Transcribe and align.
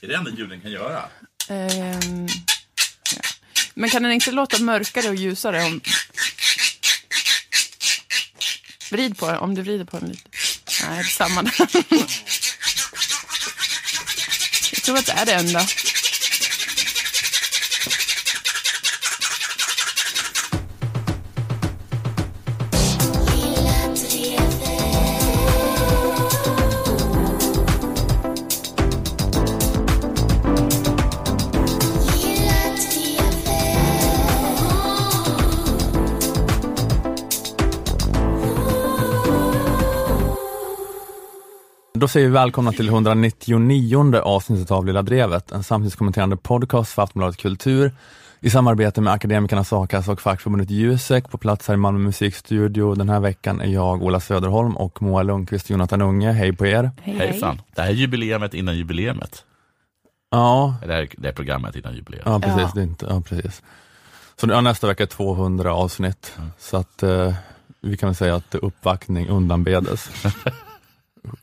Är 0.00 0.08
det 0.08 0.14
enda 0.14 0.30
ljuden 0.30 0.60
kan 0.60 0.70
göra? 0.70 1.08
Ehm, 1.48 2.26
ja. 3.16 3.22
Men 3.74 3.90
kan 3.90 4.02
den 4.02 4.12
inte 4.12 4.30
låta 4.30 4.58
mörkare 4.58 5.08
och 5.08 5.14
ljusare 5.14 5.64
om... 5.64 5.80
Vrid 8.90 9.18
på 9.18 9.26
den, 9.26 9.36
om 9.38 9.54
du 9.54 9.62
vrider 9.62 9.84
på 9.84 9.98
den 9.98 10.08
lite. 10.08 10.28
Nej, 10.82 10.96
det 10.96 11.00
är 11.00 11.04
samma 11.04 11.42
där. 11.42 11.52
Jag 14.72 14.82
tror 14.82 14.98
att 14.98 15.06
det 15.06 15.12
är 15.12 15.26
det 15.26 15.32
enda. 15.32 15.66
Då 42.06 42.10
säger 42.10 42.26
vi 42.26 42.32
välkomna 42.32 42.72
till 42.72 42.88
199 42.88 44.16
avsnittet 44.20 44.70
av 44.70 44.86
Lilla 44.86 45.02
Drevet, 45.02 45.52
en 45.52 45.62
samtidskommenterande 45.62 46.36
podcast 46.36 46.92
för 46.92 47.02
Aftonbladet 47.02 47.36
Kultur 47.36 47.92
i 48.40 48.50
samarbete 48.50 49.00
med 49.00 49.12
Akademikernas 49.12 49.72
A-kassa 49.72 50.12
och 50.12 50.20
fackförbundet 50.20 50.70
Jusek 50.70 51.30
på 51.30 51.38
plats 51.38 51.68
här 51.68 51.74
i 51.74 51.76
Malmö 51.76 51.98
musikstudio. 51.98 52.94
Den 52.94 53.08
här 53.08 53.20
veckan 53.20 53.60
är 53.60 53.66
jag, 53.66 54.02
Ola 54.02 54.20
Söderholm 54.20 54.76
och 54.76 55.02
Moa 55.02 55.22
Lundqvist 55.22 55.64
och 55.66 55.70
Jonathan 55.70 56.02
Unge. 56.02 56.32
Hej 56.32 56.52
på 56.52 56.66
er! 56.66 56.90
Hej, 57.02 57.14
Hejsan. 57.16 57.60
Det 57.74 57.82
här 57.82 57.88
är 57.88 57.92
jubileumet 57.94 58.54
innan 58.54 58.76
jubileumet. 58.76 59.44
Ja, 60.30 60.74
Det 60.86 60.92
här, 60.92 61.08
det 61.18 61.28
här 61.28 61.34
programmet 61.34 61.76
innan 61.76 61.94
jubileet. 61.94 62.22
ja 62.26 62.40
precis. 62.40 62.58
Ja. 62.60 62.70
Det 62.74 62.80
är 62.80 62.84
inte, 62.84 63.06
ja, 63.10 63.20
precis. 63.20 63.62
Så 64.40 64.46
ja, 64.50 64.60
nästa 64.60 64.86
vecka 64.86 65.02
är 65.02 65.06
200 65.06 65.74
avsnitt, 65.74 66.32
Mm. 66.38 66.50
så 66.58 66.76
att 66.76 67.02
eh, 67.02 67.34
vi 67.80 67.96
kan 67.96 68.08
väl 68.08 68.16
säga 68.16 68.34
att 68.34 68.54
uppvaktning 68.54 69.28
undanbedes. 69.28 70.10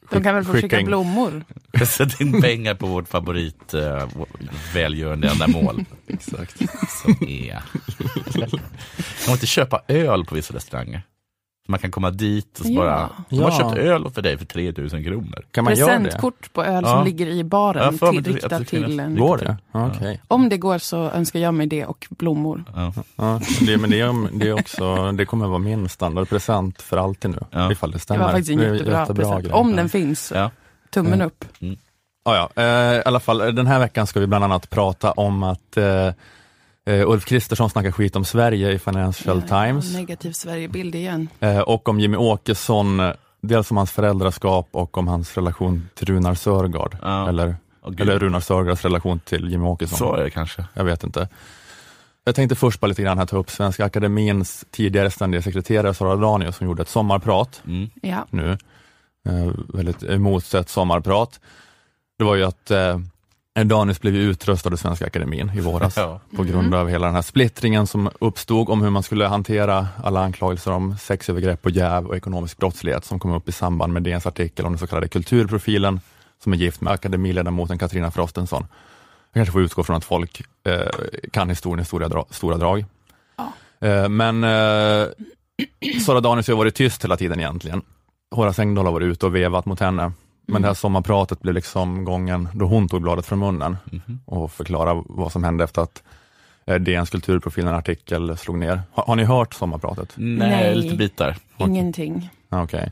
De 0.09 0.23
kan 0.23 0.35
väl 0.35 0.43
få 0.43 0.53
Skicka 0.53 0.81
blommor? 0.81 1.43
Sätt 1.85 2.21
in 2.21 2.41
pengar 2.41 2.75
på 2.75 2.87
vårt 2.87 3.07
favorit 3.07 3.73
uh, 3.73 4.07
välgörande 4.73 5.29
ändamål. 5.29 5.85
Exakt. 6.07 6.57
Som 7.01 7.27
är... 7.27 7.63
Man 8.39 8.59
får 8.99 9.33
inte 9.33 9.47
köpa 9.47 9.81
öl 9.87 10.25
på 10.25 10.35
vissa 10.35 10.53
restauranger. 10.53 11.01
Man 11.67 11.79
kan 11.79 11.91
komma 11.91 12.11
dit 12.11 12.59
och 12.59 12.65
så 12.65 12.71
Ja. 12.71 12.81
bara, 12.81 13.09
de 13.29 13.35
har 13.43 13.51
Ja. 13.51 13.57
köpt 13.59 13.75
öl 13.77 14.11
för 14.11 14.21
dig 14.21 14.37
för 14.37 14.45
3000 14.45 15.03
kronor. 15.03 15.45
Kan 15.51 15.63
man 15.63 15.75
göra 15.75 15.91
det? 15.97 16.03
Presentkort 16.03 16.53
på 16.53 16.63
öl 16.63 16.83
Ja. 16.85 16.89
som 16.91 17.05
ligger 17.05 17.27
i 17.27 17.43
baren 17.43 17.83
Ja, 17.83 17.91
för 17.97 18.11
mig 18.11 18.23
till, 18.23 18.35
att 18.35 18.41
det 18.49 18.57
riktat 18.59 18.67
till 18.67 18.99
en. 18.99 19.15
Går 19.15 19.37
det? 19.37 19.57
Ja, 19.71 19.87
Okej. 19.95 20.21
Om 20.27 20.49
det 20.49 20.57
går 20.57 20.77
så 20.77 21.09
önskar 21.09 21.39
jag 21.39 21.53
mig 21.53 21.67
det 21.67 21.85
och 21.85 22.07
blommor. 22.09 22.63
Ja. 22.75 22.93
Ja, 23.15 23.39
det, 23.61 23.77
men 23.77 23.89
det, 23.89 23.99
är, 23.99 24.39
det, 24.39 24.47
är 24.49 24.53
också, 24.53 25.11
det 25.11 25.25
kommer 25.25 25.47
vara 25.47 25.59
min 25.59 25.89
standardpresent 25.89 26.81
för 26.81 26.97
alltid 26.97 27.31
nu, 27.31 27.39
Ja. 27.51 27.71
ifall 27.71 27.91
det 27.91 27.95
Det 27.95 28.01
stämmer. 28.01 28.23
var 28.23 28.31
faktiskt 28.31 28.49
en 28.51 28.57
Det 28.57 28.65
är 28.67 28.73
jättebra, 28.73 29.05
present. 29.05 29.43
grej. 29.43 29.53
Om 29.53 29.75
den 29.75 29.89
finns, 29.89 30.31
Ja. 30.35 30.51
tummen 30.93 31.13
Mm. 31.13 31.27
upp. 31.27 31.45
Ja, 32.25 32.49
ja. 32.55 32.63
Eh, 32.63 32.97
I 32.97 33.01
alla 33.05 33.19
fall, 33.19 33.37
den 33.55 33.67
här 33.67 33.79
veckan 33.79 34.07
ska 34.07 34.19
vi 34.19 34.27
bland 34.27 34.43
annat 34.43 34.69
prata 34.69 35.11
om 35.11 35.43
att 35.43 35.77
eh, 35.77 36.09
eh, 36.85 37.09
Ulf 37.09 37.25
Kristersson 37.25 37.69
snackar 37.69 37.91
skit 37.91 38.15
om 38.15 38.25
Sverige 38.25 38.71
i 38.71 38.79
Financial 38.79 39.41
Ja, 39.49 39.63
Times 39.65 39.93
Negativ 39.93 40.31
Sverigebild 40.31 40.95
igen. 40.95 41.29
eh, 41.39 41.59
och 41.59 41.89
om 41.89 41.99
Jimmy 41.99 42.17
Åkesson, 42.17 42.99
eh, 42.99 43.11
dels 43.41 43.71
om 43.71 43.77
hans 43.77 43.91
föräldraskap 43.91 44.67
och 44.71 44.97
om 44.97 45.07
hans 45.07 45.35
relation 45.37 45.89
till 45.93 46.07
Runar 46.07 46.35
Sörgard. 46.35 46.97
Ja. 47.01 47.29
Eller, 47.29 47.55
gud. 47.87 48.01
eller 48.01 48.19
Runar 48.19 48.39
Sörgards 48.39 48.83
relation 48.83 49.19
till 49.19 49.49
Jimmy 49.51 49.65
Åkesson. 49.65 49.97
Så 49.97 50.15
är 50.15 50.23
det 50.23 50.29
kanske. 50.29 50.65
Jag 50.73 50.83
vet 50.83 51.03
inte. 51.03 51.27
Jag 52.25 52.35
tänkte 52.35 52.55
först 52.55 52.79
bara 52.79 52.87
lite 52.87 53.01
grann 53.01 53.17
här 53.17 53.25
ta 53.25 53.37
upp 53.37 53.49
Svenska 53.49 53.85
Akademins 53.85 54.65
tidigare 54.71 55.11
ständiga 55.11 55.41
sekreterare 55.41 55.93
Sara 55.93 56.15
Danius 56.15 56.55
som 56.55 56.67
gjorde 56.67 56.81
ett 56.81 56.89
sommarprat 56.89 57.61
Mm. 57.67 57.89
Ja. 58.01 58.25
nu. 58.29 58.57
Eh, 59.29 59.51
väldigt 59.73 60.03
emotsett 60.03 60.69
sommarprat. 60.69 61.39
Det 62.17 62.23
var 62.23 62.35
ju 62.35 62.43
att 62.43 62.71
Danius 63.63 64.01
blev 64.01 64.15
ju 64.15 64.21
utröstad 64.21 64.69
av 64.73 64.75
Svenska 64.77 65.05
Akademin 65.05 65.51
i 65.55 65.59
våras 65.59 65.97
Ja. 65.97 66.19
på 66.35 66.43
grund 66.43 66.75
av 66.75 66.89
hela 66.89 67.05
den 67.05 67.15
här 67.15 67.21
splittringen 67.21 67.87
som 67.87 68.09
uppstod 68.19 68.69
om 68.69 68.81
hur 68.81 68.89
man 68.89 69.03
skulle 69.03 69.25
hantera 69.27 69.87
alla 70.03 70.23
anklagelser 70.23 70.71
om 70.71 70.97
sexövergrepp 70.97 71.65
och 71.65 71.71
jäv 71.71 72.05
och 72.07 72.15
ekonomisk 72.17 72.57
brottslighet 72.57 73.05
som 73.05 73.19
kom 73.19 73.31
upp 73.31 73.49
i 73.49 73.51
samband 73.51 73.93
med 73.93 74.03
DNs 74.03 74.25
artikel 74.27 74.65
om 74.65 74.71
den 74.71 74.79
så 74.79 74.87
kallade 74.87 75.07
kulturprofilen 75.07 75.99
som 76.43 76.53
är 76.53 76.57
gift 76.57 76.81
med 76.81 76.93
akademiledamoten 76.93 77.77
Katarina 77.77 78.11
Frostensson. 78.11 78.67
Jag 79.33 79.39
kanske 79.39 79.51
får 79.51 79.61
utgå 79.61 79.83
från 79.83 79.95
att 79.95 80.05
folk 80.05 80.41
eh, 80.63 80.81
kan 81.31 81.49
historien 81.49 81.79
i 81.81 81.85
stora, 81.85 82.07
dra- 82.07 82.25
stora 82.29 82.57
drag. 82.57 82.85
Ja. 83.37 83.53
Eh, 83.87 84.09
men 84.09 84.43
eh, 84.43 85.07
Sara 86.05 86.19
Danius 86.21 86.47
har 86.47 86.55
varit 86.55 86.75
tyst 86.75 87.03
hela 87.03 87.17
tiden 87.17 87.39
egentligen. 87.39 87.81
Horace 88.35 88.61
Engdahl 88.61 88.85
har 88.85 88.93
varit 88.93 89.05
ute 89.05 89.25
och 89.25 89.35
vevat 89.35 89.65
mot 89.65 89.79
henne. 89.79 90.11
Men 90.45 90.61
det 90.61 90.67
här 90.67 90.75
sommarpratet 90.75 91.41
blev 91.41 91.55
liksom 91.55 92.05
gången 92.05 92.47
då 92.53 92.65
hon 92.65 92.89
tog 92.89 93.01
bladet 93.01 93.25
från 93.25 93.39
munnen 93.39 93.77
Mhm. 93.91 94.19
och 94.25 94.51
förklarade 94.51 95.03
vad 95.05 95.31
som 95.31 95.43
hände 95.43 95.63
efter 95.63 95.81
att 95.81 96.03
eh, 96.65 96.75
DNs 96.75 97.09
kulturprofil, 97.09 97.67
en 97.67 97.73
artikel, 97.73 98.37
slog 98.37 98.57
ner. 98.57 98.81
Har, 98.91 99.03
har 99.05 99.15
ni 99.15 99.23
hört 99.23 99.53
sommarpratet? 99.53 100.13
Nej, 100.15 100.37
Nej. 100.49 100.75
lite 100.75 100.95
bitar. 100.95 101.37
Ingenting. 101.57 102.29
Ja, 102.49 102.63
Okej. 102.63 102.91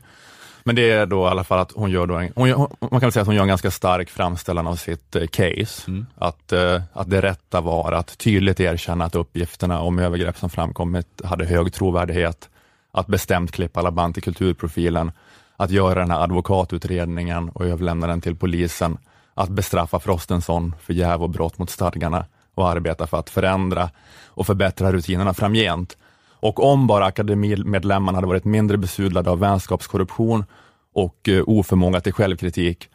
Men 0.64 0.76
det 0.76 0.92
är 0.92 1.06
då 1.06 1.24
i 1.26 1.28
alla 1.28 1.44
fall 1.44 1.60
att 1.60 1.72
hon 1.72 1.92
gör 1.92 2.08
då 2.08 2.16
en, 2.16 2.32
hon, 2.36 2.50
man 2.80 2.90
kan 2.90 3.00
väl 3.00 3.12
säga 3.12 3.22
att 3.22 3.28
hon 3.28 3.36
gör 3.36 3.42
en 3.42 3.48
ganska 3.48 3.72
stark 3.72 4.10
framställan 4.10 4.68
av 4.68 4.76
sitt 4.76 5.16
eh, 5.16 5.28
case. 5.28 5.84
Mm. 5.92 6.06
Att, 6.16 6.52
eh, 6.52 6.82
att 6.94 7.10
det 7.10 7.22
rätta 7.22 7.62
var 7.62 7.92
att 7.92 8.18
tydligt 8.18 8.60
erkänna 8.60 9.06
att 9.06 9.16
uppgifterna 9.16 9.80
om 9.82 10.00
övergrepp 10.00 10.38
som 10.38 10.50
framkommit 10.50 11.22
hade 11.24 11.46
hög 11.46 11.74
trovärdighet, 11.74 12.50
att 12.92 13.08
bestämt 13.08 13.52
klippa 13.52 13.80
alla 13.80 13.92
band 13.92 14.14
till 14.14 14.24
kulturprofilen, 14.24 15.12
att 15.62 15.72
göra 15.72 16.00
den 16.00 16.12
här 16.12 16.24
advokatutredningen 16.24 17.50
och 17.50 17.66
överlämna 17.66 18.08
den 18.08 18.22
till 18.22 18.36
polisen, 18.36 18.98
att 19.34 19.50
bestraffa 19.50 20.00
Frostenson 20.00 20.76
för 20.82 20.94
jäv 20.94 21.24
och 21.24 21.30
brott 21.30 21.58
mot 21.58 21.70
stadgarna 21.70 22.26
och 22.56 22.70
arbeta 22.70 23.08
för 23.08 23.18
att 23.18 23.30
förändra 23.30 23.90
och 24.28 24.46
förbättra 24.46 24.92
rutinerna 24.92 25.34
framgent. 25.34 25.98
Och 26.30 26.64
om 26.72 26.88
bara 26.88 27.06
akademimedlemmarna 27.06 28.18
hade 28.18 28.28
varit 28.28 28.46
mindre 28.46 28.78
besudlade 28.78 29.30
av 29.30 29.40
vänskapskorruption 29.40 30.46
och 30.94 31.30
eh, 31.30 31.44
oförmåga 31.48 32.02
till 32.02 32.14
självkritik, 32.14 32.90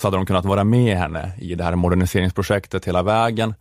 så 0.00 0.06
hade 0.06 0.16
de 0.16 0.26
kunnat 0.26 0.44
vara 0.44 0.64
med 0.64 0.98
henne 0.98 1.32
i 1.38 1.54
det 1.54 1.64
här 1.64 1.74
moderniseringsprojektet 1.74 2.84
hela 2.84 3.02
vägen 3.02 3.54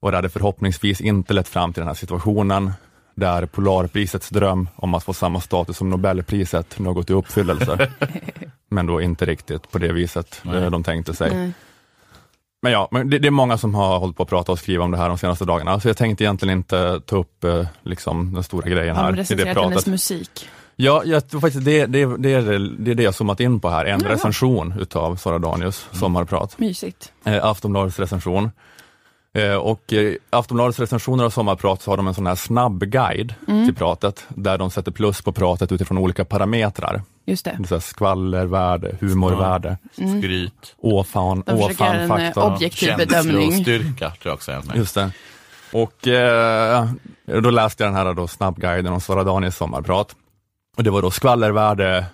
och 0.00 0.10
det 0.10 0.16
hade 0.16 0.28
förhoppningsvis 0.28 1.00
inte 1.00 1.34
lett 1.34 1.48
fram 1.48 1.72
till 1.72 1.80
den 1.80 1.88
här 1.88 1.94
situationen 1.94 2.72
där 3.18 3.46
Polarprisets 3.46 4.28
dröm 4.28 4.68
om 4.76 4.94
att 4.94 5.04
få 5.04 5.12
samma 5.12 5.40
status 5.40 5.76
som 5.76 5.90
Nobelpriset 5.90 6.78
nu 6.78 6.86
har 6.86 6.94
gått 6.94 7.10
i 7.10 7.12
uppfyllelse. 7.12 7.90
Men 8.70 8.86
då 8.86 9.00
inte 9.00 9.24
riktigt 9.26 9.70
på 9.70 9.78
det 9.78 9.92
viset 9.92 10.40
Nej. 10.42 10.56
eh, 10.62 10.70
de 10.70 10.82
tänkte 10.84 11.14
sig. 11.14 11.34
Nej. 11.34 11.52
Men 12.62 12.72
ja, 12.72 12.88
men 12.90 13.10
det, 13.10 13.18
det 13.18 13.28
är 13.28 13.30
många 13.30 13.58
som 13.58 13.74
har 13.74 13.98
hållit 13.98 14.16
på 14.16 14.22
att 14.22 14.28
prata 14.28 14.52
och 14.52 14.58
skriva 14.58 14.84
om 14.84 14.90
det 14.90 14.98
här 14.98 15.08
de 15.08 15.18
senaste 15.18 15.44
dagarna, 15.44 15.80
så 15.80 15.88
jag 15.88 15.96
tänkte 15.96 16.24
egentligen 16.24 16.58
inte 16.58 17.00
ta 17.06 17.16
upp 17.16 17.44
eh, 17.44 17.66
liksom, 17.82 18.34
den 18.34 18.42
stora 18.42 18.68
grejen 18.68 18.96
Har 18.96 19.02
här 19.12 19.32
i 19.32 19.34
det 19.34 19.44
pratet. 19.44 19.62
hennes 19.62 19.86
musik? 19.86 20.48
Ja, 20.76 21.02
jag 21.04 21.28
tror 21.28 21.40
faktiskt 21.40 21.64
det, 21.64 21.86
det, 21.86 22.16
det, 22.16 22.32
är, 22.32 22.42
det, 22.42 22.58
det 22.78 22.90
är 22.90 22.94
det 22.94 23.02
jag 23.02 23.14
zoomat 23.14 23.40
in 23.40 23.60
på 23.60 23.70
här, 23.70 23.84
en 23.84 24.00
Jaha. 24.00 24.12
recension 24.12 24.74
utav 24.80 25.16
Sara 25.16 25.38
Danius 25.38 25.86
sommarprat. 25.92 26.58
Mysigt. 26.58 27.12
Eh, 27.24 27.44
Aftonbladets 27.44 27.98
recension. 27.98 28.50
Eh, 29.38 29.54
och 29.54 29.92
eh, 29.92 30.14
Aftonbladets 30.30 30.78
recensioner 30.78 31.24
av 31.24 31.30
sommarprat 31.30 31.82
så 31.82 31.90
har 31.90 31.96
de 31.96 32.06
en 32.08 32.14
sån 32.14 32.26
här 32.26 32.34
snabb 32.34 32.84
guide 32.84 33.34
Mm. 33.48 33.64
till 33.66 33.74
pratet, 33.74 34.24
där 34.28 34.58
de 34.58 34.70
sätter 34.70 34.90
plus 34.92 35.22
på 35.22 35.32
pratet 35.32 35.72
utifrån 35.72 35.98
olika 35.98 36.24
parametrar. 36.24 37.02
Just 37.26 37.44
det. 37.44 37.54
Det 37.58 37.64
är 37.64 37.68
så 37.68 37.74
här 37.74 37.80
skvallervärde, 37.80 38.96
humorvärde, 39.00 39.76
Mm. 39.98 40.20
Skryt, 40.20 40.74
åfan, 40.78 41.42
De 41.46 41.52
en 41.52 41.58
eh, 41.58 41.64
åfanfaktor. 41.66 42.52
objektiv 42.54 42.96
bedömning. 42.96 43.50
känslostyrka 43.52 44.10
tror 44.10 44.16
jag 44.22 44.34
också 44.34 44.52
är. 44.52 44.62
Just 44.76 44.94
det. 44.94 45.10
Och 45.72 46.08
eh, 46.08 46.88
då 47.26 47.50
läste 47.50 47.82
jag 47.84 47.92
den 47.92 48.06
här 48.06 48.14
då, 48.14 48.26
snabbguiden 48.28 48.92
om 48.92 49.00
Sara 49.00 49.24
Daniels 49.24 49.56
sommarprat. 49.56 50.16
Och 50.76 50.82
det 50.84 50.90
var 50.90 51.02
då 51.02 51.10
skvallervärde 51.10 52.04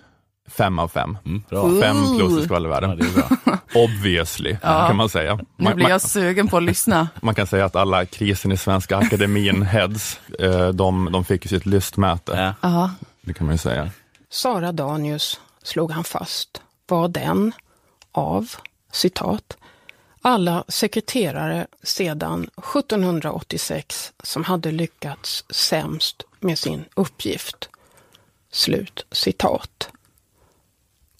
5 0.49 0.79
av 0.79 0.87
5. 0.87 1.17
Mm. 1.25 1.43
5 1.81 2.17
plus 2.17 2.43
i 2.43 2.47
Ja, 2.49 2.55
är 2.57 3.13
bra. 3.13 3.57
Obviously, 3.75 4.57
Ja. 4.61 4.87
kan 4.87 4.95
man 4.95 5.09
säga. 5.09 5.35
Nu 5.35 5.43
Man, 5.63 5.75
blir 5.75 5.83
man, 5.83 5.91
jag 5.91 6.01
sugen 6.01 6.47
på 6.47 6.57
att 6.57 6.63
lyssna. 6.63 7.07
man 7.21 7.35
kan 7.35 7.47
säga 7.47 7.65
att 7.65 7.75
alla 7.75 8.05
krisen 8.05 8.51
i 8.51 8.57
Svenska 8.57 8.97
Akademin 8.97 9.61
heads, 9.61 10.19
eh, 10.39 10.67
de, 10.67 11.11
de 11.11 11.25
fick 11.25 11.45
ju 11.45 11.49
sitt 11.49 11.65
lystmäte. 11.65 12.55
Ja. 12.61 12.69
Ja. 12.69 12.91
Det 13.21 13.33
kan 13.33 13.45
man 13.47 13.53
ju 13.53 13.57
säga. 13.57 13.89
Sara 14.29 14.71
Danius, 14.71 15.39
slog 15.63 15.91
han 15.91 16.03
fast, 16.03 16.61
var 16.87 17.07
den 17.07 17.51
av, 18.11 18.49
citat, 18.91 19.57
alla 20.21 20.63
sekreterare 20.67 21.67
sedan 21.83 22.49
1786 22.57 24.13
som 24.23 24.43
hade 24.43 24.71
lyckats 24.71 25.45
sämst 25.49 26.23
med 26.39 26.59
sin 26.59 26.85
uppgift. 26.95 27.69
Slut 28.51 29.05
citat. 29.11 29.89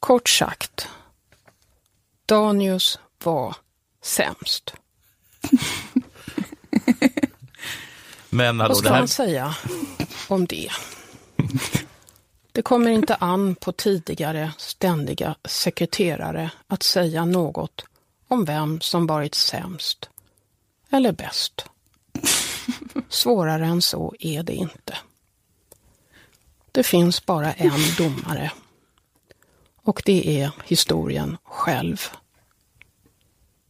Kort 0.05 0.29
sagt, 0.29 0.87
Danius 2.25 2.99
var 3.23 3.55
sämst. 4.01 4.73
Men 8.29 8.59
hallå, 8.59 8.69
Vad 8.73 8.77
ska 8.77 8.89
här, 8.89 8.99
man 8.99 9.07
säga 9.07 9.55
om 10.27 10.45
det? 10.45 10.69
Det 12.51 12.61
kommer 12.61 12.91
inte 12.91 13.15
an 13.15 13.55
på 13.55 13.71
tidigare 13.71 14.51
ständiga 14.57 15.35
sekreterare 15.45 16.51
att 16.67 16.83
säga 16.83 17.25
något 17.25 17.85
om 18.27 18.45
vem 18.45 18.81
som 18.81 19.07
varit 19.07 19.35
sämst 19.35 20.09
eller 20.89 21.11
bäst. 21.11 21.65
Svårare 23.09 23.65
än 23.65 23.81
så 23.81 24.15
är 24.19 24.43
det 24.43 24.53
inte. 24.53 24.97
Det 26.71 26.83
finns 26.83 27.25
bara 27.25 27.53
en 27.53 27.79
domare 27.97 28.51
och 29.85 30.01
det 30.05 30.41
är 30.41 30.51
historien 30.65 31.37
själv. 31.43 32.01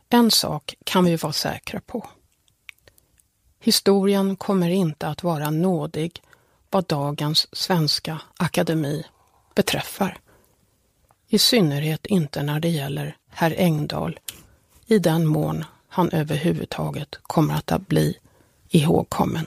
En 0.10 0.32
sak 0.32 0.76
kan 0.84 1.06
vi 1.06 1.16
vara 1.16 1.34
säkra 1.34 1.82
på. 1.86 2.08
Historien 3.60 4.36
kommer 4.36 4.70
inte 4.70 5.08
att 5.08 5.24
vara 5.24 5.50
nådig 5.50 6.22
vad 6.70 6.86
dagens 6.86 7.48
svenska 7.52 8.22
akademi 8.38 9.04
beträffar. 9.56 10.18
I 11.28 11.40
synnerhet 11.40 12.06
inte 12.06 12.44
när 12.44 12.60
det 12.60 12.70
gäller 12.70 13.18
herr 13.30 13.56
Engdahl, 13.58 14.20
i 14.88 15.00
den 15.00 15.28
mån 15.28 15.66
han 15.90 16.10
överhuvudtaget 16.12 17.20
kommer 17.22 17.54
att 17.54 17.88
bli 17.88 18.18
ihågkommen. 18.70 19.46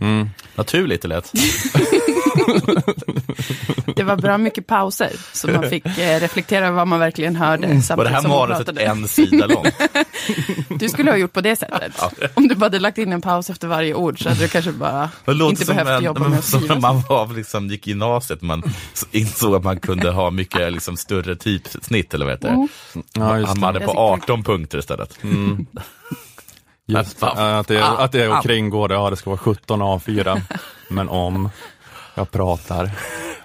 Mm. 0.00 0.30
naturligt 0.54 1.02
det 1.02 1.08
lät. 1.08 1.32
Det 3.96 4.02
var 4.02 4.16
bra 4.16 4.38
mycket 4.38 4.66
pauser, 4.66 5.10
så 5.32 5.48
man 5.50 5.68
fick 5.70 5.86
eh, 5.86 6.20
reflektera 6.20 6.66
över 6.66 6.76
vad 6.76 6.88
man 6.88 7.00
verkligen 7.00 7.36
hörde. 7.36 7.66
Var 7.96 8.04
det 8.04 8.10
här 8.10 8.20
som 8.20 8.30
man 8.30 8.48
manuset 8.48 8.78
en 8.78 9.08
sida 9.08 9.46
långt? 9.46 9.74
Du 10.68 10.88
skulle 10.88 11.10
ha 11.10 11.18
gjort 11.18 11.32
på 11.32 11.40
det 11.40 11.56
sättet. 11.56 12.00
Om 12.34 12.48
du 12.48 12.54
bara 12.54 12.64
hade 12.64 12.78
lagt 12.78 12.98
in 12.98 13.12
en 13.12 13.20
paus 13.20 13.50
efter 13.50 13.68
varje 13.68 13.94
ord 13.94 14.22
så 14.22 14.28
hade 14.28 14.40
du 14.40 14.48
kanske 14.48 14.72
bara 14.72 15.10
Det 15.24 15.34
låter 15.34 15.50
inte 15.50 15.64
som, 15.64 15.76
behövt 15.76 15.98
en, 15.98 16.04
jobba 16.04 16.20
men 16.20 16.30
med 16.30 16.38
att 16.38 16.44
som 16.44 16.60
skriva. 16.60 16.74
när 16.74 16.80
man 16.80 17.02
var, 17.08 17.34
liksom, 17.34 17.68
gick 17.68 17.86
i 17.86 17.90
gymnasiet, 17.90 18.42
man 18.42 18.62
insåg 19.10 19.54
att 19.54 19.64
man 19.64 19.80
kunde 19.80 20.10
ha 20.10 20.30
mycket 20.30 20.72
liksom, 20.72 20.96
större 20.96 21.36
typsnitt, 21.36 22.14
eller 22.14 22.24
vad 22.24 22.34
heter 22.34 22.48
det? 22.48 22.68
Ja, 23.12 23.38
just 23.38 23.48
Han 23.48 23.60
det. 23.60 23.66
hade 23.66 23.80
på 23.80 23.92
18 23.92 24.44
punkter 24.44 24.78
istället. 24.78 25.18
Just 26.86 27.20
det. 27.20 27.26
Men 27.26 27.36
fan. 27.36 27.54
Att 27.54 27.68
det, 27.68 27.84
att 27.86 28.12
det 28.12 28.22
är 28.24 28.28
att 28.30 28.42
kringgå 28.42 28.86
det, 28.88 28.94
ja 28.94 29.10
det 29.10 29.16
ska 29.16 29.30
vara 29.30 29.38
17 29.38 29.82
A4. 29.82 30.40
Men 30.88 31.08
om 31.08 31.50
jag 32.14 32.30
pratar 32.30 32.90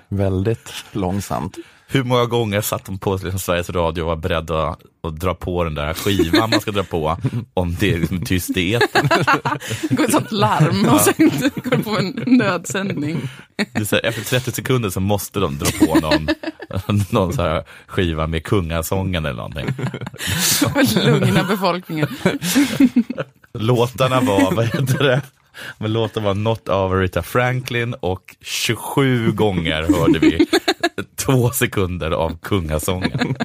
väldigt 0.07 0.73
långsamt. 0.91 1.57
Hur 1.89 2.03
många 2.03 2.25
gånger 2.25 2.61
satt 2.61 2.85
de 2.85 2.99
på 2.99 3.13
liksom, 3.23 3.39
Sveriges 3.39 3.69
Radio 3.69 4.01
och 4.01 4.07
var 4.07 4.15
beredda 4.15 4.67
att, 4.67 4.79
att 5.03 5.19
dra 5.19 5.35
på 5.35 5.63
den 5.63 5.75
där 5.75 5.93
skivan 5.93 6.49
man 6.49 6.61
ska 6.61 6.71
dra 6.71 6.83
på 6.83 7.17
om 7.53 7.75
det 7.79 7.93
är 7.93 7.99
liksom, 7.99 8.25
tyst 8.25 8.57
i 8.57 8.73
etern? 8.73 9.07
Det 9.89 9.95
går 9.95 10.03
ett 10.05 10.11
sånt 10.11 10.31
larm 10.31 10.85
och 10.85 11.01
sen 11.01 11.29
går 11.63 11.77
det 11.77 11.83
på 11.83 11.97
en 11.97 12.23
nödsändning. 12.37 13.29
Det 13.55 13.79
är 13.79 13.83
så 13.83 13.95
här, 13.95 14.05
Efter 14.05 14.23
30 14.23 14.51
sekunder 14.51 14.89
så 14.89 14.99
måste 14.99 15.39
de 15.39 15.57
dra 15.57 15.85
på 15.85 15.99
någon, 15.99 16.27
någon 17.09 17.33
så 17.33 17.41
här 17.41 17.63
skiva 17.87 18.27
med 18.27 18.43
kungasången 18.43 19.25
eller 19.25 19.37
någonting. 19.37 19.67
Lugna 21.05 21.43
befolkningen. 21.43 22.07
Låtarna 23.53 24.21
var, 24.21 24.51
vad 24.51 24.65
heter 24.65 25.03
det? 25.03 25.21
Men 25.77 25.94
låten 25.94 26.24
var 26.24 26.33
Not 26.33 26.69
av 26.69 26.94
Rita 26.94 27.24
Franklin 27.24 27.94
och 27.94 28.36
27 28.42 29.31
gånger 29.31 30.00
hörde 30.00 30.19
vi 30.19 30.48
två 31.15 31.51
sekunder 31.51 32.12
av 32.12 32.38
kungasången. 32.42 33.36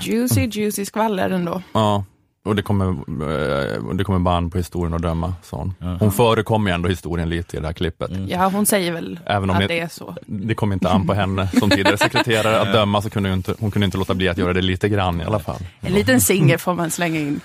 Juicy, 0.00 0.48
juicy 0.52 0.84
skvaller 0.84 1.30
ändå. 1.30 1.62
Ja, 1.72 2.04
och 2.44 2.56
det 2.56 2.62
kommer, 2.62 2.88
eh, 2.88 3.94
det 3.94 4.04
kommer 4.04 4.18
band 4.18 4.52
på 4.52 4.58
historien 4.58 4.94
att 4.94 5.02
döma. 5.02 5.34
sa 5.42 5.56
hon. 5.56 5.74
Hon 6.00 6.12
förekommer 6.12 6.70
ändå 6.70 6.88
historien 6.88 7.28
lite 7.28 7.56
i 7.56 7.60
det 7.60 7.66
här 7.66 7.72
klippet. 7.72 8.10
Ja, 8.28 8.48
hon 8.48 8.66
säger 8.66 8.92
väl 8.92 9.20
Även 9.26 9.50
om 9.50 9.56
att 9.56 9.68
det 9.68 9.80
är 9.80 9.88
så. 9.88 10.16
Det 10.26 10.54
kom 10.54 10.72
inte 10.72 10.90
an 10.90 11.06
på 11.06 11.14
henne 11.14 11.48
som 11.58 11.70
tidigare 11.70 11.98
sekreterare 11.98 12.60
att 12.60 12.72
döma, 12.72 13.02
så 13.02 13.10
kunde 13.10 13.28
hon, 13.28 13.36
inte, 13.38 13.54
hon 13.60 13.70
kunde 13.70 13.84
inte 13.86 13.98
låta 13.98 14.14
bli 14.14 14.28
att 14.28 14.38
göra 14.38 14.52
det 14.52 14.62
lite 14.62 14.88
grann 14.88 15.20
i 15.20 15.24
alla 15.24 15.38
fall. 15.38 15.60
En 15.80 15.92
liten 15.92 16.20
singer 16.20 16.58
får 16.58 16.74
man 16.74 16.90
slänga 16.90 17.20
in. 17.20 17.40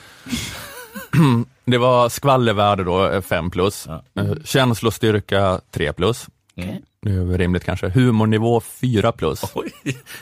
Det 1.69 1.77
var 1.77 2.09
skvallervärde 2.09 2.83
då, 2.83 3.21
5 3.21 3.51
plus. 3.51 3.85
Ja. 3.87 4.03
Eh, 4.21 4.31
Känslostyrka 4.43 5.61
3 5.71 5.93
plus. 5.93 6.27
Okej. 6.57 6.81
Det 7.01 7.11
är 7.11 7.23
väl 7.23 7.37
rimligt 7.37 7.63
kanske. 7.63 7.89
Humornivå 7.89 8.61
4 8.61 9.11
plus. 9.11 9.41
Oj, 9.53 9.71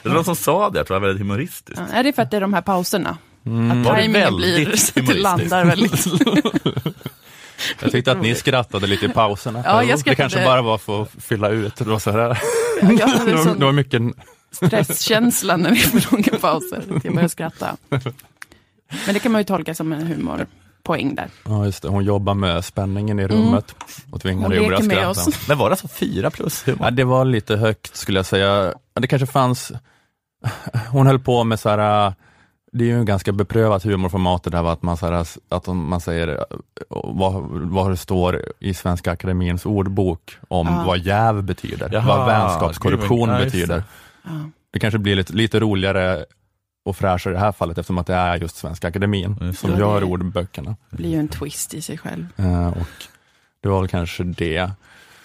det 0.03 0.09
var 0.09 0.15
någon 0.15 0.25
som 0.25 0.35
sa 0.35 0.69
det, 0.69 0.77
jag 0.79 0.87
tror 0.87 0.95
det 0.95 0.99
var 0.99 1.07
väldigt 1.07 1.21
humoristiskt. 1.27 1.81
Ja, 1.91 1.97
är 1.97 2.03
det 2.03 2.13
för 2.13 2.21
att 2.21 2.31
det 2.31 2.37
är 2.37 2.41
de 2.41 2.53
här 2.53 2.61
pauserna? 2.61 3.09
Att 3.09 3.17
Var 3.45 3.75
det 3.75 3.83
tajmingen 3.83 4.35
blir 4.35 4.75
så 4.75 4.99
att 4.99 5.07
det 5.07 5.13
landar 5.13 5.65
väldigt. 5.65 6.05
Jag 7.81 7.91
tyckte 7.91 8.11
att 8.11 8.21
ni 8.21 8.35
skrattade 8.35 8.87
lite 8.87 9.05
i 9.05 9.09
pauserna. 9.09 9.61
Ja, 9.65 9.83
jag 9.83 9.99
Det 10.03 10.15
kanske 10.15 10.45
bara 10.45 10.61
var 10.61 10.77
för 10.77 11.01
att 11.01 11.09
fylla 11.19 11.49
ut. 11.49 11.75
Det 11.75 11.83
var, 11.85 11.99
så 11.99 12.11
här. 12.11 12.19
Jag 12.81 12.97
Det 12.97 13.03
hade 13.05 13.31
en 13.31 13.37
var, 13.37 13.55
det 13.55 13.65
var 13.65 13.71
mycket 13.71 14.01
stresskänsla 14.51 15.57
när 15.57 15.69
det 15.71 15.75
är 15.77 15.99
för 15.99 16.11
långa 16.11 16.39
pauser. 16.41 16.77
att 16.77 17.03
Jag 17.03 17.13
började 17.13 17.29
skratta. 17.29 17.77
Men 19.05 19.13
det 19.13 19.19
kan 19.19 19.31
man 19.31 19.41
ju 19.41 19.45
tolka 19.45 19.75
som 19.75 19.93
en 19.93 20.07
humorpoäng 20.87 21.15
där. 21.15 21.27
Ja, 21.45 21.65
just 21.65 21.83
det. 21.83 21.89
Hon 21.89 22.03
jobbar 22.03 22.33
med 22.33 22.65
spänningen 22.65 23.19
i 23.19 23.27
rummet 23.27 23.75
och 24.11 24.21
tvingar 24.21 24.49
dig 24.49 24.59
att 24.59 24.65
börja 24.65 24.81
skratta. 24.81 25.09
oss. 25.09 25.47
Men 25.47 25.57
var 25.57 25.69
det 25.69 25.75
så 25.75 25.87
fyra 25.87 26.29
plus? 26.31 26.65
Ja, 26.79 26.91
det 26.91 27.03
var 27.03 27.25
lite 27.25 27.55
högt 27.55 27.95
skulle 27.95 28.19
jag 28.19 28.25
säga. 28.25 28.73
Det 28.99 29.07
kanske 29.07 29.25
fanns, 29.25 29.71
hon 30.91 31.07
höll 31.07 31.19
på 31.19 31.43
med 31.43 31.59
så 31.59 31.69
här, 31.69 32.13
det 32.71 32.83
är 32.83 32.87
ju 32.87 32.99
en 32.99 33.05
ganska 33.05 33.31
beprövat 33.31 33.83
humorformat 33.83 34.43
det 34.43 34.49
där 34.49 34.71
att 34.71 34.81
man, 34.81 34.97
så 34.97 35.05
här, 35.05 35.25
att 35.49 35.67
man 35.67 36.01
säger 36.01 36.45
vad, 36.89 37.43
vad 37.51 37.91
det 37.91 37.97
står 37.97 38.41
i 38.59 38.73
Svenska 38.73 39.11
Akademins 39.11 39.65
ordbok 39.65 40.37
om 40.47 40.67
Ja. 40.67 40.83
vad 40.87 40.99
jäv 40.99 41.43
betyder, 41.43 41.89
Jaha, 41.93 42.17
vad 42.17 42.27
vänskapskorruption 42.27 43.29
betyder. 43.29 43.83
Ja. 44.23 44.31
Det 44.71 44.79
kanske 44.79 44.97
blir 44.97 45.15
lite, 45.15 45.33
lite 45.33 45.59
roligare 45.59 46.25
och 46.87 46.95
fräschare 46.97 47.33
i 47.33 47.35
det 47.35 47.39
här 47.39 47.51
fallet 47.51 47.77
eftersom 47.77 47.97
att 47.97 48.07
det 48.07 48.13
är 48.15 48.35
just 48.37 48.55
Svenska 48.55 48.87
Akademin 48.87 49.35
Just 49.41 49.59
som 49.59 49.71
det. 49.71 49.79
gör 49.79 50.03
ordböckerna. 50.03 50.75
Det 50.89 50.95
blir 50.97 51.09
ju 51.09 51.19
en 51.19 51.27
twist 51.27 51.73
i 51.73 51.81
sig 51.81 51.97
själv. 51.97 52.27
Eh, 52.37 52.67
och 52.67 52.87
det 53.61 53.69
var 53.69 53.79
väl 53.79 53.89
kanske 53.89 54.23
det. 54.23 54.71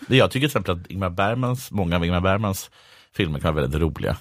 Det 0.08 0.16
Jag 0.16 0.30
tycker 0.30 0.48
till 0.48 0.58
exempel 0.58 0.80
att 0.80 0.86
Ingmar 0.90 1.10
Bergmans, 1.10 1.70
många 1.70 1.96
av 1.96 2.04
Ingmar 2.04 2.20
Bergmans 2.20 2.70
filmer 3.16 3.38
kan 3.38 3.54
vara 3.54 3.62
väldigt 3.64 3.80
roliga. 3.82 4.16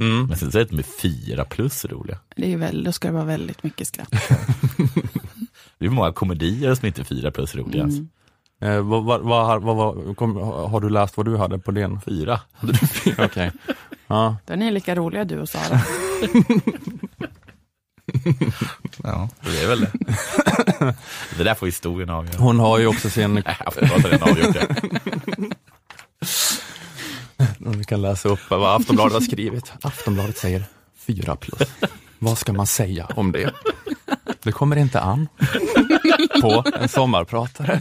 Mm. 0.00 0.26
Men 0.26 0.36
sen 0.36 0.52
så 0.52 0.58
är 0.58 0.64
det 0.64 0.72
med 0.76 0.86
fyra 1.02 1.44
plus 1.44 1.84
roliga. 1.84 2.18
Det 2.36 2.42
är 2.44 2.48
ju 2.48 2.56
väl, 2.56 2.84
då 2.84 2.92
ska 2.92 3.08
det 3.08 3.14
vara 3.14 3.24
väldigt 3.24 3.62
mycket 3.62 3.86
skratt. 3.86 4.08
Det 5.78 5.86
är 5.86 5.90
många 5.90 6.12
komedier 6.12 6.74
som 6.74 6.86
inte 6.86 7.02
är 7.02 7.04
fyra 7.04 7.30
plus 7.30 7.54
roliga. 7.54 7.82
Mm. 7.82 8.08
Eh, 8.60 8.80
vad, 8.80 9.04
vad, 9.04 9.20
vad, 9.20 9.46
har- 9.46 9.60
vad, 9.60 9.76
vad, 9.76 10.16
kom, 10.16 10.36
har 10.70 10.80
du 10.80 10.88
läst 10.90 11.16
vad 11.16 11.26
du 11.26 11.36
hade 11.36 11.58
på 11.58 11.70
din? 11.70 12.00
Fyra. 12.00 12.40
Okej. 13.18 13.52
Ja. 14.06 14.36
Då 14.46 14.52
är 14.52 14.56
ni 14.56 14.70
lika 14.70 14.94
roliga 14.94 15.24
du 15.24 15.38
och 15.38 15.48
Sara. 15.48 15.80
Ja, 19.02 19.28
det 19.42 19.62
är 19.62 19.68
väl 19.68 19.80
det. 19.80 19.92
Det 21.38 21.44
där 21.44 21.54
får 21.54 21.66
historien 21.66 22.10
avgöra. 22.10 22.36
Hon 22.38 22.58
har 22.60 22.78
ju 22.78 22.86
också 22.86 23.10
sin, 23.10 23.34
Nej, 23.46 23.56
Aftonbladet 23.66 24.02
har 24.02 24.10
redan 24.10 24.28
avgjort 24.30 24.54
det. 24.54 24.76
vi 27.58 27.84
kan 27.84 28.02
läsa 28.02 28.28
upp 28.28 28.40
vad 28.50 28.76
Aftonbladet 28.80 29.12
har 29.12 29.20
skrivit. 29.20 29.72
Aftonbladet 29.82 30.36
säger 30.38 30.64
4 30.98 31.36
plus. 31.36 31.68
Vad 32.18 32.38
ska 32.38 32.52
man 32.52 32.66
säga 32.66 33.06
om 33.16 33.32
det? 33.32 33.54
Det 34.42 34.52
kommer 34.52 34.76
inte 34.76 35.00
an 35.00 35.28
på 36.40 36.64
en 36.80 36.88
sommarpratare. 36.88 37.80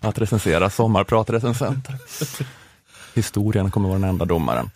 Att 0.00 0.18
recensera 0.18 0.70
sommarpratrecensenter. 0.70 1.94
Historien 3.14 3.70
kommer 3.70 3.88
vara 3.88 3.98
den 3.98 4.08
enda 4.08 4.24
domaren. 4.24 4.70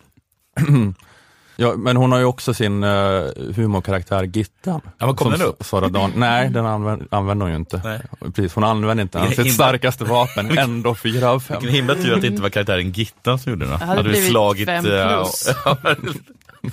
Ja, 1.57 1.75
men 1.77 1.97
hon 1.97 2.13
har 2.13 2.19
ju 2.19 2.25
också 2.25 2.55
sin 2.55 2.85
uh, 2.85 3.31
humorkaraktär 3.57 4.23
Gittan. 4.25 4.81
Ja, 4.99 5.07
men 5.07 5.15
kom 5.17 5.33
den 5.33 5.43
upp? 5.43 5.65
Sara 5.65 5.89
Dan 5.89 6.13
Nej, 6.17 6.51
den 6.51 6.67
använder, 6.67 7.07
använder 7.11 7.45
hon 7.47 7.51
ju 7.53 7.57
inte. 7.59 7.81
Nej. 7.85 8.01
Precis, 8.35 8.55
hon 8.55 8.65
använder 8.65 9.03
inte 9.03 9.19
ens 9.19 9.31
sitt 9.31 9.39
himla- 9.39 9.53
starkaste 9.55 10.05
vapen, 10.05 10.59
ändå 10.59 10.95
fyra 10.95 11.31
av 11.31 11.41
fem. 11.41 11.57
Vilken 11.61 11.75
himla 11.77 11.95
tur 11.95 12.15
att 12.15 12.21
det 12.21 12.27
inte 12.27 12.43
var 12.43 12.49
karaktären 12.51 12.93
Gittan 12.93 13.39
som 13.39 13.53
gjorde 13.53 13.67
det. 13.67 13.77
hade 13.77 14.03
du 14.03 14.09
blivit 14.09 14.31
slagit, 14.31 14.67
fem 14.67 14.87
eh, 14.87 15.27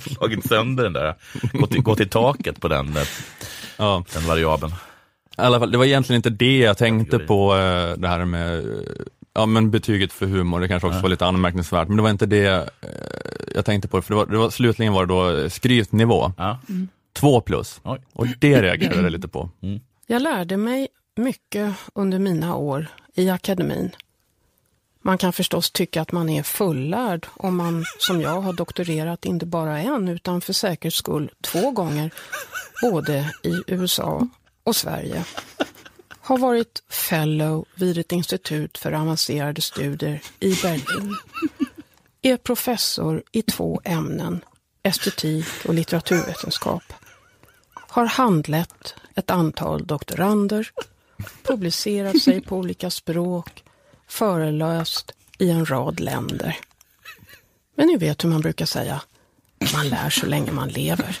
slagit 0.00 0.46
sönder 0.48 0.84
den 0.84 0.92
där. 0.92 1.14
Gått 1.52 1.74
i, 1.74 1.78
gått 1.78 2.00
i 2.00 2.06
taket 2.06 2.60
på 2.60 2.68
den, 2.68 2.96
eh, 2.96 3.02
Ja. 3.76 4.04
den 4.14 4.26
variabeln. 4.26 4.72
I 5.38 5.40
alla 5.40 5.58
fall, 5.58 5.70
det 5.72 5.78
var 5.78 5.84
egentligen 5.84 6.18
inte 6.18 6.30
det 6.30 6.58
jag 6.58 6.78
tänkte 6.78 7.18
på, 7.18 7.54
det 7.96 8.08
här 8.08 8.24
med 8.24 8.64
ja, 9.34 9.46
men 9.46 9.70
betyget 9.70 10.12
för 10.12 10.26
humor, 10.26 10.60
det 10.60 10.68
kanske 10.68 10.86
också 10.88 11.00
var 11.00 11.08
lite 11.08 11.26
anmärkningsvärt, 11.26 11.88
men 11.88 11.96
det 11.96 12.02
var 12.02 12.10
inte 12.10 12.26
det 12.26 12.46
eh, 12.46 12.88
jag 13.54 13.64
tänkte 13.64 13.88
på, 13.88 14.02
för 14.02 14.10
det 14.14 14.16
var, 14.16 14.26
det 14.26 14.36
var, 14.38 14.50
slutligen 14.50 14.92
var 14.92 15.06
det 15.06 15.14
då 15.42 15.50
skrytnivå, 15.50 16.32
Ja. 16.36 16.58
två 17.12 17.40
plus, 17.40 17.80
Oj. 17.84 18.00
och 18.12 18.26
det 18.38 18.62
reagerade 18.62 19.02
jag 19.02 19.12
lite 19.12 19.28
på. 19.28 19.50
Jag 20.06 20.22
lärde 20.22 20.56
mig 20.56 20.88
mycket 21.16 21.74
under 21.94 22.18
mina 22.18 22.56
år 22.56 22.86
i 23.14 23.30
akademin. 23.30 23.90
Man 25.04 25.18
kan 25.18 25.32
förstås 25.32 25.70
tycka 25.70 26.02
att 26.02 26.12
man 26.12 26.28
är 26.28 26.42
fullärd 26.42 27.26
om 27.34 27.56
man, 27.56 27.84
som 27.98 28.20
jag, 28.20 28.40
har 28.40 28.52
doktorerat 28.52 29.24
inte 29.24 29.46
bara 29.46 29.78
en 29.78 30.08
utan 30.08 30.40
för 30.40 30.52
säkerhets 30.52 30.96
skull 30.96 31.30
två 31.40 31.70
gånger, 31.70 32.10
både 32.82 33.32
i 33.42 33.62
USA 33.66 34.28
och 34.64 34.76
Sverige. 34.76 35.24
Har 36.24 36.38
varit 36.38 36.82
fellow 36.88 37.64
vid 37.74 37.98
ett 37.98 38.12
institut 38.12 38.78
för 38.78 38.92
avancerade 38.92 39.60
studier 39.60 40.22
i 40.40 40.54
Berlin. 40.62 41.16
Är 42.22 42.36
professor 42.36 43.22
i 43.32 43.42
två 43.42 43.80
ämnen, 43.84 44.44
estetik 44.82 45.46
och 45.64 45.74
litteraturvetenskap. 45.74 46.82
Har 47.74 48.06
handlett 48.06 48.94
ett 49.14 49.30
antal 49.30 49.86
doktorander, 49.86 50.70
publicerat 51.42 52.22
sig 52.22 52.40
på 52.40 52.56
olika 52.56 52.90
språk, 52.90 53.64
föreläst 54.08 55.12
i 55.38 55.50
en 55.50 55.66
rad 55.66 56.00
länder. 56.00 56.56
Men 57.76 57.86
ni 57.86 57.96
vet 57.96 58.24
hur 58.24 58.28
man 58.28 58.40
brukar 58.40 58.66
säga, 58.66 59.02
man 59.74 59.88
lär 59.88 60.10
så 60.10 60.26
länge 60.26 60.52
man 60.52 60.68
lever. 60.68 61.18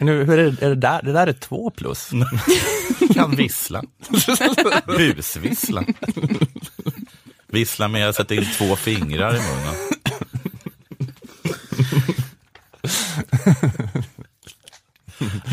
Nu, 0.00 0.24
hur 0.24 0.38
är 0.38 0.50
det, 0.50 0.62
är 0.66 0.68
det, 0.68 0.74
där, 0.74 1.02
det 1.02 1.12
där 1.12 1.26
är 1.26 1.32
två 1.32 1.70
plus. 1.70 2.10
Kan 3.14 3.36
vissla. 3.36 3.82
Busvissla. 4.86 5.84
Vissla 7.46 7.88
med 7.88 8.08
att 8.08 8.16
sätta 8.16 8.34
in 8.34 8.46
två 8.58 8.76
fingrar 8.76 9.36
i 9.36 9.38
munnen. 9.38 9.74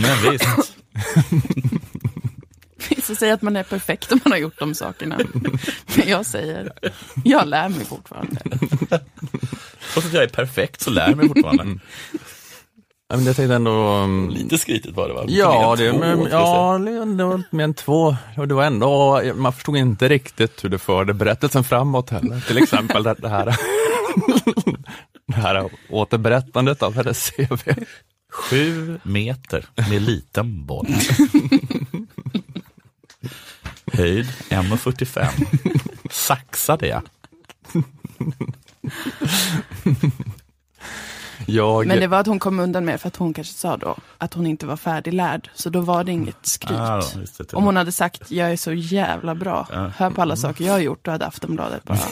Men 0.02 0.32
visst, 0.32 0.74
Vissa 2.90 3.16
säger 3.16 3.34
att 3.34 3.42
man 3.42 3.56
är 3.56 3.64
perfekt 3.64 4.12
om 4.12 4.20
man 4.24 4.32
har 4.32 4.40
gjort 4.40 4.60
de 4.60 4.76
sakerna. 4.76 5.20
Men 5.96 6.08
jag 6.08 6.26
säger, 6.26 6.72
jag 7.24 7.48
lär 7.48 7.70
mig 7.70 7.86
fortfarande. 7.86 8.42
trots 9.94 10.08
att 10.08 10.14
jag 10.14 10.24
är 10.24 10.28
perfekt 10.28 10.82
så 10.82 10.90
lär 10.90 11.10
jag 11.10 11.18
mig 11.18 11.28
fortfarande. 11.28 11.80
Ja, 13.10 13.18
men 13.18 13.26
jag 13.26 13.36
tänkte 13.36 13.56
ändå... 13.56 13.72
um, 13.98 14.30
Lite 14.30 14.58
skrytigt 14.58 14.96
var 14.96 15.08
det 15.08 15.14
va? 15.14 15.26
Ja, 15.28 15.76
det, 15.76 15.92
två, 15.92 15.98
men, 16.00 16.28
ja, 16.32 16.78
det 17.18 17.24
var 17.24 17.44
mer 17.50 17.64
än 17.64 17.74
två. 17.74 18.16
Och 18.38 18.48
det 18.48 18.54
var 18.54 18.64
ändå, 18.64 19.22
man 19.36 19.54
förstod 19.54 19.78
inte 19.78 20.08
riktigt 20.08 20.64
hur 20.64 20.70
det 20.70 20.78
förde 20.80 21.14
berättelsen 21.14 21.64
framåt 21.64 22.10
heller. 22.10 22.40
Till 22.48 22.58
exempel 22.58 23.04
det, 23.04 23.14
det 23.14 23.30
här 23.30 23.46
det 25.28 25.34
här 25.36 25.70
återberättandet 25.90 26.84
av 26.84 26.96
hennes 26.96 27.30
CV. 27.32 27.70
Sju 28.32 29.00
meter 29.04 29.66
med 29.90 30.02
liten 30.02 30.66
boll. 30.66 30.88
Höjd 33.94 34.26
1,45. 34.50 35.28
Saxade 36.12 36.88
jag. 36.88 37.02
Jag, 41.50 41.88
Men 41.88 42.00
det 42.00 42.08
var 42.08 42.20
att 42.20 42.28
hon 42.28 42.40
kom 42.40 42.60
undan 42.60 42.86
med 42.86 43.02
för 43.02 43.08
att 43.08 43.16
hon 43.16 43.34
kanske 43.34 43.54
sa 43.54 43.78
då 43.78 43.98
att 44.18 44.34
hon 44.34 44.48
inte 44.48 44.66
var 44.66 44.78
färdiglärd. 44.78 45.50
Så 45.54 45.70
då 45.70 45.82
var 45.82 46.04
det 46.04 46.12
inget 46.12 46.46
skryt. 46.46 46.80
Ah, 46.80 47.02
det. 47.38 47.54
Om 47.54 47.64
hon 47.64 47.76
hade 47.76 47.92
sagt 47.92 48.32
jag 48.32 48.52
är 48.52 48.58
så 48.58 48.74
jävla 48.74 49.36
bra, 49.36 49.68
Ja. 49.72 49.92
hör 49.98 50.10
på 50.10 50.22
alla 50.22 50.36
saker 50.36 50.66
jag 50.66 50.74
har 50.74 50.80
gjort, 50.80 51.00
då 51.06 51.12
hade 51.12 51.26
Aftonbladet 51.26 51.84
bara, 51.84 52.00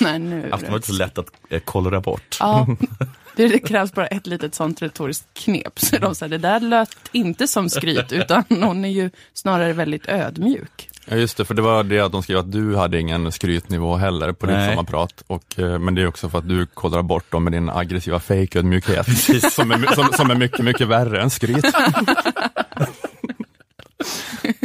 nej 0.00 0.18
nu 0.18 0.42
är 0.42 0.46
det 0.48 0.54
Aftonbladet 0.54 0.88
är 0.88 0.92
så 0.92 0.98
lätt 0.98 1.18
att 1.18 1.26
eh, 1.48 1.60
kollra 1.60 2.00
bort. 2.00 2.36
Ja, 2.40 2.66
det, 3.36 3.48
det 3.48 3.58
krävs 3.58 3.92
bara 3.92 4.06
ett 4.06 4.26
litet 4.26 4.54
sånt 4.54 4.82
retoriskt 4.82 5.26
knep. 5.34 5.78
Så 5.80 5.96
de 5.98 6.14
säger, 6.14 6.30
det 6.30 6.38
där 6.38 6.60
lät 6.60 6.96
inte 7.12 7.48
som 7.48 7.70
skryt, 7.70 8.12
utan 8.12 8.44
hon 8.48 8.84
är 8.84 8.88
ju 8.88 9.10
snarare 9.34 9.72
väldigt 9.72 10.08
ödmjuk. 10.08 10.88
Ja 11.06 11.16
just 11.16 11.36
det, 11.36 11.44
för 11.44 11.54
det 11.54 11.62
var 11.62 11.84
det 11.84 12.00
att 12.00 12.12
de 12.12 12.22
skrev 12.22 12.38
att 12.38 12.52
du 12.52 12.76
hade 12.76 13.00
ingen 13.00 13.32
skrytnivå 13.32 13.96
heller 13.96 14.32
på 14.32 14.46
din 14.46 14.56
Nej. 14.56 14.68
sommarprat. 14.68 15.24
Och, 15.26 15.58
eh, 15.58 15.78
men 15.78 15.94
det 15.94 16.02
är 16.02 16.06
också 16.06 16.28
för 16.28 16.38
att 16.38 16.48
du 16.48 16.66
kollrar 16.66 17.02
bort 17.02 17.30
dem 17.30 17.44
med 17.44 17.52
din 17.52 17.70
aggressiva 17.70 18.20
fejködmjukhet. 18.20 19.06
Som, 19.52 19.70
är, 19.70 19.94
som, 19.94 20.08
som 20.12 20.30
är 20.30 20.34
mycket, 20.34 20.60
mycket 20.64 20.88
värre 20.88 21.22
än 21.22 21.30
skryt. 21.30 21.64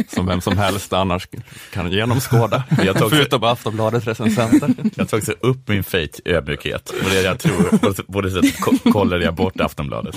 som 0.08 0.26
vem 0.26 0.40
som 0.40 0.58
helst 0.58 0.92
annars 0.92 1.28
kan 1.72 1.90
genomskåda. 1.92 2.64
Jag 2.84 2.96
också- 2.96 3.08
Förutom 3.10 3.44
Aftonbladet 3.44 4.06
recensenter. 4.06 4.74
Jag 4.96 5.08
tog 5.08 5.18
också 5.18 5.32
upp 5.40 5.68
min 5.68 5.84
fejk 5.84 6.20
ödmjukhet. 6.24 6.90
Och 6.90 7.10
det 7.10 7.22
jag 7.22 7.38
tror, 7.38 8.02
på- 8.12 8.20
det 8.20 8.30
sättet 8.30 8.60
ko- 8.60 8.92
kollade 8.92 9.24
jag 9.24 9.34
bort 9.34 9.60
Aftonbladet. 9.60 10.16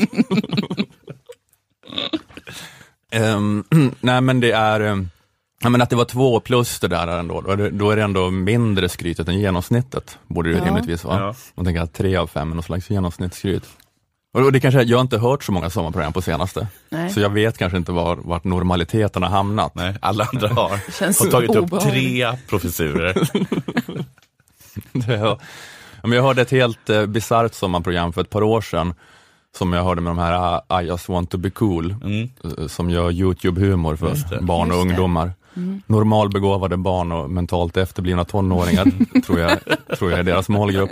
Ehm, 3.11 3.63
nej 3.99 4.21
men 4.21 4.39
det 4.39 4.51
är, 4.51 4.81
um, 4.81 5.09
ja, 5.61 5.69
men 5.69 5.81
att 5.81 5.89
det 5.89 5.95
var 5.95 6.05
två 6.05 6.39
plus 6.39 6.79
det 6.79 6.87
där 6.87 7.07
ändå, 7.07 7.41
då 7.41 7.51
är 7.51 7.57
det, 7.57 7.69
då 7.69 7.91
är 7.91 7.95
det 7.95 8.03
ändå 8.03 8.29
mindre 8.31 8.89
skrytet 8.89 9.27
än 9.27 9.39
genomsnittet, 9.39 10.17
borde 10.27 10.51
det 10.51 10.57
Ja. 10.57 10.65
rimligtvis 10.65 11.03
vara. 11.03 11.19
Ja. 11.19 11.35
Man 11.55 11.65
tänker 11.65 11.81
att 11.81 11.93
tre 11.93 12.15
av 12.15 12.27
fem 12.27 12.51
är 12.51 12.55
någon 12.55 12.63
slags 12.63 12.89
genomsnittsskryt. 12.89 13.63
Och 14.33 14.51
det 14.51 14.59
kanske, 14.59 14.81
jag 14.81 14.97
har 14.97 15.01
inte 15.01 15.17
hört 15.17 15.43
så 15.43 15.51
många 15.51 15.69
sommarprogram 15.69 16.13
på 16.13 16.21
senaste, 16.21 16.67
Nej. 16.89 17.09
så 17.09 17.19
jag 17.19 17.29
vet 17.29 17.57
kanske 17.57 17.77
inte 17.77 17.91
var, 17.91 18.15
vart 18.15 18.43
normaliteten 18.43 19.23
har 19.23 19.29
hamnat. 19.29 19.75
Nej, 19.75 19.95
alla 20.01 20.27
andra 20.33 20.47
har, 20.47 20.91
känns 20.99 21.19
har 21.19 21.27
tagit 21.27 21.49
upp 21.55 21.63
obehagligt. 21.73 21.93
tre 21.93 22.37
professurer. 22.49 23.29
Det, 24.91 25.13
ja. 25.15 25.39
Men 26.03 26.11
jag 26.11 26.23
hörde 26.23 26.41
ett 26.41 26.51
helt 26.51 26.89
eh, 26.89 27.05
bisarrt 27.05 27.53
sommarprogram 27.53 28.13
för 28.13 28.21
ett 28.21 28.29
par 28.29 28.43
år 28.43 28.61
sedan, 28.61 28.93
som 29.57 29.73
jag 29.73 29.83
hörde 29.83 30.01
med 30.01 30.09
de 30.11 30.17
här 30.17 30.61
ah, 30.67 30.81
I 30.81 30.85
just 30.85 31.09
want 31.09 31.29
to 31.31 31.37
be 31.37 31.49
cool, 31.49 31.95
Mm. 32.03 32.29
eh, 32.57 32.67
som 32.67 32.89
gör 32.89 33.11
YouTube-humor 33.11 33.95
för 33.95 34.41
barn 34.41 34.71
och 34.71 34.77
ungdomar. 34.77 35.31
Normalbegåvade 35.87 36.77
barn 36.77 37.11
och 37.11 37.29
mentalt 37.29 37.77
efterblivna 37.77 38.25
tonåringar, 38.25 38.85
tror, 39.25 39.39
jag, 39.39 39.59
tror 39.97 40.11
jag 40.11 40.19
är 40.19 40.23
deras 40.23 40.49
målgrupp. 40.49 40.89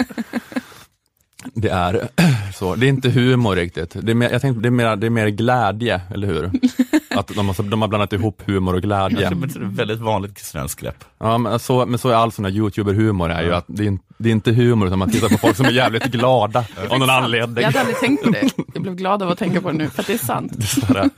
Det 1.53 1.69
är 1.69 2.09
så, 2.53 2.75
det 2.75 2.85
är 2.85 2.89
inte 2.89 3.09
humor 3.09 3.55
riktigt, 3.55 3.95
det 4.01 4.11
är 4.11 4.15
mer, 4.15 4.29
jag 4.29 4.41
tänkte, 4.41 4.61
det 4.61 4.67
är 4.69 4.71
mer, 4.71 4.95
det 4.95 5.05
är 5.05 5.09
mer 5.09 5.27
glädje, 5.27 6.01
eller 6.13 6.27
hur? 6.27 6.51
Att 7.09 7.27
de, 7.27 7.47
har, 7.47 7.63
de 7.69 7.81
har 7.81 7.87
blandat 7.89 8.13
ihop 8.13 8.41
humor 8.45 8.75
och 8.75 8.81
glädje. 8.81 9.17
Det 9.19 9.25
är 9.25 9.45
ett 9.45 9.55
väldigt 9.55 9.99
vanligt 9.99 10.39
svenskt 10.39 10.79
grepp. 10.79 11.03
Ja, 11.19 11.37
men 11.37 11.59
så, 11.59 11.85
men 11.85 11.99
så 11.99 12.09
är 12.09 12.13
all 12.13 12.31
sån 12.31 12.45
här 12.45 12.51
youtuber-humor, 12.51 13.29
är 13.31 13.43
ju 13.43 13.53
att 13.55 13.65
det 13.67 13.83
är, 13.83 13.87
in- 13.87 13.99
det 14.17 14.29
är 14.29 14.31
inte 14.31 14.51
humor, 14.51 14.87
utan 14.87 14.99
man 14.99 15.09
tittar 15.11 15.29
på 15.29 15.37
folk 15.37 15.55
som 15.57 15.65
är 15.65 15.71
jävligt 15.71 16.03
glada 16.11 16.65
av 16.89 16.99
någon 16.99 17.09
anledning. 17.09 17.57
Jag 17.57 17.65
hade 17.65 17.79
aldrig 17.79 17.97
tänkt 17.99 18.23
på 18.23 18.29
det. 18.29 18.49
Jag 18.73 18.83
blev 18.83 18.95
glad 18.95 19.23
av 19.23 19.29
att 19.29 19.39
tänka 19.39 19.61
på 19.61 19.71
det 19.71 19.77
nu, 19.77 19.89
för 19.89 20.01
att 20.01 20.07
det 20.07 20.13
är 20.13 20.17
sant. 20.17 20.51
Det 20.55 20.63
är, 20.63 20.67
så 20.67 20.85
här, 20.85 21.09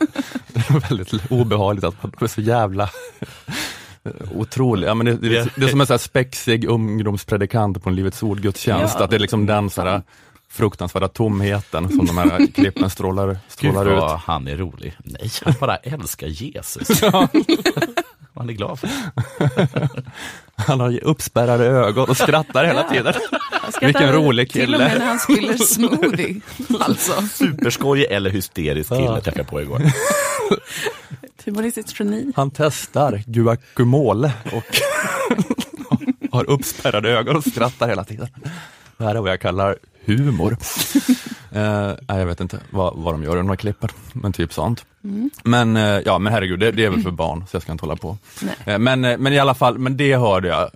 det 0.53 0.69
är 0.69 0.89
väldigt 0.89 1.31
obehagligt 1.31 1.83
att 1.83 2.03
man 2.03 2.11
är 2.21 2.27
så 2.27 2.41
jävla 2.41 2.89
otrolig. 4.35 4.87
Ja, 4.87 4.93
men 4.93 5.05
det, 5.05 5.13
det, 5.13 5.37
är- 5.37 5.49
det 5.55 5.65
är 5.65 5.69
som 5.69 5.81
en 5.81 5.87
så 5.87 5.93
här 5.93 5.97
spexig 5.97 6.65
ungdomspredikant 6.65 7.83
på 7.83 7.89
en 7.89 7.95
Livets 7.95 8.23
Ord-gudstjänst, 8.23 8.95
Ja. 8.99 9.03
att 9.03 9.09
det 9.09 9.17
är 9.17 9.19
liksom 9.19 9.45
den 9.45 9.69
så 9.69 9.81
här 9.81 10.01
fruktansvärda 10.51 11.07
tomheten 11.07 11.89
som 11.89 12.05
de 12.05 12.17
här 12.17 12.47
klippen 12.53 12.89
strålar, 12.89 13.27
Gud 13.27 13.37
strålar 13.47 13.85
vad 13.85 14.15
ut. 14.15 14.21
han 14.25 14.47
är 14.47 14.57
rolig. 14.57 14.97
Nej, 15.03 15.29
han 15.45 15.53
bara 15.59 15.75
älskar 15.75 16.27
Jesus. 16.27 17.01
Han 18.33 18.49
är 18.49 18.53
glad 18.53 18.79
för 18.79 18.87
det. 18.87 19.89
Han 20.55 20.79
har 20.79 21.03
uppspärrade 21.03 21.65
ögon 21.65 22.09
och 22.09 22.17
skrattar 22.17 22.65
hela 22.65 22.83
tiden. 22.83 23.13
Skrattar 23.69 23.85
Vilken 23.87 24.11
rolig 24.13 24.51
Till 24.51 24.61
och 24.61 24.65
kille. 24.65 24.77
med 24.77 24.99
när 24.99 25.05
han 25.05 25.19
spiller 25.19 25.57
smoothie. 25.57 26.41
Alltså, 26.79 27.21
Superskojig 27.21 28.05
eller 28.09 28.29
hysterisk 28.29 28.89
kille 28.89 29.01
Ja. 29.03 29.21
träffade 29.21 29.39
jag 29.39 29.47
på 29.47 29.61
igår. 29.61 29.81
Humoristiskt 31.51 31.99
geni. 31.99 32.31
Han 32.35 32.51
testar 32.51 33.23
guacamole 33.25 34.33
och 34.45 34.75
har 36.31 36.49
uppspärrade 36.49 37.09
ögon 37.09 37.35
och 37.35 37.43
skrattar 37.43 37.89
hela 37.89 38.03
tiden. 38.03 38.27
Det 38.97 39.03
här 39.03 39.15
är 39.15 39.19
vad 39.19 39.31
jag 39.31 39.41
kallar 39.41 39.77
humor. 40.05 40.57
Eh, 41.53 41.91
nej, 42.07 42.19
jag 42.19 42.25
vet 42.25 42.39
inte 42.39 42.59
vad, 42.69 42.93
vad 42.95 43.13
de 43.13 43.23
gör 43.23 43.35
i 43.35 43.37
de 43.37 43.49
här 43.49 43.55
klippen, 43.55 43.89
men 44.13 44.33
typ 44.33 44.53
sånt. 44.53 44.85
Men, 45.43 45.77
eh, 45.77 45.99
ja, 46.05 46.19
men 46.19 46.33
herregud, 46.33 46.59
det, 46.59 46.71
det 46.71 46.85
är 46.85 46.89
väl 46.89 47.01
för 47.01 47.11
barn, 47.11 47.43
så 47.49 47.55
jag 47.55 47.61
ska 47.61 47.71
inte 47.71 47.85
hålla 47.85 47.95
på. 47.95 48.17
Nej. 48.41 48.55
Eh, 48.65 48.79
men, 48.79 49.05
eh, 49.05 49.17
men 49.17 49.33
i 49.33 49.39
alla 49.39 49.53
fall, 49.53 49.77
men 49.77 49.97
det 49.97 50.15
hörde 50.15 50.47
jag. 50.47 50.69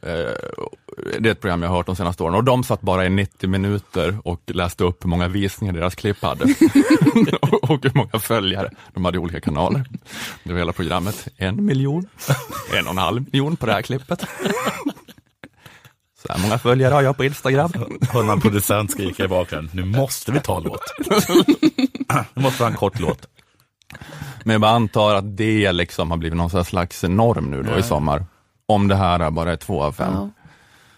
Det 1.19 1.29
är 1.29 1.31
ett 1.31 1.41
program 1.41 1.61
jag 1.61 1.69
har 1.69 1.77
hört 1.77 1.85
de 1.85 1.95
senaste 1.95 2.23
åren 2.23 2.35
och 2.35 2.43
de 2.43 2.63
satt 2.63 2.81
bara 2.81 3.05
i 3.05 3.09
90 3.09 3.49
minuter 3.49 4.17
och 4.23 4.41
läste 4.47 4.83
upp 4.83 5.03
hur 5.03 5.09
många 5.09 5.27
visningar 5.27 5.73
deras 5.73 5.95
klipp 5.95 6.21
hade. 6.21 6.43
och, 7.61 7.83
hur 7.83 7.95
många 7.97 8.19
följare 8.19 8.69
de 8.93 9.05
hade 9.05 9.15
i 9.15 9.19
olika 9.19 9.41
kanaler. 9.41 9.85
Det 10.43 10.51
var 10.51 10.59
hela 10.59 10.73
programmet. 10.73 11.27
En 11.37 11.65
miljon, 11.65 12.07
en 12.77 12.85
och 12.85 12.91
en 12.91 12.97
halv 12.97 13.23
miljon 13.31 13.55
på 13.55 13.65
det 13.65 13.73
här 13.73 13.81
klippet. 13.81 14.25
Så 16.21 16.33
här 16.33 16.41
många 16.41 16.57
följare 16.57 16.93
har 16.93 17.01
jag 17.01 17.17
på 17.17 17.23
Instagram. 17.25 17.71
Hör 18.13 18.23
man 18.23 18.41
producent 18.41 18.91
skrika 18.91 19.25
i 19.25 19.27
bakgrunden, 19.27 19.69
nu 19.75 19.85
måste 19.97 20.31
vi 20.31 20.39
ta 20.39 20.57
en 20.57 20.63
låt. 20.63 20.81
Nu 22.33 22.41
måste 22.41 22.57
vi 22.57 22.63
ha 22.63 22.71
en 22.71 22.77
kort 22.77 22.99
låt. 22.99 23.27
Men 24.43 24.53
jag 24.53 24.61
bara 24.61 24.71
antar 24.71 25.15
att 25.15 25.37
det 25.37 25.71
liksom 25.71 26.11
har 26.11 26.17
blivit 26.17 26.37
någon 26.37 26.65
slags 26.65 27.03
norm 27.03 27.45
nu 27.51 27.63
då 27.63 27.71
Ja. 27.71 27.77
i 27.77 27.83
sommar. 27.83 28.25
Om 28.65 28.87
det 28.87 28.95
här 28.95 29.31
bara 29.31 29.51
är 29.51 29.57
två 29.57 29.83
av 29.83 29.91
fem. 29.91 30.13
Ja. 30.13 30.29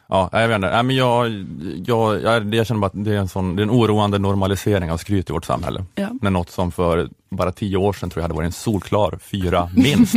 Ja, 0.10 0.30
jag 0.32 0.48
vet 0.48 0.56
inte. 0.56 0.70
Nej, 0.70 0.84
men 0.84 0.96
jag, 0.96 1.46
jag, 1.86 2.22
jag, 2.22 2.56
jag 2.56 2.68
känner 2.68 2.82
bara 2.82 2.88
att 2.88 3.06
det 3.06 3.14
är, 3.14 3.18
en 3.18 3.28
sån, 3.28 3.56
det 3.56 3.62
är 3.62 3.64
en 3.64 3.72
oroande 3.72 4.20
normalisering 4.20 4.92
av 4.92 4.98
skryt 4.98 5.30
i 5.30 5.34
vårt 5.34 5.46
samhälle. 5.46 5.86
Ja. 5.96 6.10
När 6.22 6.32
något 6.32 6.50
som 6.50 6.72
för 6.72 7.10
bara 7.30 7.52
tio 7.52 7.78
år 7.78 7.94
sedan 7.94 8.10
tror 8.10 8.22
jag 8.22 8.24
hade 8.24 8.34
varit 8.36 8.46
en 8.46 8.52
solklar 8.52 9.20
fyra 9.22 9.70
minst, 9.76 10.16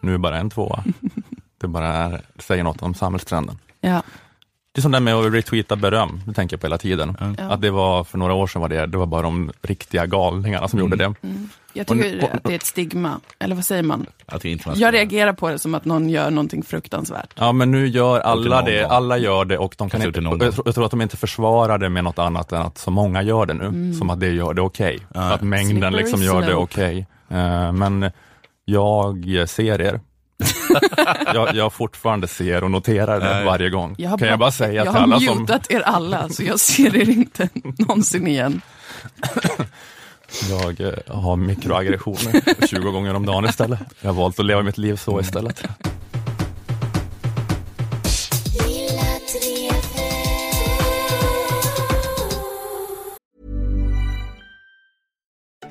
nu 0.00 0.14
är 0.14 0.18
bara 0.18 0.38
en 0.38 0.50
tvåa. 0.50 0.84
Det 1.60 1.68
bara 1.68 1.88
är, 1.88 2.20
säger 2.38 2.62
något 2.64 2.82
om 2.82 2.94
samhällstrenden. 2.94 3.58
Ja. 3.80 4.02
Det 4.74 4.78
är 4.78 4.82
sånt 4.82 4.92
där 4.92 5.00
med 5.00 5.14
att 5.14 5.32
retweeta 5.32 5.76
beröm, 5.76 6.20
det 6.26 6.32
tänker 6.34 6.54
jag 6.54 6.60
på 6.60 6.66
hela 6.66 6.78
tiden. 6.78 7.16
Ja. 7.38 7.44
Att 7.44 7.60
det 7.60 7.70
var 7.70 8.04
för 8.04 8.18
några 8.18 8.34
år 8.34 8.46
sedan 8.46 8.62
var 8.62 8.68
det, 8.68 8.86
det 8.86 8.98
var 8.98 9.06
bara 9.06 9.22
de 9.22 9.52
riktiga 9.62 10.06
galningarna 10.06 10.68
som 10.68 10.78
gjorde 10.78 10.96
det. 10.96 11.14
Jag 11.72 11.90
Och 11.90 11.96
nu- 11.96 12.02
tycker 12.02 12.34
att 12.36 12.44
det 12.44 12.50
är 12.50 12.54
ett 12.54 12.62
stigma, 12.66 13.20
eller 13.38 13.54
vad 13.54 13.64
säger 13.64 13.82
man? 13.82 14.06
Att 14.26 14.42
det 14.42 14.50
inte 14.50 14.68
man 14.68 14.78
Jag 14.78 14.94
reagerar 14.94 15.32
på 15.32 15.48
det 15.50 15.58
som 15.58 15.74
att 15.74 15.84
någon 15.84 16.08
gör 16.08 16.30
någonting 16.30 16.62
fruktansvärt. 16.62 17.32
Ja 17.36 17.52
men 17.52 17.70
nu 17.70 17.86
gör 17.86 18.20
alla 18.20 18.62
det, 18.62 18.82
gång. 18.82 18.90
alla 18.90 19.18
gör 19.18 19.44
det 19.44 19.58
och 19.58 19.74
de 19.78 19.90
kan 19.90 20.02
inte, 20.02 20.20
jag, 20.20 20.40
tror, 20.40 20.62
jag 20.66 20.74
tror 20.74 20.84
att 20.84 20.90
de 20.90 21.00
inte 21.02 21.16
försvarar 21.16 21.78
det 21.78 21.88
med 21.88 22.04
något 22.04 22.18
annat 22.18 22.52
än 22.52 22.62
att 22.62 22.78
så 22.78 22.90
många 22.90 23.22
gör 23.22 23.46
det 23.46 23.54
nu, 23.54 23.94
som 23.94 24.10
att 24.10 24.20
det 24.20 24.28
gör 24.28 24.54
det 24.54 24.62
okej. 24.62 24.98
Ja. 25.14 25.32
Att 25.32 25.42
mängden 25.42 25.92
liksom 25.92 26.22
gör 26.22 26.42
det 26.42 26.54
okej. 26.54 27.06
Eh, 27.28 27.72
men 27.72 28.10
jag 28.64 29.44
ser 29.48 29.80
er. 29.80 30.00
jag, 31.34 31.54
jag 31.54 31.72
fortfarande 31.72 32.28
ser 32.28 32.64
och 32.64 32.70
noterar 32.70 33.20
det 33.20 33.44
varje 33.44 33.70
gång. 33.70 33.94
Jag 33.98 34.10
har 34.10 34.18
kan 34.18 34.28
jag 34.28 34.38
bara 34.38 34.52
säga 34.52 34.72
jag 34.72 34.84
till 34.84 34.92
har 34.92 35.02
alla 35.02 35.20
som... 35.20 35.38
mutat 35.38 35.70
er 35.70 35.80
alla, 35.80 36.28
så 36.28 36.42
jag 36.42 36.60
ser 36.60 36.96
er 36.96 37.10
inte 37.10 37.48
någonsin 37.78 38.26
igen. 38.26 38.60
Jag 40.50 40.80
eh, 40.80 40.92
har 41.06 41.36
mikroaggressioner 41.36 42.66
20 42.66 42.90
gånger 42.90 43.14
om 43.14 43.26
dagen 43.26 43.44
istället. 43.44 43.80
Jag 44.00 44.08
har 44.08 44.14
valt 44.14 44.38
att 44.38 44.46
leva 44.46 44.62
mitt 44.62 44.78
liv 44.78 44.96
så 44.96 45.20
istället. 45.20 45.64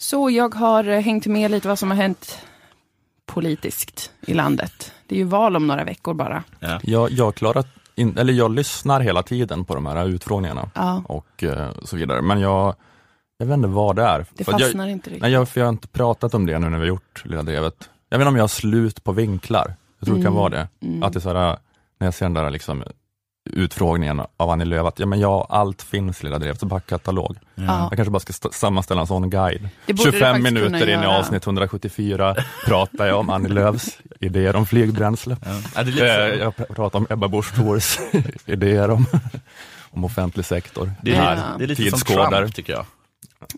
Så 0.00 0.30
jag 0.30 0.54
har 0.54 0.84
eh, 0.84 1.00
hängt 1.00 1.26
med 1.26 1.50
lite 1.50 1.68
vad 1.68 1.78
som 1.78 1.90
har 1.90 1.96
hänt 1.96 2.38
politiskt 3.26 4.12
i 4.26 4.34
landet. 4.34 4.92
Det 5.06 5.14
är 5.14 5.18
ju 5.18 5.24
val 5.24 5.56
om 5.56 5.66
några 5.66 5.84
veckor 5.84 6.14
bara. 6.14 6.44
Ja. 6.60 6.80
Jag, 6.82 7.10
jag, 7.10 7.34
klarar 7.34 7.64
in, 7.94 8.18
eller 8.18 8.32
jag 8.32 8.50
lyssnar 8.54 9.00
hela 9.00 9.22
tiden 9.22 9.64
på 9.64 9.74
de 9.74 9.86
här 9.86 10.08
utfrågningarna 10.08 10.70
Ja. 10.74 11.02
och 11.06 11.44
eh, 11.44 11.68
så 11.84 11.96
vidare, 11.96 12.22
men 12.22 12.40
jag, 12.40 12.74
jag 13.38 13.46
vet 13.46 13.54
inte 13.54 13.68
vad 13.68 13.96
det 13.96 14.02
är. 14.02 14.26
Det 14.34 14.44
För 14.44 14.52
fastnar 14.52 14.84
jag, 14.84 14.92
inte 14.92 15.10
riktigt. 15.10 15.22
Nej, 15.22 15.32
jag, 15.32 15.48
för 15.48 15.60
jag 15.60 15.66
har 15.66 15.72
inte 15.72 15.88
pratat 15.88 16.34
om 16.34 16.46
det 16.46 16.58
nu 16.58 16.68
när 16.68 16.78
vi 16.78 16.82
har 16.84 16.88
gjort 16.88 17.22
Lilla 17.24 17.42
Drevet. 17.42 17.90
Jag 18.08 18.18
vet 18.18 18.22
inte 18.22 18.28
om 18.28 18.36
jag 18.36 18.42
har 18.42 18.48
slut 18.48 19.04
på 19.04 19.12
vinklar. 19.12 19.74
Jag 19.98 20.06
tror 20.06 20.16
det 20.16 20.22
kan 20.22 20.34
vara 20.34 20.48
det. 20.48 20.68
Att 21.02 21.12
det 21.12 21.18
är 21.18 21.20
sådär, 21.20 21.58
när 21.98 22.06
jag 22.06 22.14
ser 22.14 22.24
den 22.26 22.34
där 22.34 22.50
liksom, 22.50 22.84
utfrågningen 23.52 24.22
av 24.36 24.50
Annie 24.50 24.64
Lööf, 24.64 24.86
att 24.86 24.98
ja, 24.98 25.06
men 25.06 25.20
ja, 25.20 25.46
allt 25.50 25.82
finns 25.82 26.20
i 26.20 26.24
Lilla 26.24 26.38
Drevets 26.38 26.64
backkatalog. 26.64 27.36
Ja. 27.54 27.64
Jag 27.90 27.96
kanske 27.96 28.10
bara 28.10 28.20
ska 28.20 28.30
st- 28.30 28.48
sammanställa 28.52 29.00
en 29.00 29.06
sån 29.06 29.30
guide. 29.30 29.68
Det 29.86 29.92
borde 29.92 30.10
du 30.10 30.18
25 30.18 30.34
faktiskt 30.34 30.48
kunna 30.56 30.60
minuter 30.68 30.88
in 30.94 31.02
i 31.02 31.06
avsnitt 31.06 31.46
174 31.46 32.36
pratar 32.66 33.06
jag 33.06 33.18
om 33.18 33.30
Annie 33.30 33.48
Lööfs 33.48 33.98
idéer 34.20 34.56
om 34.56 34.66
flygbränsle. 34.66 35.36
Ja. 35.74 35.82
Så. 35.92 35.98
Jag 36.38 36.54
pr- 36.54 36.74
pratar 36.74 36.98
om 36.98 37.06
Ebba 37.10 37.28
Busch 37.28 37.54
Thors 37.56 37.98
idéer 38.46 38.90
om, 38.90 39.06
om 39.90 40.04
offentlig 40.04 40.44
sektor. 40.46 40.92
Det 41.02 41.10
är, 41.10 41.14
Ja. 41.16 41.22
Här, 41.22 41.58
det 41.58 41.64
är 41.64 41.68
lite 41.68 41.82
som. 41.82 41.98
Trump 42.40 42.54
tycker 42.54 42.72
jag. 42.72 42.84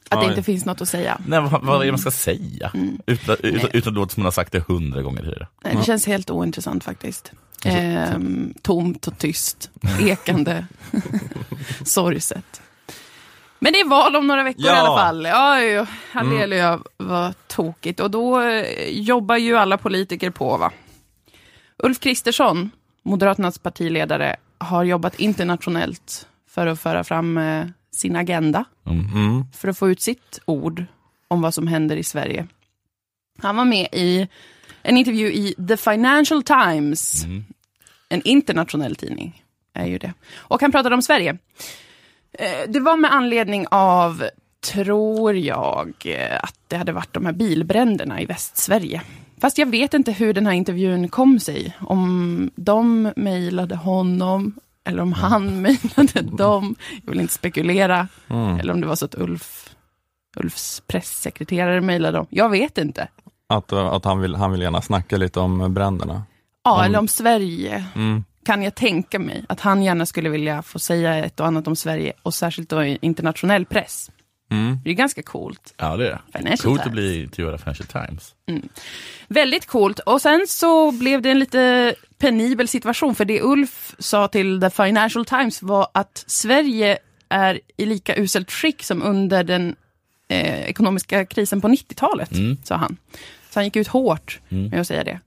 Att 0.08 0.20
det 0.20 0.26
inte 0.26 0.42
finns 0.42 0.64
något 0.64 0.80
att 0.80 0.88
säga. 0.88 1.20
Nej, 1.26 1.40
vad, 1.40 1.62
vad 1.64 1.80
är 1.80 1.86
det 1.86 1.92
man 1.92 1.98
ska 1.98 2.10
säga? 2.10 2.72
Utan, 3.06 3.36
utan, 3.42 3.70
utan 3.72 3.94
då 3.94 4.02
att 4.02 4.16
man 4.16 4.24
har 4.24 4.30
sagt 4.32 4.52
det 4.52 4.64
hundra 4.68 5.02
gånger 5.02 5.22
tidigare. 5.22 5.46
Det 5.62 5.84
känns 5.84 6.06
helt 6.06 6.30
ointressant 6.30 6.84
faktiskt. 6.84 7.32
Ehm, 7.64 8.54
tomt 8.62 9.06
och 9.06 9.18
tyst, 9.18 9.70
ekande, 10.00 10.66
sorgset. 11.84 12.62
Men 13.58 13.72
det 13.72 13.80
är 13.80 13.88
val 13.88 14.16
om 14.16 14.26
några 14.26 14.42
veckor 14.42 14.64
Ja. 14.66 14.74
i 14.76 14.78
alla 14.78 14.96
fall. 14.98 15.24
Ja, 15.24 15.86
halleluja, 16.12 16.80
vad 16.96 17.34
tokigt. 17.46 18.00
Och 18.00 18.10
då 18.10 18.40
eh, 18.40 18.88
jobbar 18.90 19.36
ju 19.36 19.56
alla 19.56 19.78
politiker 19.78 20.30
på, 20.30 20.56
va? 20.56 20.72
Ulf 21.78 22.00
Kristersson, 22.00 22.70
Moderaternas 23.02 23.58
partiledare, 23.58 24.36
har 24.58 24.84
jobbat 24.84 25.20
internationellt 25.20 26.26
för 26.50 26.66
att 26.66 26.80
föra 26.80 27.04
fram 27.04 27.38
eh, 27.38 27.64
sin 28.00 28.16
agenda, 28.16 28.64
Mm. 28.86 29.44
för 29.52 29.68
att 29.68 29.78
få 29.78 29.90
ut 29.90 30.00
sitt 30.00 30.40
ord 30.44 30.84
om 31.28 31.42
vad 31.42 31.54
som 31.54 31.66
händer 31.66 31.96
i 31.96 32.02
Sverige. 32.04 32.46
Han 33.38 33.56
var 33.56 33.64
med 33.64 33.88
i 33.92 34.28
en 34.82 34.96
intervju 34.96 35.32
i 35.32 35.54
The 35.68 35.76
Financial 35.76 36.42
Times, 36.42 37.24
en 38.08 38.22
internationell 38.24 38.96
tidning 38.96 39.44
är 39.74 39.86
ju 39.86 39.98
det. 39.98 40.12
Och 40.36 40.60
han 40.60 40.72
pratade 40.72 40.94
om 40.94 41.02
Sverige. 41.02 41.38
Eh, 42.32 42.68
Det 42.68 42.80
var 42.80 42.96
med 42.96 43.12
anledning 43.12 43.66
av, 43.70 44.24
tror 44.72 45.36
jag, 45.36 45.92
eh, 46.04 46.44
att 46.44 46.54
det 46.68 46.76
hade 46.76 46.92
varit 46.92 47.14
de 47.14 47.26
här 47.26 47.32
bilbränderna 47.32 48.20
i 48.20 48.26
Västsverige. 48.26 49.02
Fast 49.40 49.58
jag 49.58 49.70
vet 49.70 49.94
inte 49.94 50.12
hur 50.12 50.34
den 50.34 50.46
här 50.46 50.52
intervjun 50.52 51.08
kom 51.08 51.40
sig. 51.40 51.76
Om 51.80 52.50
de 52.54 53.12
mejlade 53.16 53.76
honom, 53.76 54.54
eller 54.90 55.03
om 55.03 55.12
han 55.12 55.62
mejlade 55.62 56.20
dem. 56.22 56.74
Jag 57.05 57.11
vill 57.12 57.20
inte 57.20 57.35
spekulera. 57.35 58.09
Eller 58.61 58.72
om 58.72 58.81
det 58.81 58.87
var 58.87 58.94
så 58.96 59.05
att 59.05 59.14
Ulf, 59.14 59.74
Ulfs 60.37 60.83
pressekreterare 60.87 61.81
mejlade 61.81 62.16
dem. 62.18 62.26
Jag 62.31 62.48
vet 62.48 62.79
inte. 62.79 63.09
Att, 63.48 63.72
eh, 63.72 63.87
att 63.87 64.05
han, 64.05 64.20
vill, 64.20 64.35
han 64.35 64.53
vill 64.53 64.61
gärna 64.62 64.83
snacka 64.83 65.16
lite 65.16 65.40
om 65.40 65.74
bränderna. 65.74 66.22
Ja, 66.64 66.79
Om- 66.79 66.85
eller 66.85 66.98
om 66.98 67.09
Sverige. 67.09 67.85
Mm. 67.94 68.24
Kan 68.44 68.62
jag 68.62 68.74
tänka 68.74 69.18
mig 69.18 69.44
att 69.48 69.61
han 69.61 69.83
gärna 69.83 70.07
skulle 70.07 70.29
vilja 70.29 70.62
få 70.62 70.79
säga 70.79 71.24
ett 71.24 71.40
och 71.40 71.46
annat 71.46 71.66
om 71.66 71.76
Sverige 71.76 72.12
och 72.22 72.35
särskilt 72.35 72.68
då 72.68 72.85
internationell 72.85 73.64
press. 73.66 74.11
Mm. 74.50 74.78
Det 74.84 74.90
är 74.90 74.94
ganska 74.94 75.22
coolt. 75.22 75.74
Ja, 75.76 75.96
det 75.96 76.10
är. 76.10 76.20
Financial 76.32 76.58
Coolt 76.58 76.80
att 76.80 76.84
Times. 76.84 76.94
bli 76.94 77.22
intervjuad 77.22 77.54
av 77.54 77.58
Financial 77.58 77.86
Times. 77.86 78.34
Väldigt 79.28 79.66
coolt. 79.66 79.98
Och 79.98 80.22
sen 80.22 80.46
så 80.48 80.92
blev 80.92 81.22
det 81.22 81.30
en 81.30 81.38
lite 81.38 81.94
penibel 82.18 82.68
situation, 82.68 83.14
för 83.14 83.24
det 83.24 83.42
Ulf 83.42 83.94
sa 83.98 84.28
till 84.28 84.60
The 84.60 84.70
Financial 84.70 85.24
Times 85.24 85.62
var 85.62 85.88
att 85.94 86.24
Sverige 86.26 86.98
är 87.28 87.60
i 87.76 87.86
lika 87.86 88.16
uselt 88.16 88.50
skick 88.50 88.82
som 88.82 89.02
under 89.02 89.44
den 89.44 89.76
eh, 90.28 90.60
ekonomiska 90.60 91.24
krisen 91.26 91.60
på 91.60 91.68
90-talet, 91.68 92.30
sa 92.64 92.76
han. 92.76 92.96
Så 93.50 93.58
han 93.58 93.64
gick 93.64 93.76
ut 93.76 93.88
hårt 93.88 94.40
med 94.48 94.80
att 94.80 94.86
säga 94.86 95.04
det. 95.04 95.20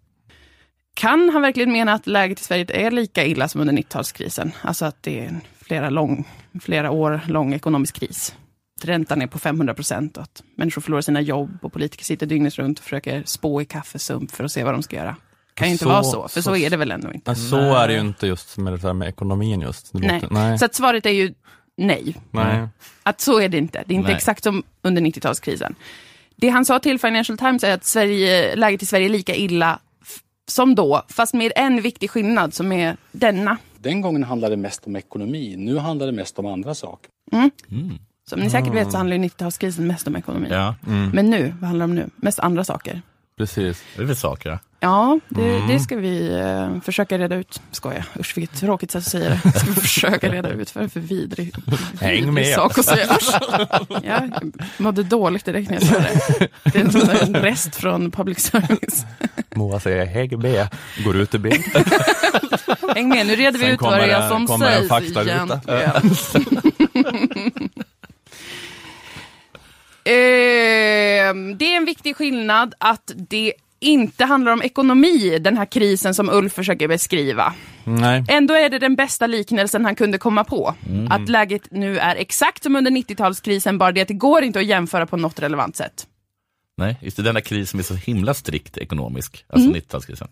Kan 0.93 1.29
han 1.29 1.41
verkligen 1.41 1.71
mena 1.71 1.93
att 1.93 2.07
läget 2.07 2.39
i 2.39 2.43
Sverige 2.43 2.65
är 2.69 2.91
lika 2.91 3.25
illa 3.25 3.47
som 3.47 3.61
under 3.61 3.73
90-talskrisen? 3.73 4.51
Alltså 4.61 4.85
att 4.85 5.03
det 5.03 5.19
är 5.19 5.27
en 5.27 5.41
flera, 5.61 5.89
lång, 5.89 6.27
flera 6.61 6.91
år 6.91 7.21
lång 7.27 7.53
ekonomisk 7.53 7.95
kris. 7.99 8.35
Räntan 8.85 9.21
är 9.21 9.27
på 9.27 9.39
500 9.39 9.73
procent 9.73 10.17
och 10.17 10.23
att 10.23 10.43
människor 10.55 10.81
förlorar 10.81 11.01
sina 11.01 11.21
jobb 11.21 11.57
och 11.61 11.73
politiker 11.73 12.05
sitter 12.05 12.25
dygnet 12.25 12.55
runt 12.57 12.79
och 12.79 12.83
försöker 12.83 13.23
spå 13.25 13.61
i 13.61 13.65
kaffesump 13.65 14.31
för 14.31 14.43
att 14.43 14.51
se 14.51 14.63
vad 14.63 14.73
de 14.73 14.83
ska 14.83 14.95
göra. 14.95 15.15
Kan 15.53 15.67
ju 15.67 15.71
inte 15.71 15.83
Så- 15.83 15.89
vara 15.89 16.03
så, 16.03 16.27
för 16.27 16.41
så, 16.41 16.49
så- 16.49 16.55
är 16.55 16.69
det 16.69 16.77
väl 16.77 16.91
ändå 16.91 17.13
inte. 17.13 17.35
Så 17.35 17.57
är 17.75 17.87
det 17.87 17.93
ju 17.93 17.99
inte 17.99 18.27
just 18.27 18.57
med, 18.57 18.73
det 18.73 18.81
här 18.83 18.93
med 18.93 19.07
ekonomin 19.07 19.61
just. 19.61 19.93
Det 19.93 19.99
Nej. 19.99 20.21
låter- 20.21 20.33
nej. 20.33 20.59
Så 20.59 20.65
att 20.65 20.75
svaret 20.75 21.05
är 21.05 21.09
ju 21.09 21.33
nej. 21.77 22.15
nej. 22.31 22.67
Att 23.03 23.21
så 23.21 23.39
är 23.39 23.49
det 23.49 23.57
inte. 23.57 23.83
Det 23.87 23.93
är 23.93 23.95
inte 23.95 24.07
Nej. 24.07 24.15
exakt 24.17 24.43
som 24.43 24.63
under 24.81 25.01
90-talskrisen. 25.01 25.75
Det 26.35 26.49
han 26.49 26.65
sa 26.65 26.79
till 26.79 26.99
Financial 26.99 27.37
Times 27.37 27.63
är 27.63 27.73
att 27.73 27.85
Sverige, 27.85 28.55
läget 28.55 28.83
i 28.83 28.85
Sverige 28.85 29.05
är 29.07 29.09
lika 29.09 29.35
illa 29.35 29.79
som 30.47 30.75
då, 30.75 31.05
fast 31.09 31.33
med 31.33 31.51
en 31.55 31.81
viktig 31.81 32.09
skillnad 32.09 32.53
som 32.53 32.71
är 32.71 32.97
denna. 33.11 33.57
Den 33.77 34.01
gången 34.01 34.23
handlade 34.23 34.55
det 34.55 34.61
mest 34.61 34.87
om 34.87 34.95
ekonomi, 34.95 35.55
nu 35.57 35.77
handlar 35.77 36.05
det 36.05 36.11
mest 36.11 36.39
om 36.39 36.45
andra 36.45 36.75
saker. 36.75 37.09
Som 38.29 38.39
ni 38.39 38.49
säkert 38.49 38.73
vet 38.73 38.91
så 38.91 38.97
handlar 38.97 39.17
ju 39.17 39.23
90-talskrisen 39.23 39.81
mest 39.81 40.07
om 40.07 40.15
ekonomi. 40.15 40.47
Ja, 40.51 40.75
Men 41.13 41.29
nu, 41.29 41.53
vad 41.59 41.67
handlar 41.67 41.87
det 41.87 41.91
om 41.91 41.95
nu? 41.95 42.09
Mest 42.15 42.39
andra 42.39 42.63
saker. 42.63 43.01
Precis. 43.37 43.83
det 43.95 44.01
är 44.01 44.05
väl 44.05 44.15
saker. 44.15 44.49
ja. 44.49 44.59
Ja, 44.79 45.19
det, 45.29 45.59
det 45.67 45.79
ska 45.79 45.95
vi 45.95 46.39
eh, 46.39 46.81
försöka 46.81 47.17
reda 47.17 47.35
ut. 47.35 47.61
Skoja, 47.71 48.05
usch 48.19 48.37
vilket 48.37 48.59
tråkigt 48.59 48.91
sätt 48.91 48.99
att 48.99 49.11
säga 49.11 49.29
det. 49.29 49.51
Ska 49.59 49.67
vi 49.67 49.73
försöka 49.81 50.31
reda 50.31 50.49
ut. 50.49 50.75
Är 50.75 50.81
det 50.81 50.89
för 50.89 50.99
vidrig, 50.99 51.55
Häng 52.01 52.33
med. 52.33 52.47
sak 52.47 52.77
att 52.77 52.85
säga. 52.85 53.05
Usch. 53.15 53.33
Ja, 53.89 53.99
jag 54.03 54.53
mådde 54.77 55.03
dåligt 55.03 55.45
direkt 55.45 55.69
när 55.69 55.77
jag 55.77 55.87
sa 55.87 55.95
det. 55.99 56.47
Det 56.63 56.79
är 56.79 57.23
en 57.23 57.33
rest 57.35 57.75
från 57.75 58.11
public 58.11 58.39
service. 58.39 59.05
Moa 59.55 59.79
säger 59.79 60.05
hägg 60.05 60.37
med, 60.37 60.67
går 61.03 61.15
ut 61.15 61.33
i 61.35 61.39
bild. 61.39 61.63
Häng 62.95 63.09
med, 63.09 63.27
nu 63.27 63.35
reder 63.35 63.59
vi 63.59 63.65
Sen 63.65 63.73
ut 63.73 63.81
vad 63.81 63.99
det 63.99 64.11
är 64.11 64.29
som 64.29 64.61
en 64.61 64.87
sägs 64.89 65.17
egentligen. 65.17 65.59
Ehm, 70.05 71.57
det 71.57 71.65
är 71.73 71.77
en 71.77 71.85
viktig 71.85 72.15
skillnad 72.15 72.73
att 72.77 73.11
det 73.15 73.53
inte 73.79 74.25
handlar 74.25 74.51
om 74.51 74.61
ekonomi, 74.61 75.39
den 75.39 75.57
här 75.57 75.65
krisen 75.65 76.13
som 76.13 76.29
Ulf 76.29 76.53
försöker 76.53 76.87
beskriva. 76.87 77.53
Nej. 77.83 78.23
Ändå 78.29 78.53
är 78.53 78.69
det 78.69 78.79
den 78.79 78.95
bästa 78.95 79.27
liknelsen 79.27 79.85
han 79.85 79.95
kunde 79.95 80.17
komma 80.17 80.43
på. 80.43 80.75
Att 81.09 81.29
läget 81.29 81.71
nu 81.71 81.97
är 81.99 82.15
exakt 82.15 82.63
som 82.63 82.75
under 82.75 82.91
90-talskrisen, 82.91 83.77
bara 83.77 83.91
det 83.91 84.01
att 84.01 84.07
det 84.07 84.13
går 84.13 84.43
inte 84.43 84.59
att 84.59 84.65
jämföra 84.65 85.05
på 85.05 85.17
något 85.17 85.39
relevant 85.39 85.75
sätt. 85.75 86.07
Nej, 86.77 86.97
just 87.01 87.17
det, 87.17 87.23
denna 87.23 87.41
kris 87.41 87.69
som 87.69 87.79
är 87.79 87.83
så 87.83 87.95
himla 87.95 88.33
strikt 88.33 88.77
ekonomisk, 88.77 89.45
alltså 89.49 89.69
Mm. 89.69 89.81
90-talskrisen. 89.81 90.27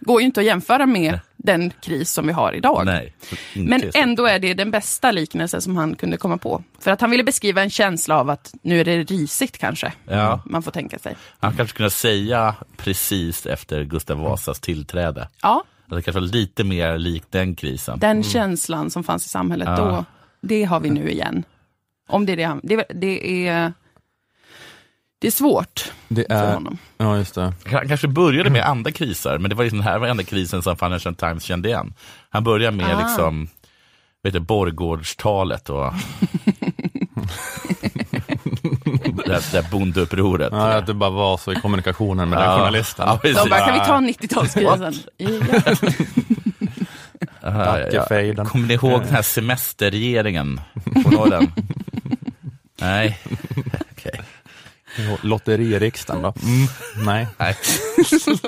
Går 0.00 0.20
ju 0.20 0.26
inte 0.26 0.40
att 0.40 0.46
jämföra 0.46 0.86
med 0.86 1.20
den 1.36 1.72
kris 1.82 2.10
som 2.12 2.26
vi 2.26 2.32
har 2.32 2.52
idag. 2.52 2.82
Nej, 2.86 3.14
Men 3.54 3.82
ändå 3.94 4.26
är 4.26 4.38
det 4.38 4.54
den 4.54 4.70
bästa 4.70 5.10
liknelsen 5.12 5.62
som 5.62 5.76
han 5.76 5.94
kunde 5.96 6.16
komma 6.16 6.38
på. 6.38 6.62
För 6.78 6.90
att 6.90 7.00
han 7.00 7.10
ville 7.10 7.24
beskriva 7.24 7.62
en 7.62 7.70
känsla 7.70 8.18
av 8.20 8.30
att 8.30 8.54
nu 8.62 8.80
är 8.80 8.84
det 8.84 9.02
risigt 9.02 9.58
kanske. 9.58 9.92
Ja. 10.08 10.42
Man 10.46 10.62
får 10.62 10.70
tänka 10.70 10.98
sig. 10.98 11.16
Han 11.40 11.56
kanske 11.56 11.76
kunde 11.76 11.90
säga 11.90 12.54
precis 12.76 13.46
efter 13.46 13.84
Gustav 13.84 14.18
Vasas 14.18 14.60
tillträde. 14.60 15.28
Ja, 15.42 15.64
Att 15.88 15.96
det 15.96 16.02
kanske 16.02 16.20
var 16.20 16.26
lite 16.28 16.64
mer 16.64 16.98
likt 16.98 17.32
den 17.32 17.54
krisen. 17.54 17.98
den 17.98 18.22
känslan 18.22 18.90
som 18.90 19.04
fanns 19.04 19.26
i 19.26 19.28
samhället 19.28 19.68
Mm. 19.68 19.80
Ja. 19.80 19.86
då, 19.90 20.04
det 20.40 20.64
har 20.64 20.80
vi 20.80 20.90
nu 20.90 21.10
igen. 21.10 21.44
Om 22.08 22.26
det 22.26 22.32
är 22.32 22.36
det 22.36 22.42
han... 22.44 22.60
Det, 22.62 22.84
det 22.94 23.46
är... 23.48 23.72
Det 25.24 25.28
är 25.28 25.32
svårt 25.32 25.92
Det 26.08 26.24
för 26.28 26.34
är, 26.34 26.54
honom. 26.54 26.78
ja, 26.98 27.16
just 27.16 27.34
det. 27.34 27.52
Han 27.72 27.88
kanske 27.88 28.08
började 28.08 28.50
med 28.50 28.64
andra 28.66 28.92
kriser, 28.92 29.38
men 29.38 29.48
det 29.50 29.54
var 29.56 29.64
liksom 29.64 29.78
den 29.78 29.88
här 29.88 29.98
var 29.98 30.06
enda 30.06 30.22
krisen 30.22 30.62
som 30.62 30.76
Financial 30.76 31.14
Times 31.14 31.42
kände 31.44 31.68
igen. 31.68 31.94
Han 32.30 32.44
började 32.44 32.76
med 32.76 32.96
Ah. 32.96 33.00
liksom, 33.06 33.48
vet 34.22 34.32
du, 34.32 34.40
Borgårdstalet 34.40 35.70
och 35.70 35.92
det, 39.24 39.32
här- 39.32 39.52
det 39.52 39.62
här 39.62 39.70
bondeupproret. 39.70 40.48
Ja, 40.52 40.72
att 40.74 40.86
det 40.86 40.94
bara 40.94 41.10
var 41.10 41.36
så 41.36 41.52
i 41.52 41.56
kommunikationen 41.56 42.28
med 42.28 42.38
den 42.38 42.50
Ja. 42.50 42.58
journalisten. 42.58 43.06
Ja. 43.08 43.20
De 43.22 43.50
bara, 43.50 43.66
kan 43.84 44.04
vi 44.04 44.16
ta 44.16 44.26
90-talskrisen? 44.26 44.94
Ja. 47.42 47.50
Ja, 47.50 47.78
ja, 47.78 47.78
ja. 47.78 47.84
Dackefejden. 47.84 48.46
Kommer 48.46 48.66
ni 48.68 48.74
ihåg 48.74 49.00
den 49.00 49.14
här 49.14 49.22
semesterregeringen? 49.22 50.60
Kommer 51.02 51.24
ni 51.24 51.30
den? 51.30 51.52
Nej. 52.80 53.18
Okej. 53.92 54.20
Lotteririksdagen 55.20 56.22
då? 56.22 56.34
Nej. 57.04 57.26
Nej. 57.38 57.56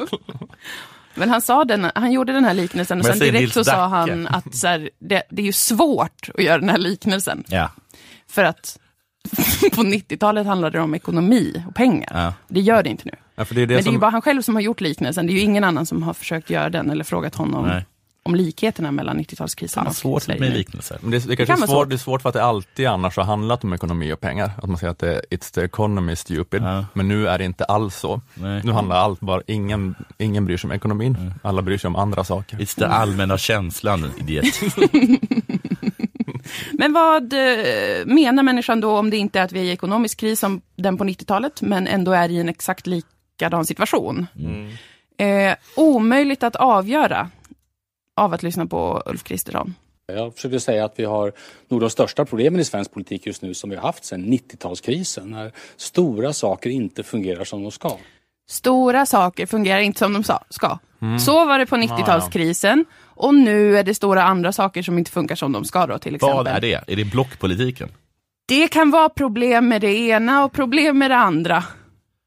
Men 1.15 1.31
han, 1.31 1.41
sa 1.41 1.65
den, 1.65 1.91
han 1.95 2.13
gjorde 2.13 2.33
den 2.33 2.45
här 2.45 2.55
liknelsen 2.55 2.99
och 2.99 3.07
sen 3.07 3.19
direkt 3.19 3.41
Nils 3.41 3.55
så 3.55 3.65
sa 3.65 3.87
han 3.87 4.27
att 4.27 4.55
så 4.55 4.67
här, 4.67 4.91
det, 4.99 5.23
det 5.31 5.43
är 5.43 5.47
ju 5.47 5.53
svårt 5.53 6.31
att 6.35 6.43
göra 6.43 6.59
den 6.59 6.69
här 6.69 6.79
liknelsen. 6.79 7.45
Ja. 7.49 7.71
För 8.31 8.45
att 8.45 8.79
på 9.75 9.83
90-talet 9.83 10.47
handlade 10.47 10.79
det 10.79 10.83
om 10.83 10.95
ekonomi 10.95 11.65
och 11.69 11.75
pengar. 11.75 12.11
Ja. 12.15 12.35
Det 12.49 12.61
gör 12.61 12.83
det 12.83 12.91
inte 12.91 13.03
nu. 13.05 13.15
Ja, 13.35 13.45
för 13.45 13.55
det 13.55 13.63
är 13.63 13.67
det 13.67 13.75
Men 13.75 13.85
det 13.85 13.91
är 13.91 13.93
ju 13.93 13.99
bara 13.99 14.11
han 14.11 14.23
själv 14.23 14.43
som 14.43 14.55
har 14.55 14.63
gjort 14.63 14.81
liknelsen. 14.81 15.27
Det 15.27 15.33
är 15.33 15.35
ju 15.35 15.41
ingen 15.41 15.65
annan 15.65 15.87
som 15.87 16.03
har 16.03 16.15
försökt 16.15 16.51
göra 16.51 16.71
den 16.71 16.91
eller 16.91 17.05
frågat 17.05 17.35
honom 17.35 17.67
Nej. 17.67 17.87
Om 18.27 18.35
likheterna 18.35 18.93
mellan 18.93 19.21
90-talskrisen 19.21 19.75
Fan, 19.75 19.87
och 19.87 19.97
svårt 19.97 20.29
med 20.29 20.41
liknelser. 20.41 20.99
Men 21.01 21.11
det, 21.11 21.19
det, 21.19 21.37
kanske 21.37 21.47
kan 21.47 21.63
är 21.63 21.67
vara 21.67 21.79
svårt, 21.79 21.89
det 21.89 21.95
är 21.95 21.99
svårt 21.99 22.23
för 22.23 22.29
att 22.29 22.33
det 22.33 22.45
alltid 22.45 22.87
annars 22.87 23.17
har 23.17 23.25
handlat 23.25 23.65
om 23.65 23.73
ekonomi 23.73 24.13
och 24.13 24.21
pengar. 24.21 24.51
Att 24.63 24.69
man 24.69 24.79
säger 24.79 24.91
att 24.91 24.99
det 24.99 25.15
är 25.15 25.21
it's 25.31 25.55
the 25.55 25.61
economy 25.61 26.17
stupid. 26.17 26.63
Ja. 26.63 26.85
Men 26.93 27.09
nu 27.09 27.29
är 27.29 27.39
det 27.39 27.45
inte 27.45 27.65
alls 27.65 27.97
så. 27.97 28.21
Nej. 28.35 28.61
Nu 28.65 28.73
handlar 28.73 28.97
allt 28.97 29.21
bara, 29.21 29.43
ingen, 29.47 29.95
ingen 30.19 30.45
bryr 30.45 30.57
sig 30.57 30.69
om 30.69 30.73
ekonomin. 30.73 31.33
Alla 31.43 31.63
bryr 31.63 31.79
sig 31.79 31.89
om 31.89 31.97
andra 31.97 32.25
saker. 32.25 32.57
It's 32.57 32.81
den 32.81 32.91
allmänna 32.91 33.39
känslan, 33.39 34.11
idiot. 34.19 34.45
Men 36.73 36.93
vad 36.93 37.33
eh, 37.33 38.07
menar 38.07 38.43
människan 38.43 38.81
då 38.81 38.99
om 38.99 39.11
det 39.11 39.17
inte 39.17 39.41
är 39.41 39.45
att 39.45 39.53
vi 39.53 39.61
är 39.61 39.65
i 39.65 39.71
ekonomisk 39.71 40.21
kris 40.21 40.41
som 40.41 40.61
den 40.77 40.99
på 40.99 41.05
90-talet, 41.05 41.63
men 41.63 41.87
ändå 41.87 42.13
är 42.13 42.29
i 42.29 42.41
en 42.41 42.49
exakt 42.49 42.87
likadan 42.87 43.65
situation? 43.65 44.27
Eh, 45.19 45.55
omöjligt 45.77 46.43
att 46.43 46.57
avgöra 46.57 47.31
av 48.17 48.35
att 48.35 48.43
lyssna 48.43 48.67
på 48.67 49.03
Ulf 49.07 49.23
Kristersson. 49.25 49.75
Jag 50.13 50.35
försökte 50.35 50.61
säga 50.61 50.85
att 50.85 50.93
vi 50.97 51.05
har 51.05 51.33
nog 51.69 51.81
de 51.81 51.91
största 51.91 52.25
problemen 52.25 52.61
i 52.61 52.65
svensk 52.65 52.93
politik 52.93 53.27
just 53.27 53.43
nu 53.43 53.55
som 53.55 53.71
vi 53.71 53.77
har 53.77 53.83
haft 53.83 54.05
sedan 54.05 54.25
90-talskrisen. 54.25 55.25
När 55.27 55.53
stora 55.77 56.33
saker 56.33 56.71
inte 56.71 57.03
fungerar 57.03 57.45
som 57.45 57.63
de 57.63 57.71
ska. 57.73 57.97
Stora 58.51 59.07
saker 59.07 59.47
fungerar 59.47 59.81
inte 59.81 59.99
som 59.99 60.13
de 60.13 60.25
ska. 60.51 60.79
Mm. 61.03 61.19
Så 61.19 61.45
var 61.47 61.59
det 61.59 61.67
på 61.67 61.77
90-talskrisen 61.77 62.85
och 62.99 63.35
nu 63.35 63.79
är 63.79 63.83
det 63.85 63.95
stora 63.95 64.23
andra 64.23 64.53
saker 64.53 64.83
som 64.83 64.99
inte 64.99 65.11
funkar 65.11 65.35
som 65.35 65.53
de 65.53 65.65
ska 65.65 65.87
då 65.87 65.99
till 65.99 66.15
exempel. 66.15 66.37
Vad 66.37 66.47
är 66.47 66.61
det? 66.61 66.85
Är 66.87 66.97
det 66.97 67.05
blockpolitiken? 67.05 67.89
Det 68.49 68.69
kan 68.69 68.91
vara 68.91 69.09
problem 69.09 69.69
med 69.69 69.81
det 69.81 69.95
ena 69.95 70.45
och 70.45 70.53
problem 70.53 70.99
med 70.99 71.11
det 71.11 71.17
andra. 71.17 71.65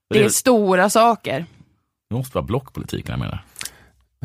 Det 0.10 0.20
är 0.20 0.24
Det- 0.24 0.30
stora 0.30 0.90
saker. 0.90 1.46
Det 2.10 2.16
måste 2.16 2.36
vara 2.38 2.46
blockpolitiken 2.46 3.12
jag 3.12 3.20
menar. 3.20 3.44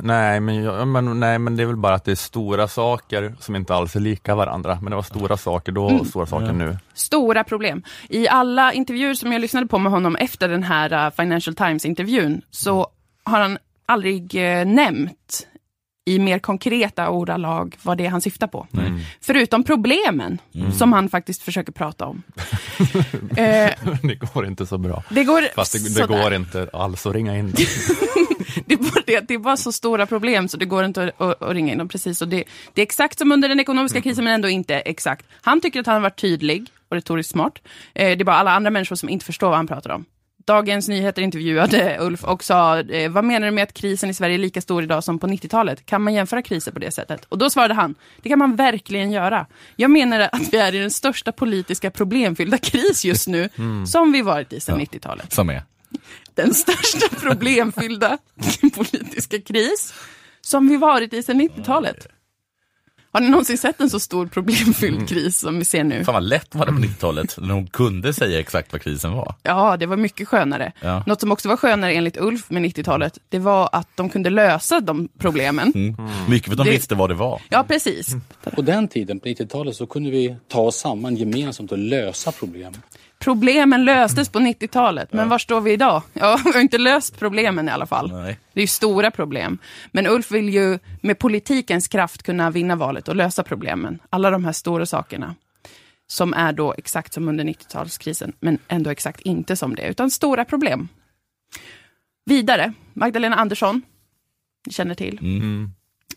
Nej 0.02 0.40
men, 0.40 0.62
jag, 0.62 0.88
men, 0.88 1.20
nej, 1.20 1.38
men 1.38 1.56
det 1.56 1.62
är 1.62 1.66
väl 1.66 1.76
bara 1.76 1.94
att 1.94 2.04
det 2.04 2.10
är 2.10 2.16
stora 2.16 2.68
saker 2.68 3.34
som 3.40 3.56
inte 3.56 3.74
alls 3.74 3.96
är 3.96 4.00
lika 4.00 4.34
varandra. 4.34 4.78
Men 4.82 4.90
det 4.90 4.96
var 4.96 5.02
stora 5.02 5.36
saker 5.36 5.72
då 5.72 5.84
och 5.84 6.06
stora 6.06 6.26
saker 6.26 6.52
nu. 6.52 6.78
Stora 6.94 7.44
problem. 7.44 7.82
I 8.08 8.28
alla 8.28 8.72
intervjuer 8.72 9.14
som 9.14 9.32
jag 9.32 9.40
lyssnade 9.40 9.66
på 9.66 9.78
med 9.78 9.92
honom 9.92 10.16
efter 10.16 10.48
den 10.48 10.62
här 10.62 11.06
uh, 11.06 11.12
Financial 11.14 11.54
Times-intervjun 11.54 12.42
så 12.50 12.86
har 13.24 13.40
han 13.40 13.58
aldrig 13.86 14.34
eh, 14.34 14.66
nämnt 14.66 15.46
i 16.06 16.18
mer 16.18 16.38
konkreta 16.38 17.10
ordalag 17.10 17.76
vad 17.82 17.98
det 17.98 18.06
är 18.06 18.10
han 18.10 18.20
syftar 18.20 18.46
på. 18.46 18.66
Förutom 19.20 19.64
problemen 19.64 20.38
som 20.78 20.92
han 20.92 21.08
faktiskt 21.08 21.42
försöker 21.42 21.72
prata 21.72 22.06
om. 22.06 22.22
eh, 23.36 23.70
det 24.02 24.14
går 24.34 24.46
inte 24.46 24.66
så 24.66 24.78
bra. 24.78 25.02
det 25.10 25.24
går 25.24 25.42
Fast 25.54 25.72
det, 25.72 26.00
det 26.00 26.06
går 26.06 26.34
inte 26.34 26.68
alls 26.72 27.06
att 27.06 27.14
ringa 27.14 27.38
in. 27.38 27.54
Det 28.66 28.74
är, 28.74 28.78
bara 28.78 29.02
det, 29.06 29.20
det 29.28 29.34
är 29.34 29.38
bara 29.38 29.56
så 29.56 29.72
stora 29.72 30.06
problem 30.06 30.48
så 30.48 30.56
det 30.56 30.64
går 30.64 30.84
inte 30.84 31.04
att, 31.04 31.20
att, 31.20 31.42
att 31.42 31.52
ringa 31.52 31.72
in 31.72 31.78
dem 31.78 31.88
precis. 31.88 32.22
Och 32.22 32.28
det, 32.28 32.44
det 32.74 32.80
är 32.80 32.82
exakt 32.82 33.18
som 33.18 33.32
under 33.32 33.48
den 33.48 33.60
ekonomiska 33.60 34.00
krisen 34.00 34.24
men 34.24 34.34
ändå 34.34 34.48
inte 34.48 34.74
exakt. 34.74 35.26
Han 35.42 35.60
tycker 35.60 35.80
att 35.80 35.86
han 35.86 35.94
har 35.94 36.02
varit 36.02 36.20
tydlig 36.20 36.66
och 36.88 36.94
retoriskt 36.96 37.32
smart. 37.32 37.58
Eh, 37.94 38.16
det 38.16 38.22
är 38.22 38.24
bara 38.24 38.36
alla 38.36 38.52
andra 38.52 38.70
människor 38.70 38.96
som 38.96 39.08
inte 39.08 39.24
förstår 39.24 39.48
vad 39.48 39.56
han 39.56 39.66
pratar 39.66 39.90
om. 39.90 40.04
Dagens 40.46 40.88
Nyheter 40.88 41.22
intervjuade 41.22 41.96
Ulf 42.00 42.24
och 42.24 42.44
sa, 42.44 42.80
eh, 42.80 43.10
vad 43.10 43.24
menar 43.24 43.46
du 43.46 43.50
med 43.50 43.62
att 43.62 43.74
krisen 43.74 44.10
i 44.10 44.14
Sverige 44.14 44.34
är 44.34 44.38
lika 44.38 44.60
stor 44.60 44.82
idag 44.82 45.04
som 45.04 45.18
på 45.18 45.26
90-talet? 45.26 45.86
Kan 45.86 46.02
man 46.02 46.14
jämföra 46.14 46.42
kriser 46.42 46.72
på 46.72 46.78
det 46.78 46.90
sättet? 46.90 47.24
Och 47.24 47.38
då 47.38 47.50
svarade 47.50 47.74
han, 47.74 47.94
det 48.22 48.28
kan 48.28 48.38
man 48.38 48.56
verkligen 48.56 49.12
göra. 49.12 49.46
Jag 49.76 49.90
menar 49.90 50.20
att 50.20 50.52
vi 50.52 50.56
är 50.56 50.74
i 50.74 50.78
den 50.78 50.90
största 50.90 51.32
politiska 51.32 51.90
problemfyllda 51.90 52.58
kris 52.58 53.04
just 53.04 53.28
nu 53.28 53.48
som 53.86 54.12
vi 54.12 54.22
varit 54.22 54.52
i 54.52 54.60
sedan 54.60 54.80
90-talet 54.80 55.32
Som 55.32 55.50
är? 55.50 55.62
Den 56.34 56.54
största 56.54 57.08
problemfyllda 57.20 58.18
politiska 58.74 59.40
kris 59.40 59.94
som 60.40 60.68
vi 60.68 60.76
varit 60.76 61.12
i 61.12 61.22
sedan 61.22 61.40
90-talet. 61.40 62.06
Har 63.12 63.20
ni 63.20 63.28
någonsin 63.28 63.58
sett 63.58 63.80
en 63.80 63.90
så 63.90 64.00
stor 64.00 64.26
problemfylld 64.26 65.08
kris 65.08 65.38
som 65.38 65.58
vi 65.58 65.64
ser 65.64 65.84
nu? 65.84 66.04
Fan 66.04 66.14
vad 66.14 66.22
lätt 66.22 66.54
var 66.54 66.66
det 66.66 66.72
på 66.72 66.78
90-talet 66.78 67.36
när 67.40 67.48
de 67.48 67.66
kunde 67.66 68.12
säga 68.14 68.40
exakt 68.40 68.72
vad 68.72 68.82
krisen 68.82 69.12
var. 69.12 69.34
Ja, 69.42 69.76
det 69.76 69.86
var 69.86 69.96
mycket 69.96 70.28
skönare. 70.28 70.72
Ja. 70.80 71.02
Något 71.06 71.20
som 71.20 71.32
också 71.32 71.48
var 71.48 71.56
skönare 71.56 71.92
enligt 71.92 72.16
Ulf 72.16 72.50
med 72.50 72.62
90-talet, 72.62 73.18
det 73.28 73.38
var 73.38 73.68
att 73.72 73.88
de 73.96 74.08
kunde 74.10 74.30
lösa 74.30 74.80
de 74.80 75.08
problemen. 75.18 75.72
Mm. 75.74 75.96
Mycket 76.28 76.46
för 76.46 76.52
att 76.52 76.58
de 76.58 76.64
Det- 76.64 76.70
visste 76.70 76.94
vad 76.94 77.10
det 77.10 77.14
var. 77.14 77.42
Ja, 77.48 77.64
precis. 77.68 78.14
På 78.54 78.62
den 78.62 78.88
tiden, 78.88 79.20
på 79.20 79.28
90-talet, 79.28 79.76
så 79.76 79.86
kunde 79.86 80.10
vi 80.10 80.36
ta 80.48 80.60
oss 80.60 80.76
samman 80.76 81.16
gemensamt 81.16 81.72
och 81.72 81.78
lösa 81.78 82.32
problem. 82.32 82.72
Problemen 83.24 83.84
löstes 83.84 84.28
på 84.28 84.38
90-talet, 84.38 85.12
men 85.12 85.28
var 85.28 85.38
står 85.38 85.60
vi 85.60 85.72
idag? 85.72 86.02
Ja, 86.12 86.40
vi 86.44 86.52
har 86.52 86.60
inte 86.60 86.78
löst 86.78 87.18
problemen 87.18 87.68
i 87.68 87.72
alla 87.72 87.86
fall. 87.86 88.12
Nej. 88.12 88.38
Det 88.52 88.60
är 88.60 88.62
ju 88.62 88.66
stora 88.66 89.10
problem. 89.10 89.58
Men 89.92 90.06
Ulf 90.06 90.30
vill 90.30 90.48
ju 90.48 90.78
med 91.00 91.18
politikens 91.18 91.88
kraft 91.88 92.22
kunna 92.22 92.50
vinna 92.50 92.76
valet 92.76 93.08
och 93.08 93.16
lösa 93.16 93.42
problemen. 93.42 93.98
Alla 94.10 94.30
de 94.30 94.44
här 94.44 94.52
stora 94.52 94.86
sakerna. 94.86 95.34
Som 96.06 96.34
är 96.34 96.52
då 96.52 96.74
exakt 96.78 97.12
som 97.12 97.28
under 97.28 97.44
90-talskrisen, 97.44 98.32
men 98.40 98.58
ändå 98.68 98.90
exakt 98.90 99.20
inte 99.20 99.56
som 99.56 99.74
det, 99.74 99.88
utan 99.88 100.10
stora 100.10 100.44
problem. 100.44 100.88
Vidare, 102.26 102.72
Magdalena 102.92 103.36
Andersson, 103.36 103.82
ni 104.66 104.72
känner 104.72 104.94
till. 104.94 105.18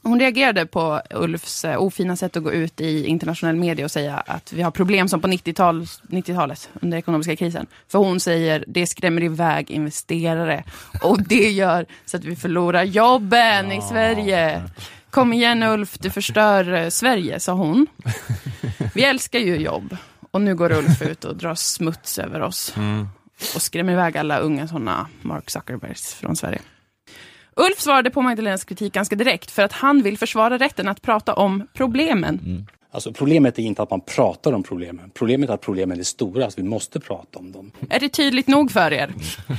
Hon 0.08 0.20
reagerade 0.20 0.66
på 0.66 1.02
Ulfs 1.10 1.66
eh, 1.66 1.82
ofina 1.82 2.16
sätt 2.16 2.38
att 2.38 2.44
gå 2.44 2.52
ut 2.52 2.82
i 2.82 3.06
internationell 3.06 3.56
media 3.56 3.86
och 3.86 3.92
säga 3.92 4.18
att 4.18 4.54
vi 4.54 4.62
har 4.62 4.72
problem 4.72 5.08
som 5.08 5.22
på 5.22 5.28
90-tal, 5.28 5.82
90-talet 5.84 6.70
under 6.82 6.98
ekonomiska 6.98 7.36
krisen. 7.36 7.68
För 7.88 8.00
hon 8.00 8.20
säger 8.20 8.64
det 8.68 8.88
skrämmer 8.88 9.24
iväg 9.24 9.72
investerare 9.72 10.64
och 11.04 11.22
det 11.22 11.50
gör 11.52 11.86
så 12.06 12.18
att 12.18 12.24
vi 12.24 12.36
förlorar 12.36 12.84
jobben 12.84 13.72
i 13.72 13.82
Sverige. 13.82 14.64
Kom 15.10 15.34
igen 15.34 15.64
Ulf, 15.64 15.98
du 16.00 16.10
förstör 16.10 16.74
eh, 16.74 16.90
Sverige, 16.90 17.40
sa 17.40 17.54
hon. 17.54 17.88
Vi 18.94 19.04
älskar 19.04 19.40
ju 19.40 19.56
jobb. 19.56 19.98
Och 20.32 20.42
nu 20.42 20.56
går 20.56 20.72
Ulf 20.72 21.02
ut 21.02 21.26
och 21.26 21.36
drar 21.36 21.56
smuts 21.56 22.20
över 22.20 22.42
oss. 22.42 22.76
Och 23.56 23.62
skrämmer 23.62 23.94
iväg 23.94 24.18
alla 24.18 24.40
unga 24.40 24.68
sådana 24.68 25.08
Mark 25.22 25.50
Zuckerbergs 25.50 26.14
från 26.14 26.36
Sverige. 26.36 26.60
Ulf 27.58 27.80
svarade 27.80 28.10
på 28.10 28.22
Magdalenas 28.22 28.64
kritik 28.64 28.94
ganska 28.94 29.16
direkt 29.16 29.52
för 29.52 29.64
att 29.64 29.72
han 29.72 30.02
vill 30.04 30.18
försvara 30.18 30.58
rätten 30.58 30.88
att 30.88 31.02
prata 31.02 31.34
om 31.34 31.68
problemen. 31.74 32.66
Alltså, 32.92 33.14
problemet 33.14 33.60
är 33.60 33.64
inte 33.64 33.82
att 33.82 33.90
man 33.90 34.02
pratar 34.02 34.54
om 34.54 34.64
problemen. 34.64 35.12
Problemet 35.14 35.50
är 35.50 35.54
att 35.54 35.62
problemen 35.62 36.00
är 36.00 36.04
stora, 36.04 36.52
så 36.52 36.62
vi 36.62 36.68
måste 36.68 37.00
prata 37.00 37.40
om 37.40 37.52
dem. 37.52 37.72
Är 37.90 38.00
det 38.00 38.10
tydligt 38.10 38.48
nog 38.48 38.72
för 38.72 38.94
er? 38.94 39.14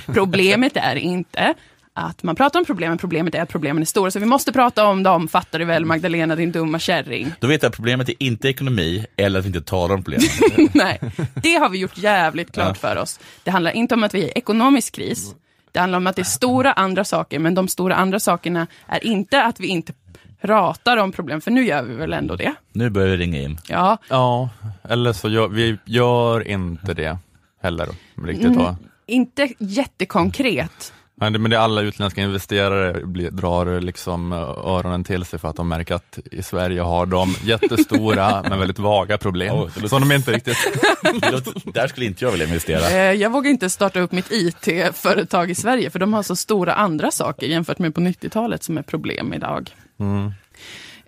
Problemet 0.06 0.76
är 0.76 0.96
inte 0.96 1.54
att 1.92 2.22
man 2.22 2.37
pratar 2.37 2.61
om 2.61 2.64
problemen, 2.64 2.98
problemet 2.98 3.34
är 3.34 3.42
att 3.42 3.48
problemen 3.48 3.82
är 3.82 3.87
stora, 3.87 4.11
så 4.11 4.18
vi 4.18 4.26
måste 4.26 4.52
prata 4.52 4.87
om 4.87 5.02
dem, 5.02 5.28
fattar 5.28 5.58
du 5.58 5.64
väl 5.64 5.84
Magdalena 5.84 6.37
din 6.37 6.52
dumma 6.52 6.78
kärring. 6.78 7.32
Då 7.40 7.46
vet 7.46 7.62
jag 7.62 7.70
att 7.70 7.76
problemet 7.76 8.08
är 8.08 8.14
inte 8.18 8.48
ekonomi 8.48 9.06
eller 9.16 9.38
att 9.38 9.44
vi 9.44 9.48
inte 9.48 9.61
talar 9.61 9.94
om 9.94 10.02
problemen. 10.02 10.28
Nej, 10.72 11.00
det 11.34 11.54
har 11.54 11.68
vi 11.68 11.78
gjort 11.78 11.98
jävligt 11.98 12.52
klart 12.52 12.78
för 12.78 12.96
oss. 12.96 13.20
Det 13.44 13.50
handlar 13.50 13.70
inte 13.70 13.94
om 13.94 14.04
att 14.04 14.14
vi 14.14 14.22
är 14.22 14.26
i 14.26 14.32
ekonomisk 14.34 14.94
kris. 14.94 15.34
Det 15.72 15.78
handlar 15.81 15.96
om 15.96 16.07
att 16.07 16.16
det 16.16 16.22
är 16.22 16.24
stora 16.24 16.72
andra 16.72 17.04
saker, 17.04 17.38
men 17.38 17.54
de 17.54 17.68
stora 17.68 17.94
andra 17.94 18.20
sakerna 18.20 18.66
är 18.87 19.07
inte 19.07 19.44
att 19.44 19.61
vi 19.61 19.66
inte 19.66 19.92
pratar 20.40 20.96
om 20.96 21.12
problem, 21.12 21.40
för 21.40 21.50
nu 21.50 21.66
gör 21.66 21.83
vi 21.83 21.94
väl 21.94 22.12
ändå 22.12 22.37
det. 22.37 22.54
Nu 22.72 22.90
börjar 22.90 23.09
vi 23.09 23.16
ringa 23.16 23.40
in. 23.40 23.59
Ja, 23.68 23.98
Ja, 24.09 24.48
eller 24.88 25.12
så 25.12 25.28
gör 25.28 25.48
vi 25.48 25.78
gör 25.85 26.48
inte 26.48 26.94
det 26.94 27.18
heller 27.62 27.88
riktigt. 28.24 28.57
va? 28.57 28.76
inte 29.07 29.48
jättekonkret. 29.59 30.92
Men 31.20 31.33
det, 31.33 31.38
men 31.38 31.50
det 31.50 31.57
är 31.57 31.61
alla 31.61 31.81
utländska 31.81 32.20
investerare 32.20 33.07
blir, 33.07 33.31
drar 33.31 33.81
liksom 33.81 34.33
öronen 34.33 35.04
till 35.04 35.24
sig 35.24 35.38
för 35.38 35.48
att 35.48 35.57
de 35.57 35.68
märker 35.68 35.94
att 35.94 36.18
i 36.33 36.42
Sverige 36.42 36.81
har 36.81 37.07
de 37.07 37.35
jättestora 37.44 38.42
men 38.48 38.59
väldigt 38.59 38.78
vaga 38.78 39.18
problem. 39.18 39.57
Låter- 39.57 39.88
som 39.88 40.09
de 40.09 40.14
inte 40.14 40.33
riktigt... 40.33 40.57
Låter- 41.33 41.72
Där 41.72 41.87
skulle 41.88 42.07
inte 42.07 42.24
jag 42.24 42.31
vilja 42.31 42.46
investera. 42.46 42.90
Eh, 42.90 43.12
Jag 43.12 43.31
vågar 43.31 43.50
inte 43.50 43.70
starta 43.70 44.00
upp 44.00 44.12
mitt 44.12 44.33
IT-företag 44.33 45.50
i 45.50 45.54
Sverige, 45.54 45.90
för 45.90 45.98
de 45.98 46.12
har 46.12 46.22
så 46.22 46.37
stora 46.37 46.74
andra 46.74 47.11
saker 47.11 47.46
jämfört 47.46 47.78
med 47.78 47.94
på 47.94 48.00
90-talet 48.00 48.62
som 48.62 48.78
är 48.78 48.83
problem 48.83 49.35
idag. 49.35 49.70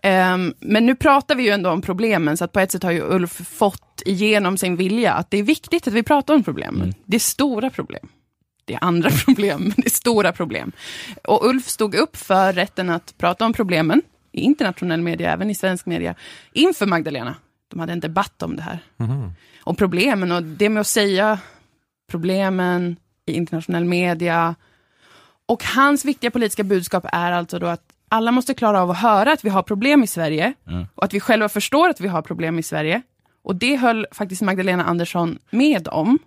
Ehm, 0.03 0.55
Men 0.61 0.87
nu 0.87 0.95
pratar 0.95 1.35
vi 1.35 1.43
ju 1.43 1.51
ändå 1.51 1.71
om 1.71 1.83
problemen, 1.83 2.37
så 2.37 2.45
att 2.45 2.53
på 2.53 2.61
ett 2.61 2.73
sätt 2.73 2.83
har 2.83 2.91
ju 2.91 3.03
Ulf 3.03 3.41
fått 3.49 4.03
igenom 4.07 4.57
sin 4.59 4.77
vilja 4.77 5.13
att 5.13 5.31
det 5.31 5.39
är 5.39 5.43
viktigt 5.43 5.89
att 5.89 5.93
vi 5.95 6.03
pratar 6.03 6.35
om 6.35 6.45
problemen. 6.45 6.95
Det 7.05 7.17
är 7.17 7.21
stora 7.21 7.71
problem. 7.71 8.09
Det 8.65 8.75
är 8.75 8.85
andra 8.85 9.11
problem, 9.25 9.61
men 9.61 9.75
det 9.77 9.87
är 9.87 9.91
stora 9.91 10.33
problem. 10.33 10.73
Och 11.25 11.47
Ulf 11.49 11.69
stod 11.69 11.95
upp 11.95 12.17
för 12.17 12.53
rätten 12.53 12.91
att 12.91 13.15
prata 13.19 13.47
om 13.47 13.53
problemen 13.53 14.03
i 14.33 14.41
internationell 14.41 15.03
media, 15.03 15.33
även 15.33 15.51
i 15.51 15.55
svensk 15.55 15.87
media, 15.87 16.15
inför 16.53 16.87
Magdalena. 16.87 17.35
De 17.69 17.81
hade 17.81 17.93
en 17.93 18.01
debatt 18.01 18.43
om 18.43 18.57
det 18.57 18.63
här. 18.63 18.79
Om 19.63 19.77
problemen 19.77 20.33
och 20.33 20.43
det 20.43 20.69
med 20.69 20.81
att 20.81 20.87
säga 20.87 21.39
problemen 22.11 22.97
i 23.27 23.33
internationell 23.33 23.85
media. 23.85 24.55
Och 25.47 25.65
hans 25.65 26.05
viktiga 26.05 26.31
politiska 26.31 26.65
budskap 26.65 27.05
är 27.13 27.33
alltså 27.33 27.59
då 27.59 27.67
att 27.67 27.83
alla 28.09 28.33
måste 28.33 28.55
klara 28.55 28.83
av 28.83 28.91
att 28.91 28.99
höra 28.99 29.33
att 29.33 29.45
vi 29.45 29.49
har 29.49 29.63
problem 29.63 30.03
i 30.03 30.07
Sverige 30.07 30.53
och 30.95 31.05
att 31.05 31.15
vi 31.15 31.21
själva 31.21 31.49
förstår 31.49 31.89
att 31.89 32.01
vi 32.01 32.09
har 32.09 32.23
problem 32.23 32.59
i 32.59 32.63
Sverige. 32.63 33.03
Och 33.43 33.57
det 33.57 33.77
höll 33.77 34.07
faktiskt 34.13 34.43
Magdalena 34.43 34.85
Andersson 34.85 35.39
med 35.51 35.89
om. 35.89 36.19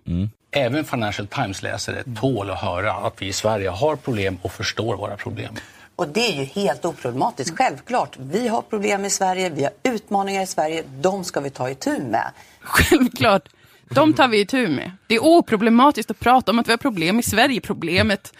Även 0.56 0.84
Financial 0.84 1.26
Times-läsare 1.26 2.04
tål 2.20 2.50
att 2.50 2.60
höra 2.60 2.92
att 2.92 3.22
vi 3.22 3.26
i 3.26 3.32
Sverige 3.32 3.68
har 3.68 3.96
problem 3.96 4.38
och 4.42 4.52
förstår 4.52 4.96
våra 4.96 5.16
problem. 5.16 5.54
Och 5.96 6.08
det 6.08 6.20
är 6.20 6.38
ju 6.38 6.44
helt 6.44 6.84
oproblematiskt. 6.84 7.58
Självklart, 7.58 8.16
vi 8.20 8.48
har 8.48 8.62
problem 8.62 9.04
i 9.04 9.10
Sverige, 9.10 9.50
vi 9.50 9.64
har 9.64 9.72
utmaningar 9.82 10.42
i 10.42 10.46
Sverige, 10.46 10.84
de 11.00 11.24
ska 11.24 11.40
vi 11.40 11.50
ta 11.50 11.70
itu 11.70 11.98
med. 11.98 12.32
Självklart, 12.60 13.48
de 13.90 14.12
tar 14.12 14.28
vi 14.28 14.40
itu 14.40 14.68
med. 14.68 14.90
Det 15.06 15.14
är 15.14 15.24
oproblematiskt 15.24 16.10
att 16.10 16.20
prata 16.20 16.52
om 16.52 16.58
att 16.58 16.68
vi 16.68 16.72
har 16.72 16.78
problem 16.78 17.18
i 17.18 17.22
Sverige. 17.22 17.60
Problemet 17.60 18.32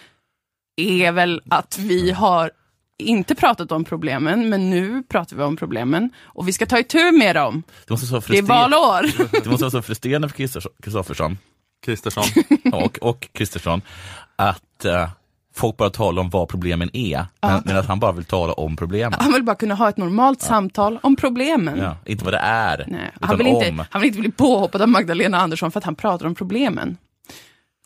är 0.77 1.13
väl 1.13 1.43
att 1.51 1.79
vi 1.79 2.11
har 2.11 2.51
inte 2.99 3.35
pratat 3.35 3.73
om 3.73 3.85
problemen, 3.85 4.49
men 4.49 4.71
nu 4.71 5.03
pratar 5.03 5.37
vi 5.37 5.43
om 5.43 5.57
problemen. 5.57 6.11
Och 6.23 6.49
vi 6.49 6.53
ska 6.53 6.67
ta 6.67 6.79
itu 6.79 7.13
med 7.13 7.37
dem. 7.37 7.63
Det 7.87 7.91
måste 7.91 8.13
vara 8.13 8.23
så 8.23 8.33
Det 8.33 8.39
är 8.39 8.43
frustrerande, 8.43 8.77
valår. 8.77 9.03
det 9.43 9.51
måste 9.51 9.65
vara 9.65 9.71
så 9.71 9.83
frustrerande 9.83 10.29
för 10.29 10.37
Kristoffersson 10.83 11.39
Kristersson. 11.85 12.25
och, 12.73 12.99
och 13.01 13.29
Kristersson 13.33 13.83
att 14.37 14.85
eh, 14.85 15.09
folk 15.55 15.77
bara 15.77 15.91
talar 15.91 16.23
om 16.23 16.31
vad 16.31 16.49
problemen 16.49 16.91
är, 16.93 17.27
men, 17.43 17.63
men 17.65 17.77
att 17.77 17.87
han 17.87 18.01
bara 18.01 18.13
vill 18.13 18.25
tala 18.25 18.53
om 18.53 18.77
problemen. 18.77 19.19
Han 19.23 19.33
vill 19.33 19.43
bara 19.43 19.57
kunna 19.57 19.75
ha 19.75 19.89
ett 19.89 19.97
normalt 19.97 20.41
samtal 20.41 20.99
om 21.03 21.17
problemen. 21.17 21.79
Ja, 21.79 21.97
inte 22.07 22.25
vad 22.25 22.35
det 22.35 22.39
är, 22.39 22.85
Nej, 22.89 23.11
utan 23.17 23.29
han, 23.29 23.39
vill 23.39 23.47
om. 23.47 23.63
inte, 23.63 23.87
han 23.91 24.03
vill 24.03 24.09
inte 24.09 24.21
bli 24.21 24.31
påhoppad 24.33 24.83
av 24.83 24.89
Magdalena 24.89 25.39
Andersson 25.41 25.71
för 25.71 25.79
att 25.81 25.85
han 25.85 25.95
pratar 25.95 26.27
om 26.27 26.35
problemen. 26.35 26.97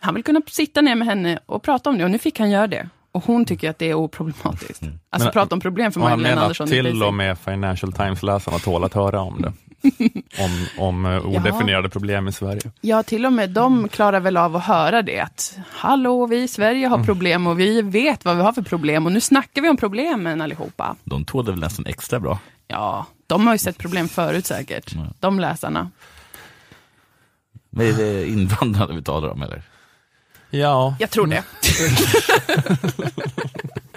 Han 0.01 0.15
vill 0.15 0.25
kunna 0.25 0.41
sitta 0.47 0.81
ner 0.81 0.95
med 0.95 1.09
henne 1.09 1.39
och 1.47 1.63
prata 1.63 1.91
om 1.91 1.99
det 1.99 2.05
och 2.05 2.11
nu 2.11 2.19
fick 2.19 2.39
han 2.39 2.51
göra 2.51 2.67
det. 2.67 2.89
Och 3.13 3.25
hon 3.25 3.45
tycker 3.45 3.71
att 3.71 3.79
det 3.79 3.91
är 3.91 3.95
oproblematiskt. 3.95 4.83
Alltså 5.11 5.27
Men- 5.27 5.33
prata 5.33 5.55
om 5.55 5.61
problem 5.61 5.93
för 5.93 6.01
Och 6.01 6.09
han 6.09 6.19
Magdalena 6.19 6.35
menar 6.35 6.43
Andersson. 6.45 6.67
är 6.69 6.71
till 6.71 6.85
basic. 6.85 7.03
och 7.03 7.15
med 7.15 7.39
Financial 7.39 7.93
Times-läsarna 7.93 8.59
tål 8.59 8.85
att 8.85 8.95
höra 8.95 9.21
om 9.21 9.43
det. 9.43 9.53
om 10.39 10.67
om 10.79 11.07
eh, 11.07 11.27
odefinierade 11.27 11.89
problem 11.89 12.29
i 12.29 12.33
Sverige. 12.33 12.61
Ja, 12.81 13.03
till 13.03 13.27
och 13.27 13.33
med 13.33 13.51
de 13.51 13.89
klarar 13.89 14.21
väl 14.21 14.37
av 14.37 14.57
att 14.57 14.65
höra 14.65 15.03
det. 15.03 15.21
Att 15.21 15.59
hallå, 15.71 16.27
vi 16.27 16.43
i 16.43 16.49
Sverige 16.49 16.87
Mm. 16.87 16.99
har 17.01 17.07
problem 17.07 17.47
och 17.47 17.61
vi 17.61 17.83
vet 17.83 18.25
vad 18.25 18.37
vi 18.37 18.43
har 18.43 18.53
för 18.53 18.63
problem 18.63 19.07
och 19.07 19.13
nu 19.13 19.21
snackar 19.21 19.63
vi 19.63 19.69
om 19.69 19.77
problemen 19.77 20.41
allihopa. 20.41 20.97
De 21.05 21.25
tål 21.25 21.45
det 21.45 21.51
väl 21.51 21.61
nästan 21.61 21.87
extra 21.87 22.21
bra. 22.21 22.39
Ja, 22.69 23.07
de 23.27 23.47
har 23.47 23.55
ju 23.55 23.59
sett 23.59 23.79
problem 23.79 24.09
förut 24.09 24.47
säkert. 24.47 24.95
De 25.21 25.41
läsarna. 25.41 25.91
Men 27.71 27.87
är 27.87 27.93
det 27.93 28.29
invandrare 28.29 28.95
vi 28.95 29.03
talar 29.03 29.29
om 29.29 29.43
eller? 29.43 29.63
Ja, 30.51 30.97
Jag 30.99 31.11
tror 31.11 31.27
det. 31.27 31.43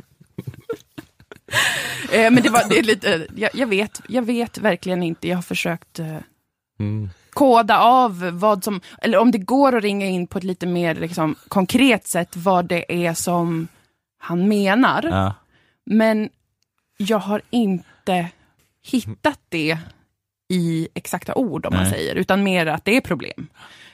Eh, 2.12 2.32
Men 2.32 2.44
det 2.44 2.50
var 2.50 2.70
det 2.70 2.80
är 2.80 2.84
lite, 2.84 3.28
jag, 3.36 3.50
jag, 3.54 3.68
vet, 3.68 4.02
jag 4.08 4.22
vet 4.22 4.58
verkligen 4.58 5.04
inte. 5.04 5.28
Jag 5.28 5.38
har 5.38 5.42
försökt 5.42 6.00
eh, 6.00 6.18
Mm. 6.80 7.10
koda 7.30 7.80
av 7.80 8.30
vad 8.34 8.64
som, 8.64 8.82
eller 9.02 9.18
om 9.18 9.32
det 9.32 9.38
går 9.38 9.76
att 9.78 9.84
ringa 9.84 10.06
in 10.06 10.28
på 10.28 10.38
ett 10.38 10.44
lite 10.44 10.66
mer 10.68 10.96
liksom, 10.96 11.36
konkret 11.48 12.08
sätt 12.08 12.36
vad 12.36 12.66
det 12.66 13.06
är 13.08 13.14
som 13.14 13.68
han 14.20 14.48
menar. 14.48 15.04
Ja. 15.04 15.34
Men 15.86 16.30
jag 16.98 17.18
har 17.20 17.42
inte 17.50 18.28
hittat 18.92 19.40
det 19.50 19.78
i 20.50 20.88
exakta 20.94 21.36
ord, 21.36 21.66
om 21.66 21.74
man 21.74 21.84
Nej. 21.84 21.92
säger, 21.92 22.16
utan 22.16 22.44
mer 22.44 22.66
att 22.66 22.86
det 22.86 22.98
är 22.98 23.02
problem. 23.02 23.48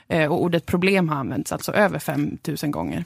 Eh, 0.08 0.32
och 0.32 0.42
ordet 0.42 0.66
problem 0.66 1.08
har 1.08 1.16
använts 1.16 1.52
alltså 1.52 1.72
över 1.72 1.98
5000 1.98 2.70
gånger 2.70 3.04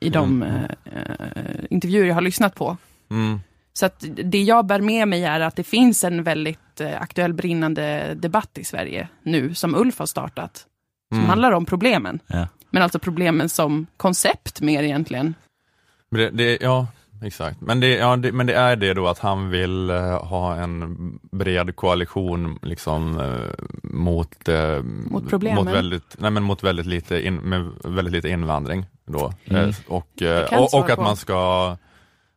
i 0.00 0.08
de 0.08 0.42
eh, 0.42 0.64
eh, 0.84 1.64
intervjuer 1.70 2.06
jag 2.06 2.14
har 2.14 2.20
lyssnat 2.20 2.54
på. 2.54 2.76
Mm. 3.10 3.40
Så 3.76 3.86
att 3.86 4.04
det 4.24 4.42
jag 4.42 4.66
bär 4.66 4.80
med 4.80 5.08
mig 5.08 5.24
är 5.24 5.40
att 5.40 5.56
det 5.56 5.64
finns 5.64 6.04
en 6.04 6.22
väldigt 6.22 6.80
eh, 6.80 7.02
aktuell 7.02 7.34
brinnande 7.34 8.14
debatt 8.14 8.58
i 8.58 8.64
Sverige 8.64 9.08
nu, 9.22 9.54
som 9.54 9.74
Ulf 9.74 9.98
har 9.98 10.06
startat, 10.06 10.66
som 11.14 11.24
handlar 11.24 11.52
om 11.52 11.64
problemen. 11.64 12.20
Ja. 12.26 12.48
Men 12.70 12.82
alltså 12.82 12.98
problemen 12.98 13.48
som 13.48 13.86
koncept 13.96 14.60
mer 14.60 14.82
egentligen. 14.82 15.34
Det, 16.10 16.30
det, 16.30 16.58
ja, 16.60 16.86
exakt. 17.22 17.60
Men 17.60 17.80
det, 17.80 17.88
ja, 17.88 18.16
det, 18.16 18.32
men 18.32 18.46
det 18.46 18.54
är 18.54 18.76
det 18.76 18.94
då 18.94 19.06
att 19.06 19.18
han 19.18 19.50
vill 19.50 19.90
eh, 19.90 20.24
ha 20.24 20.54
en 20.54 20.96
bred 21.32 21.76
koalition 21.76 22.58
liksom, 22.62 23.20
eh, 23.20 23.64
mot, 23.82 24.48
Mot 24.84 25.28
problemen. 25.28 25.64
Mot 25.64 25.74
väldigt, 25.74 26.16
nej, 26.18 26.30
men 26.30 26.42
mot 26.42 26.62
väldigt 26.62 26.86
lite, 26.86 27.26
in, 27.26 27.34
med 27.34 27.70
väldigt 27.84 28.12
lite 28.12 28.28
invandring. 28.28 28.86
Då. 29.06 29.32
Mm. 29.44 29.72
Och, 29.88 30.22
och, 30.52 30.74
och 30.74 30.90
att 30.90 30.98
man 30.98 31.16
ska 31.16 31.76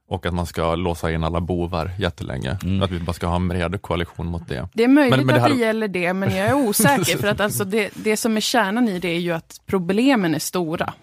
och 0.09 0.25
att 0.25 0.33
man 0.33 0.45
ska 0.45 0.75
låsa 0.75 1.11
in 1.11 1.23
alla 1.23 1.41
bovar 1.41 1.91
jättelänge. 1.99 2.57
Mm. 2.63 2.83
Att 2.83 2.91
vi 2.91 2.99
bara 2.99 3.13
ska 3.13 3.27
ha 3.27 3.35
en 3.35 3.47
bred 3.47 3.81
koalition 3.81 4.25
mot 4.27 4.47
det. 4.47 4.67
Det 4.73 4.83
är 4.83 4.87
möjligt 4.87 5.17
Men- 5.17 5.25
men 5.25 5.35
det 5.35 5.41
att 5.41 5.49
här- 5.49 5.55
det 5.57 5.61
gäller 5.65 5.87
det, 5.87 6.13
men 6.13 6.35
jag 6.35 6.47
är 6.47 6.53
osäker. 6.53 7.17
för 7.21 7.27
att 7.27 7.39
alltså 7.39 7.63
det, 7.63 7.89
det 7.93 8.17
som 8.17 8.37
är 8.37 8.41
kärnan 8.41 8.89
i 8.89 8.99
det 8.99 9.07
är 9.09 9.19
ju 9.19 9.31
att 9.31 9.61
problemen 9.65 10.35
är 10.35 10.39
stora. 10.39 10.93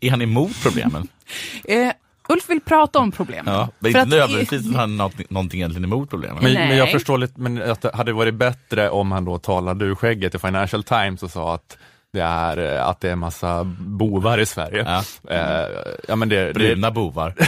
Är 0.00 0.10
han 0.10 0.22
emot 0.22 0.62
problemen? 0.62 1.08
Eh, 1.64 1.92
Ulf 2.28 2.48
vill 2.50 2.60
prata 2.60 2.98
om 2.98 3.12
problemen. 3.12 3.54
Ja, 3.54 3.68
men 3.78 3.92
För 3.92 4.02
inte 4.02 4.02
att- 4.02 4.08
nödvändigtvis 4.08 4.68
att 4.70 4.76
han 4.76 5.00
har 5.00 5.12
någonting 5.28 5.60
egentligen 5.60 5.84
emot 5.84 6.10
problemen. 6.10 6.38
Men, 6.42 6.52
men 6.52 6.76
jag 6.76 6.90
förstår 6.92 7.18
lite, 7.18 7.40
men 7.40 7.70
att 7.70 7.80
det 7.82 7.90
hade 7.96 8.12
varit 8.12 8.34
bättre 8.34 8.90
om 8.90 9.12
han 9.12 9.24
då 9.24 9.38
talade 9.38 9.84
ur 9.84 9.94
skägget 9.94 10.34
i 10.34 10.38
Financial 10.38 10.82
Times 10.82 11.22
och 11.22 11.30
sa 11.30 11.54
att 11.54 11.78
det 12.12 12.20
är, 12.20 12.74
eh, 12.76 12.86
att 12.88 13.00
det 13.00 13.10
är 13.10 13.16
massa 13.16 13.64
bovar 13.78 14.38
i 14.38 14.46
Sverige. 14.46 14.84
Ja. 14.86 15.02
Eh, 15.34 15.68
ja, 16.08 16.16
men 16.16 16.28
det, 16.28 16.44
det, 16.46 16.52
Bruna 16.54 16.90
bovar. 16.90 17.34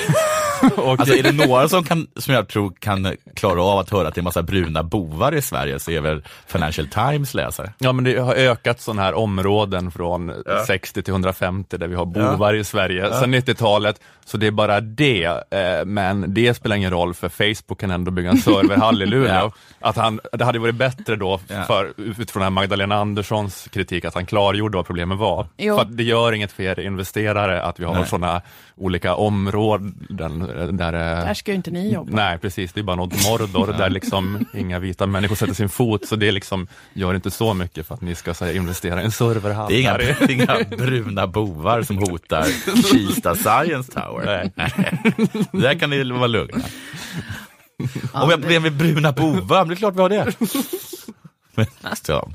och 0.76 1.00
Alltså 1.00 1.14
är 1.14 1.22
det 1.22 1.32
några 1.46 1.68
som, 1.68 1.84
kan, 1.84 2.06
som 2.16 2.34
jag 2.34 2.48
tror 2.48 2.72
kan 2.78 3.16
klara 3.34 3.62
av 3.62 3.78
att 3.78 3.90
höra 3.90 4.08
att 4.08 4.14
det 4.14 4.20
är 4.20 4.22
massa 4.22 4.42
bruna 4.42 4.82
bovar 4.82 5.34
i 5.34 5.42
Sverige 5.42 5.78
så 5.80 5.90
är 5.90 6.00
väl 6.00 6.22
Financial 6.46 6.88
Times 6.88 7.34
läsare. 7.34 7.72
Ja 7.78 7.92
men 7.92 8.04
det 8.04 8.18
har 8.18 8.34
ökat 8.34 8.80
sådana 8.80 9.02
här 9.02 9.14
områden 9.14 9.90
från 9.90 10.32
60 10.66 11.02
till 11.02 11.12
150 11.12 11.76
där 11.78 11.88
vi 11.88 11.94
har 11.94 12.06
bovar 12.06 12.54
i 12.54 12.64
Sverige 12.64 13.12
sedan 13.12 13.34
90-talet. 13.34 14.00
Så 14.24 14.36
det 14.36 14.46
är 14.46 14.50
bara 14.50 14.80
det, 14.80 15.24
eh, 15.24 15.84
men 15.86 16.34
det 16.34 16.54
spelar 16.54 16.76
ingen 16.76 16.90
roll 16.90 17.14
för 17.14 17.28
Facebook 17.28 17.80
kan 17.80 17.90
ändå 17.90 18.10
bygga 18.10 18.30
en 18.30 18.38
serverhall 18.38 19.02
i 19.02 19.06
Luleå. 19.10 19.34
Ja. 19.34 19.52
Att 19.80 19.96
han, 19.96 20.20
det 20.32 20.44
hade 20.44 20.58
varit 20.58 20.74
bättre 20.74 21.16
då, 21.16 21.40
Ja. 21.48 21.62
för, 21.62 21.92
utifrån 21.96 22.52
Magdalena 22.52 22.94
Anderssons 22.96 23.68
kritik, 23.72 24.04
att 24.04 24.14
han 24.14 24.26
klargjorde 24.26 24.76
vad 24.76 24.86
problemet 24.86 25.18
var. 25.18 25.46
Jo. 25.56 25.74
För 25.74 25.82
att 25.82 25.96
det 25.96 26.02
gör 26.02 26.32
inget 26.32 26.52
för 26.52 26.62
er 26.62 26.80
investerare 26.80 27.62
att 27.62 27.80
vi 27.80 27.84
har 27.84 28.04
sådana 28.04 28.42
olika 28.76 29.14
områden 29.14 30.47
där, 30.72 30.92
eh, 30.92 31.24
Där 31.24 31.34
ska 31.34 31.50
ju 31.50 31.56
inte 31.56 31.70
ni 31.70 31.92
jobba. 31.92 32.10
Nej, 32.12 32.38
precis. 32.38 32.72
Det 32.72 32.80
är 32.80 32.84
bara 32.84 32.96
något 32.96 33.24
Mordor 33.24 33.72
där 33.78 33.90
liksom 33.90 34.46
inga 34.54 34.78
vita 34.78 35.06
människor 35.06 35.36
sätter 35.36 35.54
sin 35.54 35.68
fot, 35.68 36.08
så 36.08 36.16
det 36.16 36.32
liksom 36.32 36.66
gör 36.92 37.14
inte 37.14 37.30
så 37.30 37.54
mycket 37.54 37.86
för 37.86 37.94
att 37.94 38.00
ni 38.00 38.14
ska 38.14 38.32
här, 38.40 38.56
investera 38.56 39.02
i 39.02 39.04
en 39.04 39.12
serverhall. 39.12 39.68
Det 39.68 39.74
är, 39.74 39.80
inga, 39.80 39.96
det 39.98 40.04
är 40.04 40.30
inga 40.30 40.76
bruna 40.76 41.26
bovar 41.26 41.82
som 41.82 41.98
hotar 41.98 42.44
Kista 42.92 43.34
Science 43.34 43.92
Tower. 43.92 44.50
Nej. 44.54 44.72
Där 45.62 45.78
kan 45.78 45.90
ni 45.90 46.12
vara 46.12 46.26
lugna. 46.26 46.64
Om 48.12 48.28
vi 48.28 48.34
har 48.34 48.38
problem 48.38 48.62
med 48.62 48.76
bruna 48.76 49.12
bovar, 49.12 49.64
det 49.64 49.74
är 49.74 49.76
klart 49.76 49.96
vi 49.96 50.00
har 50.00 50.08
det. 50.08 50.34
Men 51.54 51.66
så, 51.96 52.30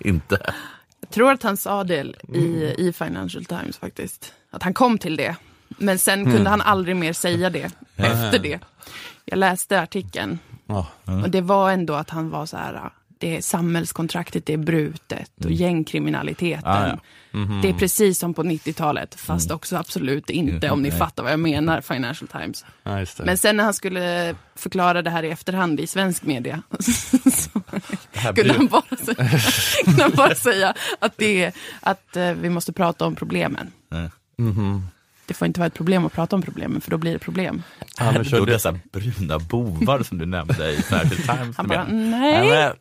inte. 0.00 0.52
Jag 1.00 1.10
tror 1.10 1.30
att 1.32 1.42
han 1.42 1.56
sa 1.56 1.84
det 1.84 2.14
i, 2.34 2.74
i 2.78 2.92
Financial 2.92 3.44
Times 3.44 3.78
faktiskt. 3.78 4.32
Att 4.50 4.62
han 4.62 4.74
kom 4.74 4.98
till 4.98 5.16
det. 5.16 5.36
Men 5.68 5.98
sen 5.98 6.24
kunde 6.24 6.50
han 6.50 6.60
aldrig 6.60 6.96
mer 6.96 7.12
säga 7.12 7.50
det 7.50 7.70
efter 7.96 8.38
det. 8.38 8.60
Jag 9.24 9.38
läste 9.38 9.80
artikeln 9.80 10.38
Ja. 10.66 10.86
och 11.04 11.30
det 11.30 11.40
var 11.40 11.70
ändå 11.70 11.94
att 11.94 12.10
han 12.10 12.30
var 12.30 12.46
så 12.46 12.56
här, 12.56 12.90
det 13.18 13.36
är 13.36 13.40
samhällskontraktet 13.40 14.46
det 14.46 14.52
är 14.52 14.56
brutet 14.56 15.30
och 15.44 15.50
gängkriminaliteten. 15.50 16.64
Ah, 16.70 16.88
ja. 16.88 16.98
Det 17.62 17.68
är 17.68 17.72
precis 17.72 18.18
som 18.18 18.34
på 18.34 18.42
90-talet, 18.42 19.14
fast 19.14 19.50
också 19.50 19.76
absolut 19.76 20.30
inte 20.30 20.70
om 20.70 20.82
ni 20.82 20.90
fattar 20.90 21.22
vad 21.22 21.32
jag 21.32 21.40
menar, 21.40 21.80
Financial 21.80 22.28
Times. 22.28 22.64
Det. 22.82 23.24
Men 23.24 23.38
sen 23.38 23.56
när 23.56 23.64
han 23.64 23.74
skulle 23.74 24.34
förklara 24.54 25.02
det 25.02 25.10
här 25.10 25.22
i 25.22 25.30
efterhand 25.30 25.80
i 25.80 25.86
svensk 25.86 26.22
media, 26.22 26.62
så 27.32 27.50
kunde 28.34 28.52
han 28.54 28.66
bara 28.66 28.96
säga, 28.96 29.28
kunde 29.84 30.02
han 30.02 30.12
bara 30.16 30.34
säga 30.34 30.74
att, 30.98 31.12
det 31.16 31.42
är, 31.44 31.52
att 31.80 32.16
eh, 32.16 32.32
vi 32.32 32.50
måste 32.50 32.72
prata 32.72 33.06
om 33.06 33.14
problemen. 33.14 33.72
Mhm. 34.38 34.88
Det 35.26 35.34
får 35.34 35.46
inte 35.46 35.60
vara 35.60 35.66
ett 35.66 35.74
problem 35.74 36.06
att 36.06 36.12
prata 36.12 36.36
om 36.36 36.42
problemen, 36.42 36.80
för 36.80 36.90
då 36.90 36.98
blir 36.98 37.12
det 37.12 37.18
problem. 37.18 37.62
Ja, 37.98 38.12
men 38.12 38.24
Då 38.30 38.44
dessa 38.44 38.78
bruna 38.92 39.38
bovar 39.38 40.02
som 40.02 40.18
du 40.18 40.26
nämnde 40.26 40.70
i 40.70 40.82
Financial 40.82 41.20
Times. 41.38 41.56
Han 41.56 41.68
du 41.68 41.74
bara, 41.74 41.84
nej, 41.84 42.48
men, 42.48 42.72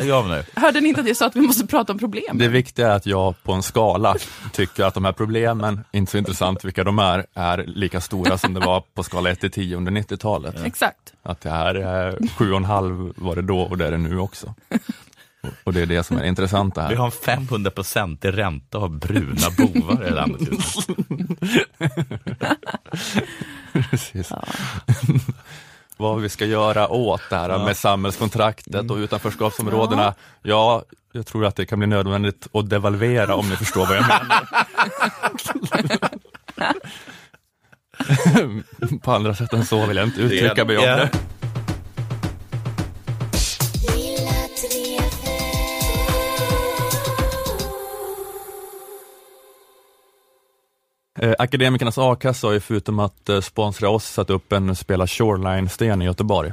Lägg 0.00 0.10
av 0.10 0.28
nu. 0.28 0.44
hörde 0.60 0.80
ni 0.80 0.88
inte 0.88 1.00
att 1.00 1.06
jag 1.06 1.16
sa 1.16 1.26
att 1.26 1.36
vi 1.36 1.40
måste 1.40 1.66
prata 1.66 1.92
om 1.92 1.98
problemen? 1.98 2.38
Det 2.38 2.48
viktiga 2.48 2.88
är 2.88 2.96
att 2.96 3.06
jag 3.06 3.42
på 3.42 3.52
en 3.52 3.62
skala 3.62 4.16
tycker 4.52 4.84
att 4.84 4.94
de 4.94 5.04
här 5.04 5.12
problemen, 5.12 5.84
inte 5.92 6.12
så 6.12 6.18
intressant 6.18 6.64
vilka 6.64 6.84
de 6.84 6.98
är, 6.98 7.26
är 7.34 7.64
lika 7.66 8.00
stora 8.00 8.38
som 8.38 8.54
det 8.54 8.60
var 8.60 8.80
på 8.94 9.02
skala 9.02 9.30
1 9.30 9.40
till 9.40 9.50
10 9.50 9.76
under 9.76 9.92
90-talet. 9.92 10.54
Exakt. 10.64 11.12
Att 11.22 11.40
det 11.40 11.50
här 11.50 11.74
är 11.74 12.12
7,5 12.12 13.12
var 13.16 13.36
det 13.36 13.42
då 13.42 13.60
och 13.60 13.78
det 13.78 13.86
är 13.86 13.90
det 13.90 13.98
nu 13.98 14.18
också. 14.18 14.54
Och 15.64 15.72
det 15.72 15.80
är 15.82 15.86
det 15.86 16.02
som 16.04 16.16
är 16.16 16.24
intressant 16.24 16.76
Vi 16.76 16.80
här. 16.80 16.94
har 16.96 17.04
en 17.06 17.10
500 17.12 17.70
procent 17.70 18.24
i 18.24 18.30
ränta 18.30 18.78
av 18.78 18.98
bruna 18.98 19.50
bovar 19.58 20.06
i 20.06 20.10
landet 20.10 20.48
just. 20.52 20.88
Precis. 23.90 24.32
Vad 25.96 26.20
vi 26.20 26.28
ska 26.28 26.44
göra 26.46 26.88
åt 26.88 27.20
det 27.30 27.36
här 27.36 27.64
med 27.64 27.76
samhällskontraktet 27.76 28.90
och 28.90 28.96
utanförskapsområdena. 28.96 30.14
Ja, 30.42 30.82
jag 31.12 31.26
tror 31.26 31.46
att 31.46 31.56
det 31.56 31.66
kan 31.66 31.78
bli 31.78 31.88
nödvändigt 31.88 32.48
att 32.52 32.70
devalvera 32.70 33.34
om 33.34 33.48
ni 33.50 33.56
förstår 33.56 33.86
vad 33.86 33.96
jag 33.96 34.02
menar. 34.06 34.48
På 39.02 39.12
andra 39.12 39.34
sätt 39.34 39.52
än 39.52 39.64
så 39.66 39.86
vill 39.86 39.96
jag 39.96 40.06
inte 40.06 40.20
uttrycka 40.20 40.64
mig 40.64 40.78
om 40.78 40.84
Ja. 40.84 40.96
det. 40.96 41.10
Eh, 51.18 51.34
Akademikernas 51.38 51.98
a-kassa 51.98 52.46
har 52.46 52.52
ju 52.54 52.60
förutom 52.60 52.98
att 52.98 53.28
eh, 53.28 53.40
sponsra 53.40 53.88
oss 53.90 54.04
satt 54.04 54.30
upp 54.30 54.52
en 54.52 54.76
Spela 54.76 55.06
Shoreline-sten 55.06 56.02
i 56.02 56.04
Göteborg. 56.04 56.52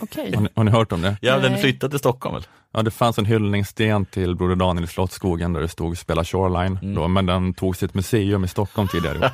Okej. 0.00 0.34
Har 0.34 0.42
ni, 0.42 0.48
har 0.54 0.64
ni 0.64 0.70
hört 0.70 0.92
om 0.92 1.02
det? 1.02 1.16
Ja, 1.20 1.38
den 1.38 1.52
Nej. 1.52 1.60
flyttade 1.60 1.90
till 1.90 1.98
Stockholm 1.98 2.34
väl? 2.34 2.46
Ja, 2.72 2.82
det 2.82 2.90
fanns 2.90 3.18
en 3.18 3.24
hyllningssten 3.24 4.04
till 4.06 4.36
Broder 4.36 4.56
Daniel 4.56 4.84
i 4.84 4.88
Slottsskogen 4.88 5.52
där 5.52 5.60
det 5.60 5.68
stod 5.68 5.98
Spela 5.98 6.24
Shoreline, 6.24 6.78
då, 6.94 7.08
men 7.08 7.26
den 7.26 7.54
togs 7.54 7.78
till 7.78 7.86
ett 7.88 7.94
museum 7.94 8.44
i 8.44 8.48
Stockholm 8.48 8.88
tidigare. 8.88 9.32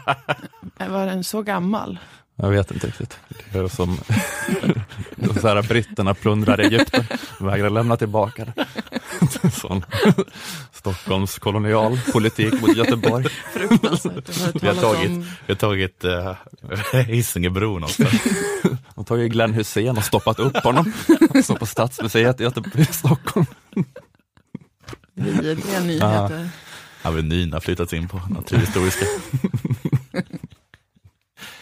Var 0.88 1.06
den 1.06 1.24
så 1.24 1.42
gammal? 1.42 1.98
Jag 2.36 2.50
vet 2.50 2.70
inte 2.70 2.86
riktigt. 2.86 3.18
Det 3.52 3.58
är 3.58 3.68
som 3.68 3.98
så 5.40 5.48
här, 5.48 5.62
britterna 5.62 6.14
plundrar 6.14 6.58
Egypten, 6.58 7.04
vägrar 7.40 7.70
lämna 7.70 7.96
tillbaka 7.96 8.44
det. 8.44 8.66
Sån 9.52 9.84
Stockholms 10.72 11.38
kolonialpolitik 11.38 12.60
mot 12.60 12.76
Göteborg. 12.76 13.24
Fruktansvärt. 13.52 14.40
Har 14.54 14.60
Vi 14.60 14.66
har 14.68 14.74
tagit, 14.74 15.10
om- 15.10 15.22
vi 15.46 15.52
har 15.52 15.58
tagit 15.58 16.04
uh, 16.04 16.32
Hisingebron 17.00 17.84
också. 17.84 18.02
De 18.94 19.04
tar 19.04 19.16
ju 19.16 19.28
Glenn 19.28 19.54
Hussein 19.54 19.96
och 19.96 20.04
stoppat 20.04 20.38
upp 20.38 20.56
honom. 20.56 20.92
Så 21.44 21.54
på 21.56 21.66
Stadsmuseet 21.66 22.40
i 22.40 22.42
Göteborg, 22.42 22.80
i 22.82 22.84
Stockholm. 22.84 23.46
vidriga 25.14 25.80
nyheter. 25.80 26.48
Avenyn 27.02 27.52
har 27.52 27.60
flyttats 27.60 27.92
in 27.92 28.08
på 28.08 28.20
Naturhistoriska. 28.30 29.04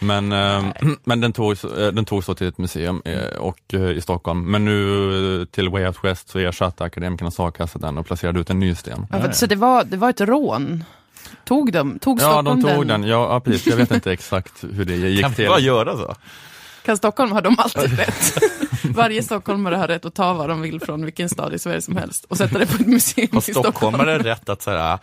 Men, 0.01 0.33
eh, 0.33 0.65
men 1.05 1.21
den 1.21 1.33
togs, 1.33 1.65
eh, 1.65 1.93
den 1.93 2.05
togs 2.05 2.27
då 2.27 2.35
till 2.35 2.47
ett 2.49 2.59
museum 2.59 3.03
eh, 3.05 3.25
och, 3.39 3.59
eh, 3.73 3.91
i 3.91 4.01
Stockholm. 4.01 4.51
Men 4.51 4.65
nu 4.65 5.41
eh, 5.41 5.45
till 5.47 5.69
Way 5.69 5.87
Out 5.87 5.97
West 6.03 6.29
så 6.29 6.39
ersatte 6.39 6.85
Akademikernas 6.85 7.41
a-kassa 7.41 7.79
den 7.79 7.99
och 7.99 8.07
placerade 8.07 8.41
ut 8.41 8.51
en 8.51 8.59
ny 8.61 8.75
sten. 8.75 9.07
Ja, 9.11 9.21
för- 9.21 9.33
så 9.33 9.47
det 9.47 9.57
var, 9.57 9.85
det 9.85 9.97
var 9.97 10.11
ett 10.11 10.21
rån? 10.21 10.85
Tog 11.45 11.73
de? 11.73 11.99
Tog 11.99 12.21
Ja, 12.21 12.23
Stockholm 12.33 12.63
de 12.63 12.75
tog 12.75 12.87
den. 12.87 13.03
Ja, 13.05 13.09
ja, 13.33 13.41
precis. 13.41 13.67
Jag 13.67 13.77
vet 13.77 13.91
inte 13.91 14.13
exakt 14.13 14.65
hur 14.73 14.85
det 14.85 14.95
gick 14.97 15.21
Kan 15.23 15.35
till. 15.35 15.49
bara 15.49 15.59
göra 15.61 15.97
så? 15.97 16.15
Kan 16.85 16.97
Stockholm 16.97 17.33
har 17.33 17.43
de 17.43 17.57
alltid 17.59 17.99
rätt? 17.99 18.39
Varje 18.85 19.23
stockholmare 19.23 19.77
har 19.77 19.89
rätt 19.89 20.05
att 20.05 20.15
ta 20.15 20.33
vad 20.33 20.49
de 20.49 20.61
vill 20.61 20.81
från 20.81 21.05
vilken 21.05 21.29
stad 21.29 21.55
i 21.55 21.59
Sverige 21.59 21.81
som 21.83 21.97
helst 21.97 22.25
och 22.29 22.37
sätta 22.37 22.59
det 22.59 22.67
på 22.67 22.75
ett 22.77 22.87
museum 22.87 23.29
Har 23.33 23.39
i 23.39 23.43
Stockholm. 23.43 23.65
stockholmare 23.65 24.19
rätt 24.19 24.49
att 24.49 24.63
så 24.63 24.71
här, 24.71 24.99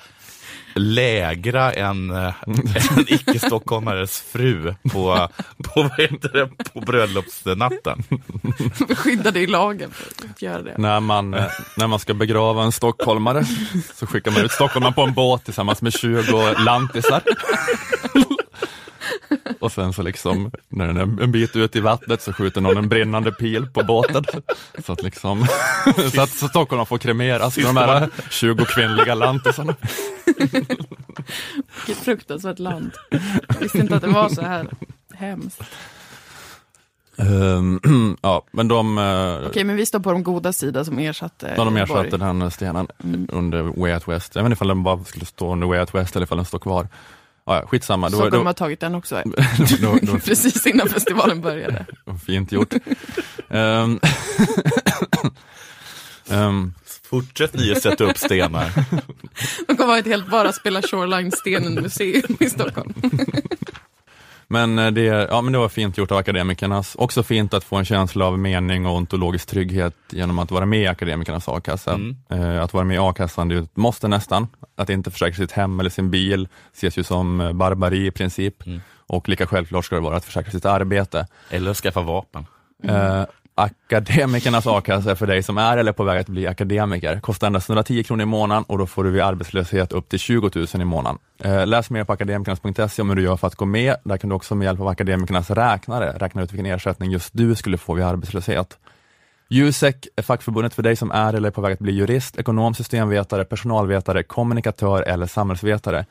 lägra 0.75 1.73
en, 1.73 2.11
eh, 2.11 2.33
en 2.47 2.55
icke-stockholmares 3.07 4.23
fru 4.31 4.75
på, 4.91 5.29
på, 5.63 5.81
vad 5.81 5.99
heter 5.99 6.29
det, 6.33 6.47
på 6.73 6.81
bröllopsnatten? 6.81 8.03
Skyddade 8.95 9.39
i 9.39 9.47
lagen 9.47 9.91
för 9.91 10.29
att 10.29 10.41
göra 10.41 10.61
det. 10.61 10.77
När 10.77 10.99
man, 10.99 11.33
eh, 11.33 11.45
när 11.77 11.87
man 11.87 11.99
ska 11.99 12.13
begrava 12.13 12.63
en 12.63 12.71
stockholmare 12.71 13.45
så 13.95 14.07
skickar 14.07 14.31
man 14.31 14.41
ut 14.41 14.51
stockholmaren 14.51 14.93
på 14.93 15.01
en 15.01 15.13
båt 15.13 15.43
tillsammans 15.43 15.81
med 15.81 15.93
20 15.93 16.53
lantisar. 16.53 17.21
Och 19.59 19.71
sen 19.71 19.93
så 19.93 20.01
liksom, 20.01 20.51
när 20.69 20.87
den 20.87 20.97
är 20.97 21.23
en 21.23 21.31
bit 21.31 21.55
ut 21.55 21.75
i 21.75 21.79
vattnet 21.79 22.21
så 22.21 22.33
skjuter 22.33 22.61
någon 22.61 22.77
en 22.77 22.89
brinnande 22.89 23.31
pil 23.31 23.67
på 23.67 23.83
båten. 23.83 24.23
Så 24.85 24.93
att 24.93 25.03
liksom, 25.03 25.45
så 26.13 26.21
att 26.21 26.29
så 26.29 26.47
Stockholm 26.47 26.85
får 26.85 26.97
kremeras 26.97 27.57
med 27.57 27.65
de 27.65 27.77
här 27.77 28.09
20 28.29 28.65
kvinnliga 28.65 29.15
lantisarna. 29.15 29.75
Vilket 31.85 32.03
fruktansvärt 32.03 32.59
land. 32.59 32.91
Jag 33.47 33.59
visste 33.59 33.77
inte 33.77 33.95
att 33.95 34.01
det 34.01 34.07
var 34.07 34.29
så 34.29 34.41
här 34.41 34.67
hemskt. 35.13 35.63
Ehm, 37.17 37.79
ja, 38.21 38.45
men 38.51 38.67
de, 38.67 38.97
eh, 38.97 39.47
Okej, 39.47 39.63
men 39.63 39.75
vi 39.75 39.85
står 39.85 39.99
på 39.99 40.11
de 40.11 40.23
goda 40.23 40.53
sida 40.53 40.85
som 40.85 40.99
ersatte 40.99 41.53
Ja, 41.57 41.63
de 41.65 41.77
ersatte 41.77 42.17
Borg. 42.17 42.39
den 42.39 42.51
stenen 42.51 42.87
under 43.29 43.61
Way 43.61 43.93
Out 43.93 44.07
West. 44.07 44.35
Jag 44.35 44.43
vet 44.43 44.47
inte 44.47 44.53
ifall 44.53 44.67
den 44.67 44.83
bara 44.83 45.03
skulle 45.03 45.25
stå 45.25 45.51
under 45.51 45.67
Way 45.67 45.79
Out 45.79 45.95
West 45.95 46.15
eller 46.15 46.23
ifall 46.25 46.37
den 46.37 46.45
står 46.45 46.59
kvar. 46.59 46.87
Ja, 47.55 47.67
skitsamma. 47.67 48.09
Då, 48.09 48.17
Stockholm 48.17 48.43
då, 48.43 48.49
har 48.49 48.53
tagit 48.53 48.79
den 48.79 48.95
också. 48.95 49.21
då, 49.81 49.97
då, 50.01 50.19
Precis 50.25 50.67
innan 50.67 50.89
festivalen 50.89 51.41
började. 51.41 51.85
fint 52.25 52.51
gjort. 52.51 52.73
Ehm, 53.49 53.99
ehm, 56.29 56.73
Fortsätt 57.03 57.53
ni 57.53 57.71
att 57.71 57.81
sätta 57.81 58.03
upp 58.03 58.17
stenar. 58.17 58.71
De 59.67 59.77
kommer 59.77 59.89
ha 59.89 59.97
ett 59.97 60.05
helt 60.05 60.29
bara 60.29 60.53
spela 60.53 60.81
Shoreline-stenen 60.81 61.73
museum 61.73 62.37
i 62.39 62.49
Stockholm. 62.49 62.93
Men, 64.51 64.79
eh, 64.79 64.91
det, 64.91 65.01
ja, 65.03 65.41
men 65.41 65.53
det 65.53 65.59
var 65.59 65.69
fint 65.69 65.97
gjort 65.97 66.11
av 66.11 66.17
akademikernas. 66.17 66.95
Också 66.95 67.23
fint 67.23 67.53
att 67.53 67.63
få 67.63 67.75
en 67.75 67.85
känsla 67.85 68.25
av 68.25 68.39
mening 68.39 68.85
och 68.85 68.95
ontologisk 68.95 69.47
trygghet 69.47 69.95
genom 70.09 70.39
att 70.39 70.51
vara 70.51 70.65
med 70.65 70.79
i 70.79 70.87
akademikernas 70.87 71.49
a-kassa. 71.49 71.99
Eh, 72.29 72.63
att 72.63 72.73
vara 72.73 72.83
med 72.83 72.95
i 72.95 72.97
a-kassan, 72.97 73.47
det 73.47 73.55
är 73.55 73.59
ett 73.61 73.77
måste 73.77 74.07
nästan. 74.07 74.47
Att 74.77 74.89
inte 74.89 75.11
försäkra 75.11 75.35
sitt 75.35 75.51
hem 75.51 75.79
eller 75.79 75.89
sin 75.89 76.11
bil 76.11 76.47
ses 76.73 76.97
ju 76.97 77.03
som 77.03 77.41
eh, 77.41 77.53
barbari 77.53 78.05
i 78.05 78.11
princip. 78.11 78.63
Och 79.07 79.29
lika 79.29 79.47
självklart 79.47 79.85
ska 79.85 79.95
det 79.95 80.01
vara 80.01 80.17
att 80.17 80.25
försäkra 80.25 80.51
sitt 80.51 80.65
arbete. 80.65 81.27
Eller 81.49 81.73
skaffa 81.73 82.01
vapen. 82.01 82.45
Eh, 82.83 83.23
akademikernas 83.61 84.67
a-kassa 84.67 85.11
är 85.11 85.15
för 85.15 85.27
dig 85.27 85.43
som 85.43 85.57
är 85.57 85.77
eller 85.77 85.91
är 85.91 85.93
på 85.93 86.03
väg 86.03 86.19
att 86.19 86.29
bli 86.29 86.47
akademiker. 86.47 87.19
Kostar 87.19 87.47
endast 87.47 87.69
110 87.69 88.03
kronor 88.03 88.23
i 88.23 88.25
månaden 88.25 88.63
och 88.67 88.77
då 88.77 88.87
får 88.87 89.03
du 89.03 89.11
vid 89.11 89.21
arbetslöshet 89.21 89.91
upp 89.91 90.09
till 90.09 90.19
20 90.19 90.49
000 90.55 90.67
i 90.73 90.85
månaden. 90.85 91.19
Eh, 91.43 91.67
läs 91.67 91.89
mer 91.89 92.03
på 92.03 92.13
akademikernas.se 92.13 93.01
om 93.01 93.09
hur 93.09 93.15
du 93.15 93.23
gör 93.23 93.37
för 93.37 93.47
att 93.47 93.55
gå 93.55 93.65
med. 93.65 93.95
Där 94.03 94.17
kan 94.17 94.29
du 94.29 94.35
också 94.35 94.55
med 94.55 94.65
hjälp 94.65 94.79
av 94.79 94.87
akademikernas 94.87 95.51
räknare 95.51 96.17
räkna 96.19 96.41
ut 96.41 96.53
vilken 96.53 96.65
ersättning 96.65 97.11
just 97.11 97.29
du 97.33 97.55
skulle 97.55 97.77
få 97.77 97.93
vid 97.93 98.05
arbetslöshet. 98.05 98.77
Jusek 99.49 100.07
är 100.15 100.21
fackförbundet 100.21 100.73
för 100.73 100.83
dig 100.83 100.95
som 100.95 101.11
är 101.11 101.33
eller 101.33 101.47
är 101.47 101.51
på 101.51 101.61
väg 101.61 101.73
att 101.73 101.79
bli 101.79 101.93
jurist, 101.93 102.37
ekonom, 102.37 102.73
systemvetare, 102.73 103.45
personalvetare, 103.45 104.23
kommunikatör 104.23 105.01
eller 105.01 105.25
samhällsvetare. 105.25 106.05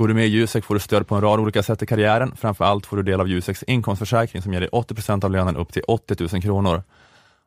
Går 0.00 0.08
du 0.08 0.14
med 0.14 0.26
i 0.26 0.28
Jusek 0.28 0.64
får 0.64 0.74
du 0.74 0.80
stöd 0.80 1.06
på 1.06 1.14
en 1.14 1.20
rad 1.20 1.40
olika 1.40 1.62
sätt 1.62 1.82
i 1.82 1.86
karriären. 1.86 2.36
Framför 2.36 2.64
allt 2.64 2.86
får 2.86 2.96
du 2.96 3.02
del 3.02 3.20
av 3.20 3.28
Juseks 3.28 3.62
inkomstförsäkring 3.62 4.42
som 4.42 4.52
ger 4.52 4.60
dig 4.60 4.68
80% 4.72 5.24
av 5.24 5.30
lönen 5.30 5.56
upp 5.56 5.72
till 5.72 5.82
80 5.88 6.16
000 6.32 6.42
kronor. 6.42 6.82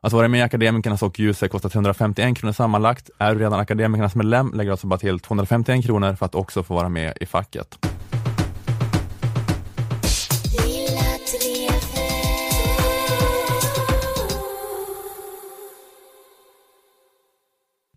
Att 0.00 0.12
vara 0.12 0.28
med 0.28 0.40
i 0.40 0.42
Akademikernas 0.42 1.02
och 1.02 1.20
Jusek 1.20 1.52
kostar 1.52 1.68
351 1.68 2.38
kronor 2.38 2.52
sammanlagt. 2.52 3.10
Är 3.18 3.34
du 3.34 3.40
redan 3.40 3.60
Akademikernas 3.60 4.14
medlem 4.14 4.52
lägger 4.54 4.68
du 4.68 4.70
alltså 4.70 4.86
bara 4.86 4.98
till 4.98 5.20
251 5.20 5.84
kronor 5.84 6.14
för 6.14 6.26
att 6.26 6.34
också 6.34 6.62
få 6.62 6.74
vara 6.74 6.88
med 6.88 7.18
i 7.20 7.26
facket. 7.26 7.78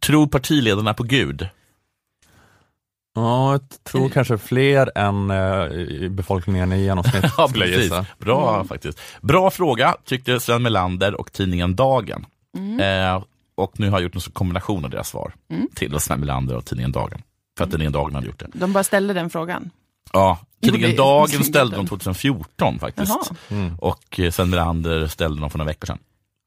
Tror 0.06 0.28
partiledarna 0.28 0.94
på 0.94 1.04
Gud? 1.04 1.50
Ja, 3.18 3.52
jag 3.52 3.62
tror 3.84 4.10
kanske 4.10 4.38
fler 4.38 4.92
än 4.96 5.32
eh, 5.32 6.10
befolkningen 6.10 6.74
i 6.74 6.84
genomsnitt. 6.84 7.24
Ja, 7.38 7.48
skulle 7.48 7.66
jag 7.66 7.74
precis. 7.74 7.92
gissa. 7.92 8.06
Bra 8.18 8.64
faktiskt. 8.64 9.00
Bra 9.22 9.50
fråga, 9.52 9.96
tyckte 10.06 10.40
Sven 10.40 10.64
Melander 10.64 11.20
och 11.20 11.32
tidningen 11.34 11.76
Dagen. 11.76 12.26
Eh, 12.80 13.24
och 13.56 13.80
nu 13.80 13.90
har 13.90 13.98
jag 14.00 14.04
gjort 14.04 14.16
en 14.16 14.22
kombination 14.34 14.86
av 14.86 14.92
deras 14.92 15.10
svar 15.10 15.34
till 15.76 16.00
Sven 16.00 16.20
Melander 16.20 16.56
och 16.56 16.66
tidningen 16.66 16.92
Dagen. 16.92 17.22
För 17.58 17.64
att 17.64 17.70
tidningen 17.72 17.94
Dagen 17.94 18.16
hade 18.16 18.28
gjort 18.28 18.40
det. 18.40 18.48
De 18.54 18.74
bara 18.74 18.84
ställde 18.84 19.14
den 19.14 19.30
frågan. 19.30 19.70
Ja, 20.14 20.40
tidningen 20.64 20.96
Dagen 20.96 21.44
ställde 21.44 21.76
de 21.76 21.88
2014 21.88 22.80
faktiskt. 22.80 23.14
Jaha. 23.50 23.72
Och 23.80 24.20
eh, 24.20 24.32
Sven 24.32 24.50
Melander 24.50 25.08
ställde 25.08 25.42
dem 25.42 25.50
för 25.50 25.58
några 25.58 25.70
veckor 25.70 25.86
sedan. 25.88 26.00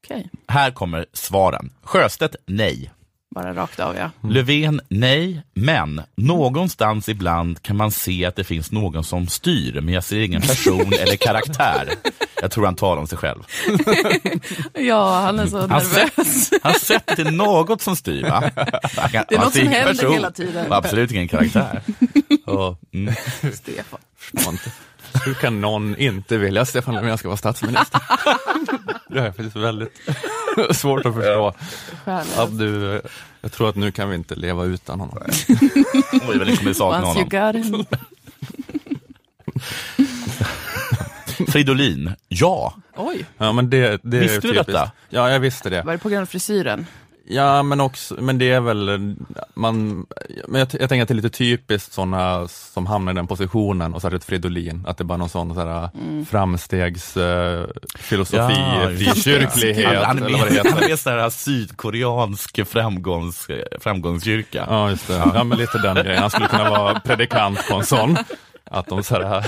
Okej, 0.05 0.29
Här 0.47 0.71
kommer 0.71 1.05
svaren. 1.13 1.69
Sjöstedt, 1.83 2.35
nej. 2.45 2.91
Bara 3.35 3.53
rakt 3.53 3.79
av 3.79 3.95
ja. 3.95 4.09
Löfven, 4.29 4.81
nej. 4.89 5.41
Men 5.53 6.01
någonstans 6.15 7.09
ibland 7.09 7.61
kan 7.61 7.77
man 7.77 7.91
se 7.91 8.25
att 8.25 8.35
det 8.35 8.43
finns 8.43 8.71
någon 8.71 9.03
som 9.03 9.27
styr, 9.27 9.81
men 9.81 9.93
jag 9.93 10.03
ser 10.03 10.19
ingen 10.21 10.41
person 10.41 10.93
eller 10.93 11.15
karaktär. 11.25 11.89
Jag 12.41 12.51
tror 12.51 12.65
han 12.65 12.75
talar 12.75 13.01
om 13.01 13.07
sig 13.07 13.17
själv. 13.17 13.39
Ja, 14.73 15.19
han 15.21 15.39
är 15.39 15.47
så 15.47 15.59
Han 15.59 15.69
nervös. 15.69 16.49
Han 16.63 16.73
sätter 16.73 17.15
till 17.15 17.31
något 17.33 17.81
som 17.81 17.95
styr 17.95 18.23
va? 18.29 18.41
Kan- 19.11 19.25
Det 19.29 19.35
är 19.35 19.39
något 19.39 19.53
ser 19.53 19.59
som 19.63 19.71
händer 19.73 20.11
hela 20.13 20.31
tiden. 20.31 20.67
och 20.71 20.75
Absolut 20.77 21.11
ingen 21.11 21.27
karaktär. 21.27 21.81
Ja, 22.45 22.77
Mm. 22.93 23.13
Stefan. 23.53 23.99
Hur 25.25 25.33
kan 25.33 25.61
någon 25.61 25.97
inte 25.97 26.37
vilja 26.37 26.65
Stefan 26.65 26.95
Löfven 26.95 27.17
ska 27.17 27.27
vara 27.27 27.37
statsminister? 27.37 28.01
Det 29.09 29.19
är 29.19 29.25
faktiskt 29.31 29.55
väldigt 29.55 29.93
svårt 30.73 31.05
att 31.05 31.13
förstå. 31.15 31.53
Att 32.37 32.57
du, 32.57 33.01
jag 33.41 33.51
tror 33.51 33.69
att 33.69 33.75
nu 33.75 33.91
kan 33.91 34.09
vi 34.09 34.15
inte 34.15 34.35
leva 34.35 34.63
utan 34.65 34.99
honom. 34.99 35.17
Oj, 36.11 36.37
vad 36.37 36.47
ni 36.47 36.57
kommer 36.57 36.73
sakna 36.73 37.07
Once 37.07 37.37
honom. 37.39 37.85
Fridolin, 41.47 42.11
ja. 42.27 42.73
Oj, 42.95 43.25
Ja, 43.37 43.51
men 43.51 43.69
det, 43.69 43.99
det 44.03 44.17
är 44.17 44.21
Visste 44.21 44.35
du 44.35 44.41
typiskt. 44.41 44.67
detta? 44.67 44.91
Ja, 45.09 45.29
jag 45.31 45.39
visste 45.39 45.69
det. 45.69 45.81
var 45.81 45.91
det 45.91 45.97
på 45.97 46.09
grund 46.09 46.21
av 46.21 46.25
frisyren? 46.25 46.85
Ja, 47.31 47.63
men 47.63 47.81
också, 47.81 48.15
men 48.19 48.37
det 48.37 48.51
är 48.51 48.59
väl, 48.59 49.15
man, 49.53 50.05
men 50.47 50.59
jag, 50.59 50.67
jag 50.79 50.89
tänker 50.89 51.01
att 51.01 51.07
det 51.07 51.11
är 51.11 51.15
lite 51.15 51.29
typiskt 51.29 51.93
sådana 51.93 52.47
som 52.47 52.85
hamnar 52.85 53.11
i 53.11 53.15
den 53.15 53.27
positionen 53.27 53.93
och 53.93 54.01
särskilt 54.01 54.23
Fridolin, 54.23 54.83
att 54.87 54.97
det 54.97 55.01
är 55.01 55.05
bara 55.05 55.17
någon 55.17 55.29
sån 55.29 55.53
så 55.53 55.59
här, 55.59 55.89
framstegsfilosofi, 56.29 58.35
Ja, 58.35 58.89
frikyrklighet, 58.97 59.95
Han, 59.95 60.05
han, 60.05 60.23
eller 60.23 60.37
vad 60.37 60.49
det 60.49 60.69
han 60.69 60.83
är 60.83 60.95
sån 60.95 61.13
här 61.13 61.29
sydkoreansk 61.29 62.67
framgångs, 62.67 63.47
framgångskyrka. 63.79 64.65
Ja, 64.69 64.89
just 64.89 65.07
det. 65.07 65.31
Ja, 65.33 65.43
men 65.43 65.57
lite 65.57 65.77
den 65.77 65.95
grejen. 65.95 66.21
Han 66.21 66.29
skulle 66.29 66.47
kunna 66.47 66.69
vara 66.69 66.99
predikant 66.99 67.67
på 67.69 67.75
en 67.75 67.85
sån. 67.85 68.17
Att 68.63 68.87
de 68.87 69.03
så 69.03 69.15
här, 69.15 69.45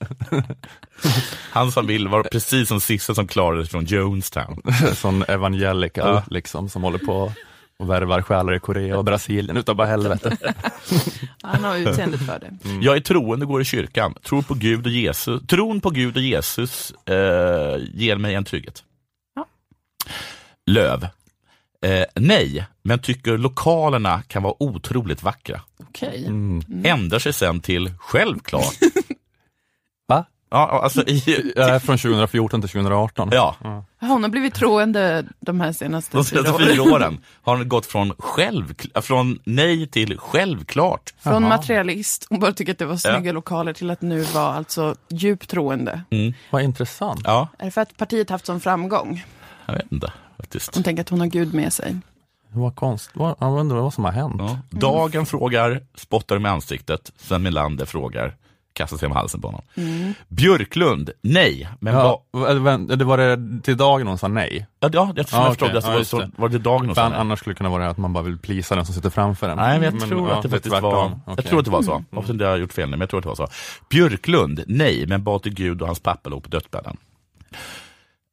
Hans 1.50 1.74
familj 1.74 2.08
var 2.08 2.22
precis 2.22 2.68
som 2.68 2.80
Sissa 2.80 3.14
som 3.14 3.26
klarade 3.26 3.62
sig 3.64 3.70
från 3.70 3.84
Jonestown. 3.84 4.62
sån 4.94 5.22
evangelical, 5.22 6.14
Ja. 6.14 6.22
liksom, 6.30 6.68
som 6.68 6.82
håller 6.82 6.98
på 6.98 7.32
och 7.78 7.90
värvar 7.90 8.22
själar 8.22 8.54
i 8.54 8.60
Korea 8.60 8.98
och 8.98 9.04
Brasilien 9.04 9.56
utav 9.56 9.74
bara 9.76 9.86
helvete. 9.86 10.36
Han 11.42 11.64
har 11.64 11.76
utseendet 11.76 12.20
för 12.26 12.38
det. 12.40 12.50
Jag 12.82 12.96
är 12.96 13.00
troende, 13.00 13.46
går 13.46 13.60
i 13.60 13.64
kyrkan. 13.64 14.14
Tror 14.22 14.42
på 14.42 14.54
Gud 14.54 14.86
och 14.86 14.92
Jesus. 14.92 15.42
Tron 15.46 15.80
på 15.80 15.90
Gud 15.90 16.16
och 16.16 16.22
Jesus 16.22 16.92
eh, 17.06 17.76
ger 17.94 18.16
mig 18.16 18.34
en 18.34 18.44
trygghet. 18.44 18.84
Ja. 19.34 19.46
Löv. 20.66 21.08
Eh, 21.86 22.04
nej, 22.14 22.66
men 22.82 22.98
tycker 22.98 23.38
lokalerna 23.38 24.22
kan 24.22 24.42
vara 24.42 24.54
otroligt 24.62 25.22
vackra. 25.22 25.60
Okej. 25.88 26.24
Ändrar 26.84 27.18
sig 27.18 27.32
sen 27.32 27.60
till 27.60 27.92
självklart. 27.98 28.74
Ja, 30.50 30.80
alltså 30.82 31.02
i, 31.06 31.52
Jag 31.56 31.68
är 31.68 31.78
från 31.78 31.98
2014 31.98 32.60
till 32.60 32.70
2018. 32.70 33.28
ja, 33.32 33.56
Hon 34.00 34.22
har 34.22 34.28
blivit 34.30 34.54
troende 34.54 35.24
de 35.40 35.60
här 35.60 35.72
senaste 35.72 36.16
de 36.16 36.24
fyra 36.24 36.42
senaste 36.42 36.62
åren. 36.64 36.74
fyra 36.74 36.82
åren 36.82 37.18
har 37.42 37.56
hon 37.56 37.68
gått 37.68 37.86
från, 37.86 38.12
själv, 38.18 38.74
från 38.94 39.38
nej 39.44 39.86
till 39.86 40.18
självklart. 40.18 41.14
Från 41.20 41.42
materialist, 41.42 42.26
hon 42.30 42.40
bara 42.40 42.52
tycker 42.52 42.72
att 42.72 42.78
det 42.78 42.86
var 42.86 42.96
snygga 42.96 43.32
lokaler, 43.32 43.72
till 43.72 43.90
att 43.90 44.02
nu 44.02 44.20
vara 44.22 44.54
alltså 44.54 44.94
djupt 45.08 45.50
troende. 45.50 46.02
Vad 46.50 46.62
intressant. 46.62 47.20
Ja, 47.24 47.48
Är 47.58 47.64
det 47.64 47.70
för 47.70 47.80
att 47.80 47.96
partiet 47.96 48.30
haft 48.30 48.46
sån 48.46 48.60
framgång? 48.60 49.24
jag 49.66 49.74
vet 49.74 49.92
inte 49.92 50.12
faktiskt. 50.36 50.74
Hon 50.74 50.84
tänker 50.84 51.00
att 51.02 51.08
hon 51.08 51.20
har 51.20 51.26
Gud 51.26 51.54
med 51.54 51.72
sig. 51.72 51.96
Vad 52.52 52.76
konst. 52.76 53.10
Vad, 53.14 53.34
jag 53.40 53.58
undrar 53.58 53.76
vad 53.80 53.94
som 53.94 54.04
har 54.04 54.12
hänt. 54.12 54.34
Ja. 54.38 54.58
Dagen 54.70 55.26
frågar, 55.26 55.80
spottar 55.94 56.38
med 56.38 56.52
ansiktet. 56.52 57.12
Sven 57.16 57.42
Melander 57.42 57.86
frågar, 57.86 58.36
kastar 58.72 58.96
sig 58.96 59.08
med 59.08 59.16
halsen 59.18 59.40
på 59.40 59.48
honom. 59.48 59.62
Björklund, 60.28 61.10
nej. 61.22 61.68
Men 61.80 61.94
Ja, 61.94 62.00
ja. 62.32 62.38
va- 62.40 62.52
vä- 62.52 62.96
det 62.96 63.04
var 63.04 63.18
det 63.18 63.62
till 63.62 63.76
dagen 63.76 64.06
hon 64.06 64.18
sa 64.18 64.28
nej? 64.28 64.66
ja, 64.80 64.90
ja, 64.92 65.12
jag 65.16 65.26
tror 65.26 65.40
Ja, 65.40 65.46
jag 65.46 65.54
förstod 65.58 65.72
det. 65.74 65.82
Så 65.82 65.88
Ja, 65.90 65.96
var, 65.96 66.02
så 66.04 66.18
det. 66.20 66.30
var 66.36 66.48
det 66.48 66.58
dagen 66.58 66.90
och 66.90 66.96
För 66.96 67.08
så. 67.10 67.14
annars 67.14 67.38
skulle 67.38 67.54
det 67.54 67.56
kunna 67.58 67.70
vara 67.70 67.88
att 67.88 67.96
man 67.98 68.12
bara 68.12 68.24
vill 68.24 68.38
plisa 68.38 68.74
den 68.76 68.86
som 68.86 68.94
sitter 68.94 69.10
framför 69.10 69.48
en. 69.48 69.56
Nej, 69.56 69.74
men 69.80 69.82
jag 69.84 69.94
Men, 70.00 70.08
tror 70.08 70.28
ja, 70.28 70.36
att 70.36 70.42
det 70.42 70.48
faktiskt 70.48 70.72
tvärtom. 70.72 70.90
var, 70.92 71.04
Okej. 71.06 71.34
jag 71.36 71.44
tror 71.44 71.58
att 71.58 71.64
det 71.64 71.70
var 71.70 71.82
så. 71.82 72.04
Inte 72.32 72.44
jag 72.44 72.50
har 72.50 72.56
gjort 72.56 72.72
fel 72.72 72.86
nu, 72.90 72.96
men 72.96 73.00
jag 73.00 73.10
tror 73.10 73.18
att 73.20 73.24
det 73.24 73.28
var 73.28 73.36
så. 73.36 73.48
Björklund, 73.90 74.64
nej, 74.66 75.06
men 75.06 75.22
bad 75.24 75.42
till 75.42 75.54
Gud 75.54 75.80
och 75.80 75.86
hans 75.86 76.00
pappa 76.00 76.30
låg 76.30 76.42
på 76.42 76.48
dödsbädden. 76.48 76.96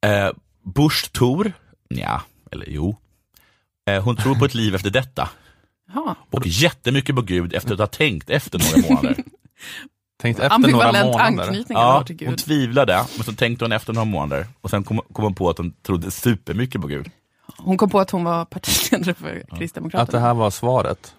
Eh, 0.06 0.30
Busch 0.74 1.12
Thor, 1.12 1.52
ja, 1.88 2.22
eller 2.52 2.66
jo. 2.68 2.96
Eh, 3.90 4.02
hon 4.04 4.16
tror 4.16 4.34
på 4.34 4.44
ett 4.44 4.54
liv 4.54 4.74
efter 4.74 4.90
detta. 4.90 5.28
Jaha. 5.94 6.14
Och 6.30 6.46
jättemycket 6.46 7.14
på 7.16 7.22
Gud 7.22 7.54
efter 7.54 7.72
att 7.74 7.78
ha 7.80 7.86
tänkt 7.86 8.30
efter 8.30 8.58
några 8.58 8.88
månader. 8.94 9.24
Tänkt 10.22 10.40
efter 10.40 10.58
några 10.58 11.04
månader. 11.04 11.64
Ja, 11.68 12.02
till 12.06 12.26
hon 12.26 12.36
tvivlade, 12.36 13.04
men 13.16 13.24
så 13.24 13.32
tänkte 13.32 13.64
hon 13.64 13.72
efter 13.72 13.92
några 13.92 14.04
månader 14.04 14.46
och 14.60 14.70
sen 14.70 14.84
kom, 14.84 15.00
kom 15.12 15.24
hon 15.24 15.34
på 15.34 15.50
att 15.50 15.58
hon 15.58 15.72
trodde 15.86 16.10
supermycket 16.10 16.80
på 16.80 16.86
Gud. 16.86 17.10
Hon 17.58 17.76
kom 17.76 17.90
på 17.90 18.00
att 18.00 18.10
hon 18.10 18.24
var 18.24 18.44
partiledare 18.44 19.14
för 19.14 19.28
Att 19.28 19.50
det 19.50 19.56
Kristdemokraterna. 19.56 20.18
här 20.20 20.34
var 20.34 20.50
svaret. 20.50 21.14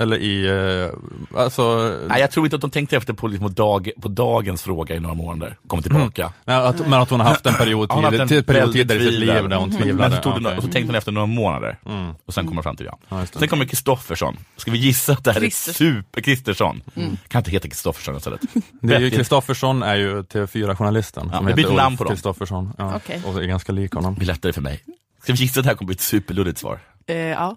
Eller 0.00 0.16
i, 0.16 0.46
eh, 0.46 1.40
alltså, 1.40 1.94
Nej, 2.08 2.20
jag 2.20 2.30
tror 2.30 2.46
inte 2.46 2.56
att 2.56 2.60
de 2.62 2.70
tänkte 2.70 2.96
efter 2.96 3.12
på, 3.12 3.28
liksom, 3.28 3.54
dag, 3.54 3.90
på 4.02 4.08
dagens 4.08 4.62
fråga 4.62 4.94
i 4.94 5.00
några 5.00 5.14
månader, 5.14 5.56
kom 5.66 5.82
tillbaka. 5.82 6.32
nej, 6.44 6.56
att, 6.56 6.88
men 6.88 6.92
att 7.00 7.10
hon 7.10 7.20
har 7.20 7.28
haft 7.28 7.46
en 7.46 7.54
period, 7.58 7.92
haft 7.92 8.18
en 8.18 8.28
tidigare 8.28 8.68
i 8.70 8.72
sitt 9.10 9.12
liv 9.20 9.48
där 9.48 9.56
hon 9.56 9.68
Men 9.68 9.78
tvivlade. 9.82 10.16
så, 10.16 10.22
tog 10.22 10.32
Ja, 10.32 10.34
hon, 10.36 10.46
okej. 10.46 10.56
och 10.58 10.62
så 10.64 10.68
tänkte 10.70 10.88
hon 10.88 10.94
efter 10.94 11.12
några 11.12 11.26
månader 11.26 11.78
Mm. 11.86 12.14
och 12.26 12.34
sen 12.34 12.46
kom 12.46 12.56
hon 12.56 12.62
fram 12.62 12.76
till 12.76 12.86
ja. 12.86 12.98
Ja. 13.08 13.26
Sen 13.26 13.48
kommer 13.48 13.64
Kristoffersson. 13.64 14.36
Ska 14.56 14.70
vi 14.70 14.78
gissa 14.78 15.12
att 15.12 15.24
det 15.24 15.32
här 15.32 15.38
är 15.40 15.40
Christer. 15.40 15.72
super 15.72 16.20
Kristersson? 16.20 16.82
Kan 17.28 17.38
inte 17.40 17.50
heta 17.50 17.68
Kristoffersson 17.68 18.16
istället. 18.16 18.40
Det 18.80 18.94
är 18.94 18.98
ju 18.98 19.04
Vettigt. 19.04 19.18
Kristoffersson 19.18 19.82
är 19.82 19.94
ju 19.96 20.22
TV4-journalisten 20.22 21.30
Ja, 21.32 21.40
heter 21.46 21.68
ett 21.68 21.74
namn 21.74 21.96
på 21.96 22.04
dem. 22.04 22.12
Kristoffersson. 22.12 22.72
Ja, 22.78 22.92
Okej. 22.96 23.22
Och 23.26 23.42
är 23.42 23.46
ganska 23.46 23.72
lik 23.72 23.92
honom. 23.94 24.14
Det 24.14 24.18
blir 24.18 24.26
lättare 24.28 24.52
för 24.52 24.60
mig. 24.60 24.80
Ska 25.22 25.32
vi 25.32 25.38
gissa 25.38 25.60
att 25.60 25.64
det 25.64 25.70
här 25.70 25.76
kommer 25.76 25.86
bli 25.86 25.94
ett 25.94 26.00
superluddigt 26.00 26.58
svar? 26.58 26.78
Eh, 27.06 27.16
ja. 27.16 27.56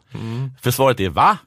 För 0.61 0.71
svaret 0.71 0.99
är 0.99 1.09
va? 1.09 1.37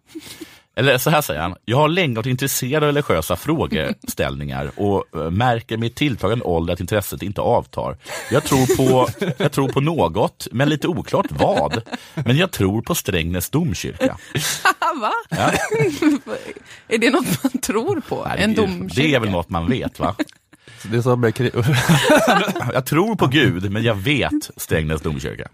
Eller 0.79 0.99
så 0.99 1.11
här 1.11 1.21
säger 1.21 1.41
han, 1.41 1.55
jag 1.65 1.77
har 1.77 1.89
länge 1.89 2.17
varit 2.17 2.27
intresserad 2.27 2.83
av 2.83 2.87
religiösa 2.87 3.37
frågeställningar 3.37 4.71
och 4.77 5.05
eh, 5.17 5.31
märker 5.31 5.77
med 5.77 5.95
tilltagande 5.95 6.45
ålder 6.45 6.73
att 6.73 6.81
intresset 6.81 7.23
inte 7.23 7.41
avtar. 7.41 7.97
Jag 8.31 8.45
tror, 8.45 8.77
på, 8.77 9.09
jag 9.39 9.53
tror 9.53 9.69
på 9.69 9.81
något, 9.81 10.47
men 10.53 10.69
lite 10.69 10.89
oklart 10.89 11.27
vad. 11.31 11.83
Men 12.15 12.37
jag 12.37 12.51
tror 12.51 12.83
på 12.83 12.95
Strängnäs 12.95 13.51
domkyrka. 13.51 14.19
Va? 15.01 15.13
Ja. 15.29 15.37
är 16.89 16.99
det 16.99 17.11
något 17.11 17.43
man 17.43 17.53
tror 17.63 18.01
på? 18.01 18.25
Nej, 18.29 18.43
en 18.43 18.55
domkyrka? 18.55 18.95
Det 19.03 19.15
är 19.15 19.21
väl 19.21 19.31
något 19.31 19.49
man 19.49 19.71
vet 19.71 19.99
va? 19.99 20.17
Det 20.83 20.97
är 20.97 21.03
blir 21.17 21.31
kri- 21.31 21.51
Jag 22.73 22.87
tror 22.87 23.17
på 23.17 23.27
Gud, 23.27 23.71
men 23.73 23.83
jag 23.83 23.95
vet 23.95 24.51
Strängnäs 24.57 25.01
domkyrka. 25.01 25.49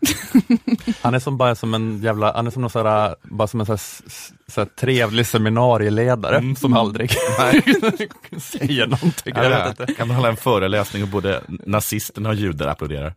han 1.02 1.14
är 1.14 1.18
som 1.18 1.36
bara 1.36 1.54
som 1.54 1.74
en 1.74 2.02
jävla, 2.02 2.32
han 2.36 2.46
är 2.46 2.50
som 2.50 2.62
någon 2.62 2.70
sån 2.70 3.14
bara 3.22 3.48
som 3.48 3.60
en 3.60 3.66
sån 3.66 3.72
här, 3.72 3.76
s- 4.06 4.32
så 4.48 4.60
här 4.60 4.68
trevlig 4.80 5.26
seminarieledare 5.26 6.36
Mm. 6.38 6.56
som 6.56 6.76
aldrig 6.76 7.10
säger 8.40 8.86
någonting. 8.86 9.32
Jag 9.36 9.48
vet 9.50 9.80
inte. 9.80 9.94
Kan 9.94 10.08
hålla 10.16 10.28
en 10.28 10.36
föreläsning 10.36 11.02
och 11.02 11.08
både 11.08 11.40
nazisterna 11.66 12.28
och 12.28 12.34
judar 12.34 12.66
applåderar. 12.68 13.14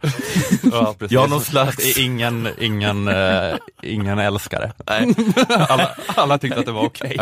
Ja, 0.63 0.95
precis. 0.99 1.11
Ja, 1.15 1.27
någon 1.27 1.41
slags- 1.41 1.77
Det 1.77 2.01
är 2.01 2.05
Ingen, 2.05 2.47
ingen, 2.59 3.07
eh, 3.07 3.55
ingen 3.83 4.19
älskare. 4.19 4.71
Nej. 4.89 5.13
Alla, 5.49 5.89
alla 6.07 6.37
tyckte 6.37 6.59
att 6.59 6.65
det 6.65 6.71
var 6.71 6.85
okej. 6.85 7.17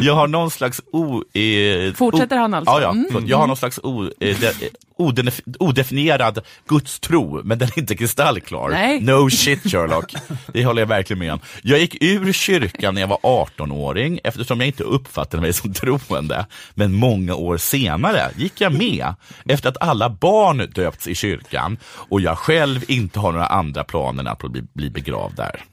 Jag 0.00 0.14
har 0.14 0.26
någon 0.26 0.50
slags 0.50 0.80
o... 0.92 1.24
Eh, 1.38 1.94
Fortsätter 1.94 2.36
o, 2.36 2.40
han 2.40 2.54
alltså? 2.54 2.70
Ja, 2.72 2.80
ja. 2.80 2.90
Mm. 2.90 3.26
Jag 3.26 3.38
har 3.38 3.46
någon 3.46 3.56
slags 3.56 3.78
o, 3.82 4.02
eh, 4.20 4.36
de, 4.40 4.50
odef- 4.98 5.56
odefinierad 5.60 6.38
gudstro, 6.68 7.40
men 7.44 7.58
den 7.58 7.68
är 7.68 7.78
inte 7.78 7.96
kristallklar. 7.96 8.68
Nej. 8.70 9.00
No 9.00 9.30
shit 9.30 9.62
Sherlock. 9.70 10.14
Det 10.52 10.64
håller 10.64 10.82
jag 10.82 10.86
verkligen 10.86 11.18
med 11.18 11.32
om. 11.32 11.40
Jag 11.62 11.78
gick 11.78 12.02
ur 12.02 12.32
kyrkan 12.32 12.94
när 12.94 13.00
jag 13.00 13.08
var 13.08 13.18
18-åring 13.22 14.20
eftersom 14.24 14.60
jag 14.60 14.66
inte 14.66 14.84
uppfattade 14.84 15.40
mig 15.40 15.52
som 15.52 15.72
troende. 15.72 16.46
Men 16.74 16.92
många 16.92 17.34
år 17.34 17.56
senare 17.56 18.30
gick 18.36 18.60
jag 18.60 18.72
med 18.78 19.14
efter 19.48 19.68
att 19.68 19.82
alla 19.82 20.10
barn 20.10 20.70
döpts 20.74 21.06
i 21.08 21.14
kyrkan 21.14 21.78
och 21.84 22.20
jag 22.20 22.38
själv 22.38 22.84
inte 22.88 23.18
har 23.20 23.32
några 23.32 23.46
andra 23.46 23.84
planer 23.84 24.20
än 24.20 24.28
att 24.28 24.38
bli, 24.52 24.62
bli 24.74 24.90
begravd 24.90 25.36
där. 25.36 25.64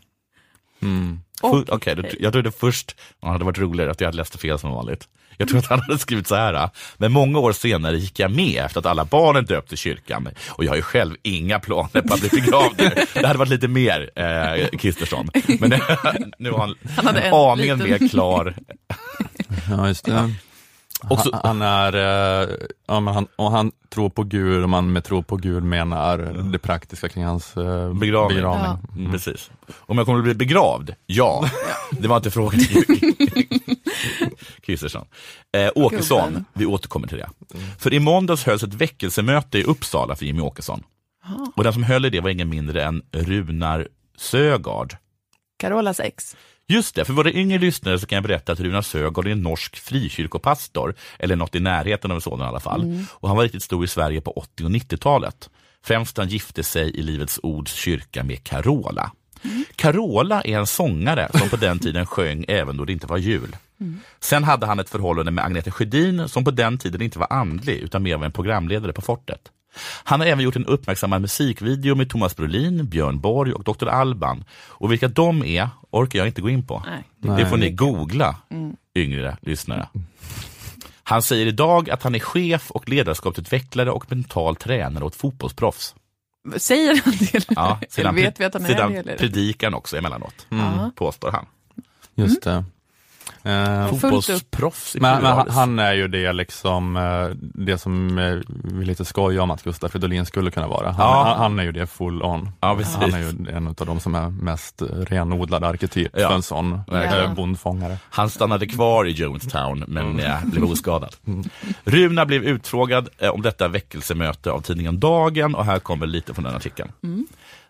Fu- 1.42 1.66
Okej, 1.70 1.96
då- 1.96 2.04
jag 2.20 2.34
trodde 2.34 2.52
först, 2.52 2.96
det 3.22 3.28
hade 3.28 3.46
varit 3.46 3.58
roligare 3.60 3.92
att 3.92 4.02
jag 4.02 4.08
hade 4.08 4.18
läst 4.18 4.40
fel 4.42 4.60
som 4.60 4.72
vanligt. 4.72 5.08
Jag 5.38 5.48
tror 5.50 5.60
att 5.60 5.66
han 5.68 5.80
hade 5.80 5.98
skrivit 6.00 6.28
så 6.28 6.36
här, 6.36 6.70
men 6.98 7.12
många 7.12 7.40
år 7.40 7.52
senare 7.52 7.98
gick 7.98 8.20
jag 8.20 8.32
med 8.32 8.64
efter 8.66 8.80
att 8.80 8.86
alla 8.86 9.06
barnen 9.06 9.46
döpte 9.46 9.74
i 9.74 9.78
kyrkan 9.78 10.30
och 10.50 10.64
jag 10.66 10.70
har 10.72 10.76
ju 10.76 10.82
själv 10.82 11.16
inga 11.24 11.60
planer 11.60 12.02
på 12.02 12.14
att 12.14 12.20
bli 12.20 12.30
begravd. 12.30 12.78
Det 13.14 13.28
hade 13.28 13.40
varit 13.40 13.50
lite 13.50 13.68
mer 13.68 14.10
eh, 14.16 14.68
Kristersson, 14.80 15.30
men 15.60 15.70
nu 16.40 16.52
har 16.52 16.60
han, 16.60 16.76
Han 16.96 17.18
aningen 17.34 17.80
mer 17.80 18.10
klar. 18.10 18.56
Ja, 19.70 19.88
just 19.88 20.06
det. 20.06 20.34
Också, 21.10 21.30
Han, 21.34 21.42
han 21.44 21.62
är, 21.62 21.94
eh, 22.44 22.50
ja, 22.88 23.00
men 23.00 23.14
han, 23.14 23.28
och 23.36 23.52
han 23.52 23.72
tror 23.90 24.10
på 24.10 24.24
Gud, 24.24 24.64
och 24.64 24.70
man 24.70 24.94
med 24.94 25.04
tro 25.04 25.24
på 25.24 25.36
Gud 25.38 25.64
menar 25.64 26.18
det 26.52 26.60
praktiska 26.60 27.10
kring 27.10 27.26
hans 27.26 27.58
eh, 27.58 27.94
Begravning. 27.94 28.36
begravning. 28.38 28.88
mm, 28.98 29.12
precis. 29.12 29.52
Om 29.74 29.98
jag 29.98 30.06
kommer 30.06 30.20
att 30.20 30.24
bli 30.26 30.34
begravd? 30.34 30.96
Ja. 31.06 31.50
Det 31.92 32.08
var 32.08 32.18
inte 32.18 32.32
frågan. 32.32 32.60
Kristersson. 34.62 35.06
Eh, 35.58 35.70
Åkesson, 35.76 36.26
Gubben. 36.28 36.46
vi 36.54 36.66
återkommer 36.66 37.08
till 37.08 37.18
det. 37.18 37.30
För 37.80 37.94
i 37.94 38.00
måndags 38.00 38.44
hölls 38.44 38.64
ett 38.64 38.74
väckelsemöte 38.74 39.58
i 39.60 39.64
Uppsala 39.64 40.16
för 40.16 40.26
Jimmy 40.26 40.42
Åkesson. 40.42 40.84
Och 41.56 41.64
den 41.64 41.74
som 41.74 41.84
höll 41.84 42.06
i 42.06 42.10
det 42.10 42.20
var 42.20 42.30
ingen 42.30 42.50
mindre 42.50 42.84
än 42.84 43.02
Runar 43.12 43.88
Sögaard. 44.18 44.96
Carolas 45.60 46.00
ex. 46.00 46.36
Just 46.72 46.96
det, 46.96 47.06
för 47.06 47.14
våra 47.14 47.32
yngre 47.32 47.58
lyssnare 47.58 48.00
så 48.00 48.06
kan 48.06 48.16
jag 48.16 48.24
berätta 48.24 48.52
att 48.52 48.60
Runar 48.60 48.82
Sögaard 48.82 49.28
är 49.28 49.32
en 49.32 49.42
norsk 49.42 49.76
frikyrkopastor, 49.76 50.96
eller 51.20 51.36
något 51.36 51.56
i 51.56 51.60
närheten 51.60 52.12
av 52.12 52.16
en 52.16 52.22
sådan 52.22 52.46
i 52.46 52.50
alla 52.50 52.60
fall. 52.60 53.06
Och 53.12 53.28
han 53.28 53.38
var 53.38 53.44
riktigt 53.44 53.64
stor 53.64 53.84
i 53.84 53.88
Sverige 53.88 54.22
på 54.22 54.32
80 54.32 54.64
och 54.64 54.70
90-talet. 54.70 55.50
Främst 55.84 56.18
han 56.18 56.28
gifte 56.28 56.64
sig 56.64 57.00
i 57.00 57.02
Livets 57.02 57.40
Ords 57.44 57.74
kyrka 57.74 58.24
med 58.24 58.44
Carola. 58.44 59.12
Carola 59.76 60.42
är 60.42 60.58
en 60.58 60.68
sångare 60.68 61.30
som 61.34 61.50
på 61.50 61.56
den 61.56 61.80
tiden 61.86 62.06
sjöng 62.06 62.46
även 62.48 62.78
då 62.78 62.86
det 62.86 62.94
inte 62.94 63.08
var 63.08 63.18
jul. 63.18 63.56
Sen 64.20 64.44
hade 64.44 64.66
han 64.66 64.80
ett 64.80 64.90
förhållande 64.90 65.32
med 65.32 65.46
Agneta 65.46 65.72
Sjödin 65.72 66.30
som 66.30 66.44
på 66.44 66.52
den 66.52 66.78
tiden 66.78 67.02
inte 67.02 67.20
var 67.20 67.28
andlig 67.30 67.78
utan 67.78 68.04
mer 68.04 68.18
var 68.18 68.26
en 68.26 68.32
programledare 68.32 68.94
på 68.94 69.02
Fortet. 69.02 69.42
Han 70.04 70.20
har 70.20 70.28
även 70.28 70.44
gjort 70.44 70.56
en 70.56 70.66
uppmärksammad 70.66 71.22
musikvideo 71.22 71.96
med 71.96 72.10
Thomas 72.10 72.36
Brolin, 72.36 72.90
Björn 72.90 73.20
Borg 73.20 73.54
och 73.54 73.64
Dr. 73.64 73.88
Alban. 73.88 74.44
Och 74.68 74.92
vilka 74.92 75.08
de 75.08 75.44
är 75.44 75.70
orkar 75.90 76.20
jag 76.20 76.28
inte 76.28 76.42
gå 76.42 76.50
in 76.50 76.68
på. 76.68 76.84
Nej. 77.20 77.38
Det 77.38 77.46
får 77.46 77.58
ni 77.58 77.72
googla, 77.72 78.36
yngre 78.96 79.38
lyssnare. 79.42 79.88
Han 81.04 81.22
säger 81.22 81.46
idag 81.46 81.90
att 81.90 82.04
han 82.04 82.16
är 82.16 82.20
chef 82.20 82.72
och 82.72 82.90
ledarskapsutvecklare 82.90 83.92
och 83.92 84.06
mental 84.12 84.56
tränare 84.56 85.04
åt 85.04 85.16
fotbollsproffs. 85.16 85.96
Säger 86.58 87.02
han 87.06 87.14
det? 87.20 87.46
Ja, 87.50 87.78
Eller 87.82 87.90
sedan, 87.90 88.16
vet 88.16 88.40
vi 88.40 88.46
att 88.46 88.54
han 88.54 88.66
är 88.66 88.68
sedan 88.70 88.92
det? 88.92 88.98
Eller? 89.00 89.18
predikan 89.18 89.74
också 89.74 89.98
emellanåt, 89.98 90.46
Ja. 90.50 90.92
påstår 90.96 91.32
han. 91.32 91.46
Just 92.16 92.44
det. 92.44 92.66
Eh. 93.44 93.88
Fotbollsproffs 93.88 94.96
men, 95.00 95.24
men 95.24 95.50
han, 95.52 95.80
är 95.80 95.94
ju 95.94 96.08
det 96.08 96.34
liksom, 96.34 96.98
eh, 96.98 97.28
det 97.42 97.78
som 97.78 98.18
eh, 98.18 98.38
vi 98.64 98.86
lite 98.86 99.06
skojar 99.06 99.42
om 99.42 99.52
att 99.52 99.64
Gustaf 99.64 99.92
Fridolin 99.92 100.26
skulle 100.26 100.52
kunna 100.52 100.68
vara. 100.68 100.88
Han, 100.92 100.96
Ja. 101.00 101.24
han, 101.28 101.38
han 101.38 101.60
är 101.60 101.64
ju 101.64 101.72
det 101.72 101.88
full 101.88 102.24
on. 102.24 102.50
Ja. 102.60 102.80
Han 103.00 103.14
är 103.14 103.20
ju 103.20 103.52
en 103.56 103.68
av 103.68 103.76
de 103.86 104.00
som 104.00 104.16
är 104.16 104.30
mest 104.30 104.82
renodlad 105.08 105.64
arketyp 105.64 106.12
Ja. 106.18 106.28
för 106.28 106.36
en 106.36 106.44
sån 106.44 106.82
Verkligen. 106.88 107.26
eh, 107.26 107.34
bondfångare. 107.34 107.98
Han 108.10 108.30
stannade 108.30 108.68
kvar 108.68 109.06
i 109.06 109.12
Jonestown 109.12 109.84
men 109.88 110.20
eh, 110.20 110.46
blev 110.46 110.64
oskadad. 110.72 111.16
Runa 111.84 112.26
blev 112.26 112.44
utfrågad 112.44 113.10
om 113.34 113.42
detta 113.42 113.68
väckelsemöte 113.68 114.52
av 114.52 114.62
tidningen 114.62 115.00
Dagen 115.00 115.56
och 115.56 115.66
här 115.66 115.80
kommer 115.80 116.08
lite 116.08 116.34
från 116.34 116.44
den 116.44 116.56
artikeln. 116.56 116.92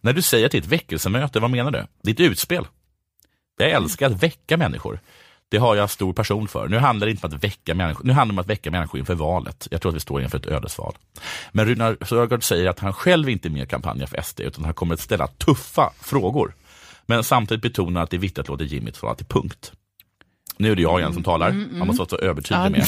När 0.02 0.14
du 0.14 0.22
säger 0.22 0.46
att 0.46 0.52
det 0.52 0.58
är 0.58 0.62
ett 0.62 0.68
väckelsemöte, 0.68 1.40
vad 1.40 1.52
menar 1.52 1.72
du? 1.72 1.86
Det 2.04 2.10
är 2.10 2.14
ett 2.14 2.32
utspel. 2.32 2.68
Jag 3.58 3.70
älskar 3.70 4.06
att 4.06 4.24
väcka 4.24 4.58
människor. 4.58 5.00
Det 5.52 5.58
har 5.58 5.76
jag 5.76 5.90
stor 5.90 6.14
passion 6.14 6.48
för. 6.48 6.68
Nu 6.68 6.78
handlar 6.78 7.08
det 7.08 7.12
inte 7.12 7.28
om 7.28 7.36
att 7.36 7.44
väcka 7.44 7.76
människor, 7.76 8.06
nu 8.06 8.14
handlar 8.14 8.34
det 8.34 8.40
om 8.40 8.40
att 8.40 8.50
väcka 8.50 8.72
människor 8.72 9.00
inför 9.00 9.16
valet. 9.16 9.68
Jag 9.72 9.82
tror 9.82 9.90
att 9.90 9.96
vi 9.96 10.00
står 10.00 10.22
inför 10.22 10.38
ett 10.38 10.46
ödesval. 10.46 10.96
Men 11.52 11.66
Runar 11.66 11.98
Sörgård 12.06 12.44
säger 12.44 12.70
att 12.70 12.80
han 12.80 12.94
själv 12.94 13.30
inte 13.30 13.48
är 13.48 13.50
med 13.50 13.64
i 13.64 13.66
kampanjen 13.66 14.08
för 14.08 14.22
SD, 14.22 14.40
utan 14.40 14.66
han 14.66 14.74
kommer 14.74 14.94
att 14.94 15.00
ställa 15.00 15.28
tuffa 15.28 15.94
frågor. 16.02 16.56
Men 17.06 17.24
samtidigt 17.24 17.62
betonar 17.62 18.04
att 18.04 18.10
det 18.10 18.18
är 18.18 18.20
viktigt 18.20 18.40
att 18.40 18.48
låta 18.48 18.64
Jimmy 18.64 18.92
tala 18.92 19.16
till 19.16 19.26
punkt. 19.26 19.72
Nu 20.58 20.72
är 20.72 20.76
det 20.76 20.82
jag 20.82 21.00
igen 21.00 21.14
som 21.14 21.24
talar, 21.24 21.52
man 21.52 21.88
måste 21.88 22.00
vara 22.00 22.10
så 22.10 22.18
övertydlig 22.18 22.72
med. 22.72 22.86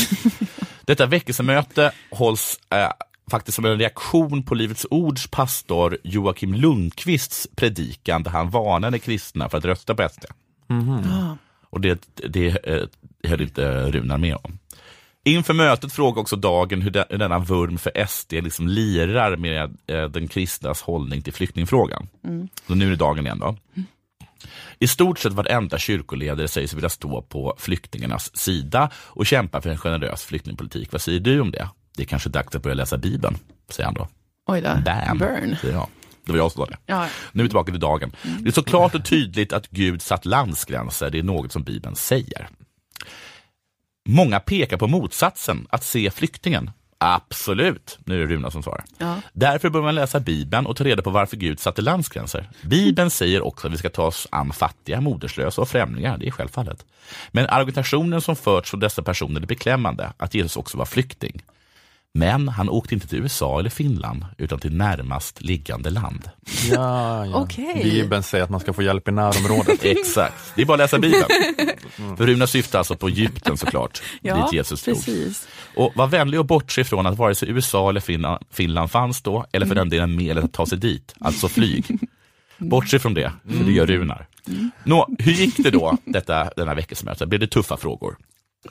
Detta 0.85 1.05
väckelsemöte 1.05 1.91
hålls 2.11 2.59
eh, 2.69 2.91
faktiskt 3.31 3.55
som 3.55 3.65
en 3.65 3.77
reaktion 3.77 4.43
på 4.43 4.55
Livets 4.55 4.85
Ords 4.89 5.27
pastor 5.27 5.97
Joakim 6.03 6.53
Lundqvists 6.53 7.47
predikan 7.55 8.23
där 8.23 8.31
han 8.31 8.49
varnade 8.49 8.99
kristna 8.99 9.49
för 9.49 9.57
att 9.57 9.65
rösta 9.65 9.95
på 9.95 10.09
SD. 10.09 10.25
Och 11.73 11.81
det, 11.81 12.01
det 12.29 12.47
eh, 12.67 12.83
höll 13.29 13.41
inte 13.41 13.91
Runar 13.91 14.17
med 14.17 14.35
om. 14.35 14.59
Inför 15.25 15.53
mötet 15.53 15.93
frågade 15.93 16.21
också 16.21 16.35
Dagen 16.35 16.81
hur 16.81 16.91
de- 16.91 17.03
hur 17.09 17.17
denna 17.17 17.39
vurm 17.39 17.77
för 17.77 18.05
SD 18.07 18.33
liksom 18.33 18.67
lirar 18.67 19.35
med 19.37 19.77
eh, 19.87 20.03
den 20.09 20.27
kristnas 20.27 20.81
hållning 20.81 21.21
till 21.21 21.33
flyktingfrågan. 21.33 22.07
Så 22.67 22.75
nu 22.75 22.85
är 22.85 22.89
det 22.89 22.95
Dagen 22.95 23.25
igen 23.25 23.39
då. 23.39 23.57
I 24.79 24.87
stort 24.87 25.19
sett 25.19 25.33
varenda 25.33 25.77
kyrkoledare 25.77 26.47
säger 26.47 26.67
sig 26.67 26.75
vilja 26.75 26.89
stå 26.89 27.21
på 27.21 27.55
flyktingarnas 27.57 28.37
sida 28.37 28.89
och 28.95 29.25
kämpa 29.25 29.61
för 29.61 29.69
en 29.69 29.77
generös 29.77 30.23
flyktingpolitik. 30.23 30.91
Vad 30.91 31.01
säger 31.01 31.19
du 31.19 31.39
om 31.39 31.51
det? 31.51 31.69
Det 31.97 32.03
är 32.03 32.07
kanske 32.07 32.29
dags 32.29 32.55
att 32.55 32.63
börja 32.63 32.73
läsa 32.75 32.97
Bibeln, 32.97 33.37
säger 33.69 33.85
han 33.85 33.93
då. 33.93 34.07
Oj 34.47 34.61
då. 34.61 34.69
Bam! 34.85 35.17
Burn. 35.17 35.55
säger 35.61 35.73
jag. 35.73 35.87
Det 36.25 36.31
var 36.31 36.39
jag 36.39 36.51
som 36.51 36.65
sa 36.65 36.71
det. 36.71 36.77
Ja. 36.85 37.07
Nu 37.31 37.41
är 37.41 37.43
vi 37.43 37.49
tillbaka 37.49 37.71
till 37.71 37.79
dagen. 37.79 38.15
Det 38.39 38.49
är 38.49 38.53
så 38.53 38.63
klart 38.63 38.95
och 38.95 39.05
tydligt 39.05 39.53
att 39.53 39.69
Gud 39.69 40.01
satt 40.01 40.25
landsgränser, 40.25 41.09
det 41.09 41.19
är 41.19 41.23
något 41.23 41.51
som 41.51 41.63
Bibeln 41.63 41.95
säger. 41.95 42.49
Många 44.05 44.39
pekar 44.39 44.77
på 44.77 44.87
motsatsen, 44.87 45.67
att 45.69 45.83
se 45.83 46.11
flyktingen. 46.11 46.71
Absolut, 46.97 47.99
nu 48.05 48.15
är 48.15 48.27
det 48.27 48.33
Runa 48.33 48.51
som 48.51 48.63
svarar. 48.63 48.83
Ja. 48.97 49.15
Därför 49.33 49.69
bör 49.69 49.81
man 49.81 49.95
läsa 49.95 50.19
Bibeln 50.19 50.65
och 50.65 50.75
ta 50.77 50.83
reda 50.83 51.01
på 51.01 51.09
varför 51.09 51.37
Gud 51.37 51.59
satte 51.59 51.81
landsgränser. 51.81 52.49
Bibeln 52.61 53.09
säger 53.09 53.41
också 53.41 53.67
att 53.67 53.73
vi 53.73 53.77
ska 53.77 53.89
ta 53.89 54.03
oss 54.03 54.27
an 54.31 54.53
fattiga, 54.53 55.01
moderslösa 55.01 55.61
och 55.61 55.69
främlingar, 55.69 56.17
det 56.17 56.27
är 56.27 56.31
självfallet. 56.31 56.85
Men 57.31 57.49
argumentationen 57.49 58.21
som 58.21 58.35
förts 58.35 58.69
från 58.69 58.79
dessa 58.79 59.01
personer 59.01 59.41
är 59.41 59.45
beklämmande, 59.45 60.13
att 60.17 60.33
Jesus 60.33 60.57
också 60.57 60.77
var 60.77 60.85
flykting. 60.85 61.41
Men 62.15 62.47
han 62.47 62.69
åkte 62.69 62.93
inte 62.93 63.07
till 63.07 63.19
USA 63.19 63.59
eller 63.59 63.69
Finland, 63.69 64.25
utan 64.37 64.59
till 64.59 64.75
närmast 64.75 65.41
liggande 65.41 65.89
land. 65.89 66.29
Ja, 66.71 67.25
ja. 67.25 67.35
Okej. 67.35 67.79
Bibeln 67.83 68.23
säger 68.23 68.43
att 68.43 68.49
man 68.49 68.59
ska 68.59 68.73
få 68.73 68.81
hjälp 68.81 69.07
i 69.07 69.11
närområdet. 69.11 69.79
Exakt, 69.83 70.53
det 70.55 70.61
är 70.61 70.65
bara 70.65 70.73
att 70.73 70.79
läsa 70.79 70.99
Bibeln. 70.99 71.25
För 72.17 72.27
Runa 72.27 72.47
syftar 72.47 72.79
alltså 72.79 72.95
på 72.95 73.07
Egypten 73.07 73.57
såklart, 73.57 74.01
Ja, 74.21 74.35
dit 74.35 74.53
Jesus 74.53 74.85
precis. 74.85 75.47
Och 75.75 75.91
var 75.95 76.07
vänlig 76.07 76.39
och 76.39 76.45
bortse 76.45 76.81
ifrån 76.81 77.05
att 77.05 77.17
vare 77.17 77.35
sig 77.35 77.49
USA 77.49 77.89
eller 77.89 78.01
Finland, 78.01 78.45
Finland 78.51 78.91
fanns 78.91 79.21
då, 79.21 79.45
eller 79.51 79.65
för 79.65 79.75
den 79.75 79.89
delen 79.89 80.15
med 80.15 80.31
eller 80.31 80.41
att 80.41 80.53
ta 80.53 80.65
sig 80.65 80.77
dit, 80.77 81.15
alltså 81.19 81.47
flyg. 81.47 81.85
Bortse 82.57 82.99
från 82.99 83.13
det, 83.13 83.31
för 83.47 83.63
det 83.65 83.71
gör 83.71 83.85
Runar. 83.85 84.27
Nå, 84.83 85.07
hur 85.19 85.31
gick 85.31 85.57
det 85.57 85.71
då, 85.71 85.97
detta, 86.05 86.49
denna 86.55 86.73
veckosmöte? 86.73 87.25
Blev 87.25 87.39
det 87.39 87.47
tuffa 87.47 87.77
frågor? 87.77 88.17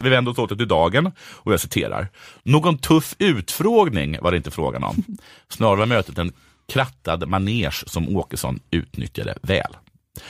Vi 0.01 0.09
vänder 0.09 0.33
oss 0.33 0.39
åter 0.39 0.57
till 0.57 0.69
dagen 0.69 1.13
och 1.33 1.53
jag 1.53 1.61
citerar. 1.61 2.09
Någon 2.43 2.79
tuff 2.79 3.15
utfrågning 3.19 4.19
var 4.23 4.31
det 4.31 4.37
inte 4.37 4.51
frågan 4.51 4.85
om. 4.85 5.05
Snarare 5.49 5.77
var 5.77 5.87
mötet 5.87 6.19
en 6.19 6.33
krattad 6.69 7.29
manege 7.29 7.83
som 7.87 8.17
Åkesson 8.17 8.61
utnyttjade 8.71 9.39
väl. 9.43 9.77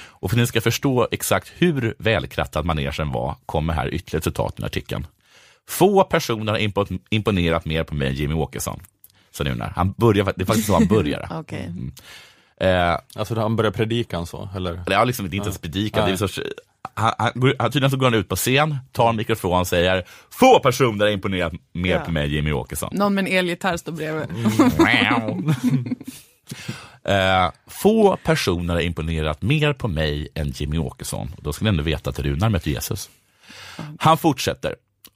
Och 0.07 0.31
för 0.31 0.37
att 0.37 0.41
ni 0.41 0.47
ska 0.47 0.61
förstå 0.61 1.09
exakt 1.11 1.53
hur 1.57 1.95
välkrattad 1.99 2.65
manegen 2.65 3.11
var 3.13 3.37
kommer 3.47 3.75
här 3.75 3.95
ytterligare 3.95 4.19
ett 4.19 4.25
citat 4.25 4.61
i 4.61 4.65
artikeln. 4.65 5.07
Få 5.69 6.05
personer 6.05 6.53
har 6.53 6.59
impo- 6.59 6.99
imponerat 7.11 7.65
mer 7.65 7.85
på 7.85 7.95
mig 7.95 8.09
än 8.09 8.15
Jimmy 8.15 8.35
Åkesson. 8.35 8.81
Så 9.31 9.45
nu 9.45 9.55
när 9.55 9.69
han 9.77 9.93
börjar, 9.97 10.25
det 10.37 10.43
är 10.43 10.47
faktiskt 10.47 10.67
så 10.67 10.75
han 10.75 10.87
börjar. 10.87 11.29
Okej. 11.41 11.73
eh, 12.61 12.97
Alltså 13.15 13.35
han 13.35 13.57
börjar 13.57 13.71
predikan 13.73 14.27
så, 14.27 14.49
eller? 14.57 14.83
ja, 14.87 15.05
liksom, 15.05 15.31
det 15.31 15.35
är 15.35 15.37
inte 15.37 15.49
ens 15.49 15.59
predikan, 15.59 15.99
det 16.01 16.03
är 16.03 16.05
Nej. 16.05 16.13
en 16.13 16.19
sorts, 16.19 16.41
han, 16.95 17.13
han, 17.19 17.33
tydligen 17.73 17.91
så 17.91 17.97
går 17.97 18.07
han 18.07 18.15
ut 18.15 18.29
på 18.29 18.37
scen, 18.37 18.77
tar 18.93 19.09
en 19.11 19.17
mikrofon 19.17 19.61
och 19.61 19.67
säger 19.67 20.05
Få 20.31 20.59
personer 20.61 21.05
har 21.05 21.13
imponerat 21.13 21.53
mer 21.73 21.91
Ja. 21.91 21.99
på 22.01 22.13
mig 22.13 22.35
Jimmy 22.35 22.53
Åkesson. 22.53 22.91
Någon 22.93 23.15
med 23.15 23.25
en 23.27 23.33
elgitarr 23.33 23.77
står 23.77 23.93
bredvid. 23.93 24.29
eh, 27.05 27.51
få 27.67 28.17
personer 28.17 28.75
har 28.75 28.81
imponerat 28.81 29.43
mer 29.43 29.73
på 29.73 29.89
mig 29.89 30.29
än 30.35 30.51
Jimmy 30.51 30.79
Åkesson. 30.79 31.31
Då 31.39 31.53
ska 31.53 31.65
ni 31.65 31.69
ändå 31.69 31.83
veta 31.83 32.11
att 32.11 32.19
Runar 32.19 32.49
mötte 32.49 32.71
Jesus. 32.71 33.11
Han 33.99 34.19
fortsätter 34.19 34.75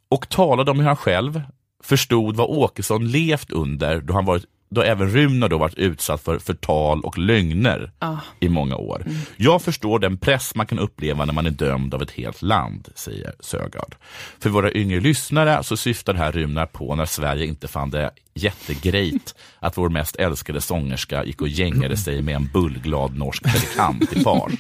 och 0.08 0.28
talade 0.28 0.70
om 0.70 0.78
hur 0.78 0.86
han 0.86 0.96
själv 0.96 1.42
förstod 1.82 2.36
vad 2.36 2.46
Åkesson 2.46 3.08
levt 3.08 3.50
under 3.52 4.00
då 4.00 4.14
han 4.14 4.24
varit 4.24 4.44
då 4.68 4.82
även 4.82 5.10
Runar 5.10 5.48
då 5.48 5.58
varit 5.58 5.74
utsatt 5.74 6.22
för 6.22 6.38
förtal 6.38 7.00
och 7.00 7.18
lögner 7.18 7.90
Ah. 7.98 8.16
i 8.40 8.48
många 8.48 8.76
år. 8.76 9.04
Jag 9.36 9.62
förstår 9.62 9.98
den 9.98 10.18
press 10.18 10.54
man 10.54 10.66
kan 10.66 10.78
uppleva 10.78 11.24
när 11.24 11.32
man 11.32 11.46
är 11.46 11.50
dömd 11.50 11.94
av 11.94 12.02
ett 12.02 12.10
helt 12.10 12.42
land, 12.42 12.88
säger 12.94 13.32
Sögaard. 13.40 13.94
För 14.38 14.50
våra 14.50 14.72
yngre 14.72 15.00
lyssnare 15.00 15.62
så 15.64 15.76
syftar 15.76 16.12
det 16.12 16.18
här 16.18 16.32
Runar 16.32 16.66
på 16.66 16.94
när 16.94 17.06
Sverige 17.06 17.46
inte 17.46 17.68
fann 17.68 17.90
det 17.90 18.10
jättegrejt 18.34 19.34
att 19.58 19.78
vår 19.78 19.88
mest 19.88 20.16
älskade 20.16 20.60
sångerska 20.60 21.24
gick 21.24 21.42
och 21.42 21.48
gängade 21.48 21.96
sig 21.96 22.22
med 22.22 22.36
en 22.36 22.48
bullglad 22.52 23.16
norsk 23.18 23.42
predikant 23.44 24.12
i 24.12 24.20
fars. 24.20 24.52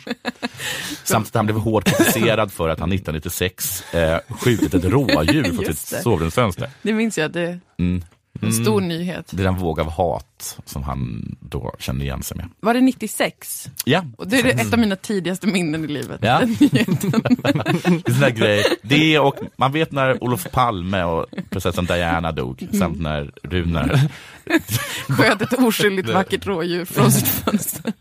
Samt 1.04 1.26
att 1.28 1.34
han 1.34 1.46
blev 1.46 1.58
hårt 1.58 1.84
kritiserad 1.84 2.52
för 2.52 2.68
att 2.68 2.80
han 2.80 2.92
1996 2.92 3.94
eh, 3.94 4.18
skjutit 4.28 4.74
ett 4.74 4.84
rådjur 4.84 5.44
från 5.44 5.64
sitt 5.74 6.02
sovrumsfönster. 6.02 6.70
Det 6.82 6.92
minns 6.92 7.18
jag, 7.18 7.32
det 7.32 7.58
Mm. 7.78 8.04
En 8.42 8.52
stor 8.52 8.80
nyhet. 8.80 9.26
Det 9.30 9.42
är 9.42 9.44
den 9.44 9.56
våg 9.56 9.80
av 9.80 9.90
hat 9.90 10.58
som 10.64 10.82
han 10.82 11.36
då 11.40 11.74
kände 11.78 12.04
igen 12.04 12.22
sig 12.22 12.36
med. 12.36 12.48
Var 12.60 12.74
det 12.74 12.80
96? 12.80 13.68
Ja, 13.84 14.04
Och 14.18 14.28
det 14.28 14.40
är 14.40 14.46
ett 14.46 14.72
av 14.72 14.78
mina 14.78 14.96
tidigaste 14.96 15.46
minnen 15.46 15.84
i 15.84 15.88
livet. 15.88 16.20
Ja. 16.22 16.38
Den 16.40 16.56
nyheten. 16.60 17.10
det 17.38 17.48
är 17.48 17.86
en 17.86 18.02
sån 18.02 18.20
där 18.20 18.30
grej. 18.30 18.64
Det 18.82 19.18
och 19.18 19.36
man 19.56 19.72
vet 19.72 19.92
när 19.92 20.24
Olof 20.24 20.46
Palme 20.52 21.02
och 21.02 21.26
prinsessan 21.50 21.84
Diana 21.84 22.32
dog, 22.32 22.68
samt 22.72 23.00
när 23.00 23.32
Runar 23.42 24.00
Sköt 25.08 25.42
ett 25.42 25.52
oskyldigt 25.52 26.08
vackert 26.08 26.46
rådjur 26.46 26.84
från 26.84 27.12
sitt 27.12 27.28
fönster. 27.28 27.92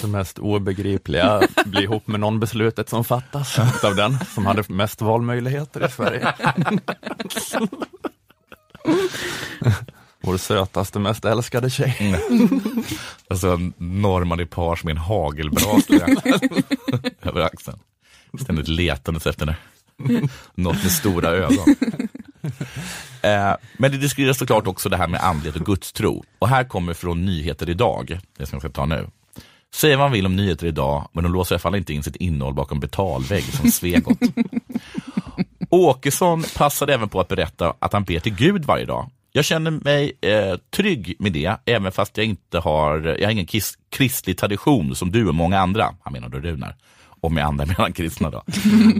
Det 0.00 0.06
mest 0.06 0.38
obegripliga, 0.38 1.42
bli 1.66 1.82
ihop 1.82 2.06
med 2.06 2.20
någon 2.20 2.40
beslutet 2.40 2.88
som 2.88 3.04
fattas 3.04 3.84
av 3.84 3.96
den 3.96 4.18
som 4.34 4.46
hade 4.46 4.64
mest 4.68 5.00
valmöjligheter 5.00 5.86
i 5.86 5.90
Sverige. 5.90 6.34
Vår 10.20 10.36
sötaste, 10.36 10.98
mest 10.98 11.24
älskade 11.24 11.70
tjej. 11.70 12.20
Alltså 13.28 13.48
en 13.48 13.72
norrman 13.76 14.40
i 14.40 14.46
pars 14.46 14.84
med 14.84 14.90
en 14.90 14.96
hagelbrasa 14.96 15.94
över 17.22 17.40
axeln. 17.40 17.78
Ständigt 18.42 18.68
letandes 18.68 19.26
efter 19.26 19.46
det. 19.46 19.56
Något 20.54 20.82
med 20.82 20.92
stora 20.92 21.28
ögon. 21.28 21.74
Eh, 23.22 23.54
men 23.78 23.92
det 23.92 23.98
diskuteras 23.98 24.38
såklart 24.38 24.66
också 24.66 24.88
det 24.88 24.96
här 24.96 25.08
med 25.08 25.20
andlighet 25.20 25.60
och 25.60 25.66
gudstro. 25.66 26.24
Och 26.38 26.48
här 26.48 26.64
kommer 26.64 26.94
från 26.94 27.24
Nyheter 27.24 27.70
idag, 27.70 28.18
det 28.38 28.46
som 28.46 28.56
jag 28.56 28.62
ska 28.62 28.70
ta 28.70 28.86
nu. 28.86 29.08
Säga 29.74 29.96
vad 29.96 30.04
man 30.04 30.12
vill 30.12 30.26
om 30.26 30.36
nyheter 30.36 30.66
idag, 30.66 31.08
men 31.12 31.24
de 31.24 31.32
låser 31.32 31.54
i 31.54 31.56
alla 31.56 31.60
fall 31.60 31.74
inte 31.74 31.94
in 31.94 32.02
sitt 32.02 32.16
innehåll 32.16 32.54
bakom 32.54 32.80
betalvägg 32.80 33.44
som 33.44 33.70
Svegot. 33.70 34.18
Åkesson 35.74 36.42
passade 36.56 36.94
även 36.94 37.08
på 37.08 37.20
att 37.20 37.28
berätta 37.28 37.74
att 37.78 37.92
han 37.92 38.04
ber 38.04 38.20
till 38.20 38.34
Gud 38.34 38.64
varje 38.64 38.84
dag. 38.84 39.10
Jag 39.32 39.44
känner 39.44 39.70
mig 39.70 40.12
eh, 40.20 40.56
trygg 40.70 41.16
med 41.18 41.32
det, 41.32 41.56
även 41.64 41.92
fast 41.92 42.16
jag 42.16 42.26
inte 42.26 42.58
har, 42.58 43.16
jag 43.18 43.26
har 43.26 43.32
ingen 43.32 43.46
kristlig 43.90 44.38
tradition 44.38 44.94
som 44.94 45.10
du 45.10 45.28
och 45.28 45.34
många 45.34 45.60
andra, 45.60 45.94
han 46.02 46.12
menar 46.12 46.28
då 46.28 46.38
Runar, 46.38 46.76
och 47.24 47.32
med 47.32 47.44
andra 47.44 47.66
menar 47.66 47.78
han 47.80 47.92
kristna 47.92 48.30
då. 48.30 48.42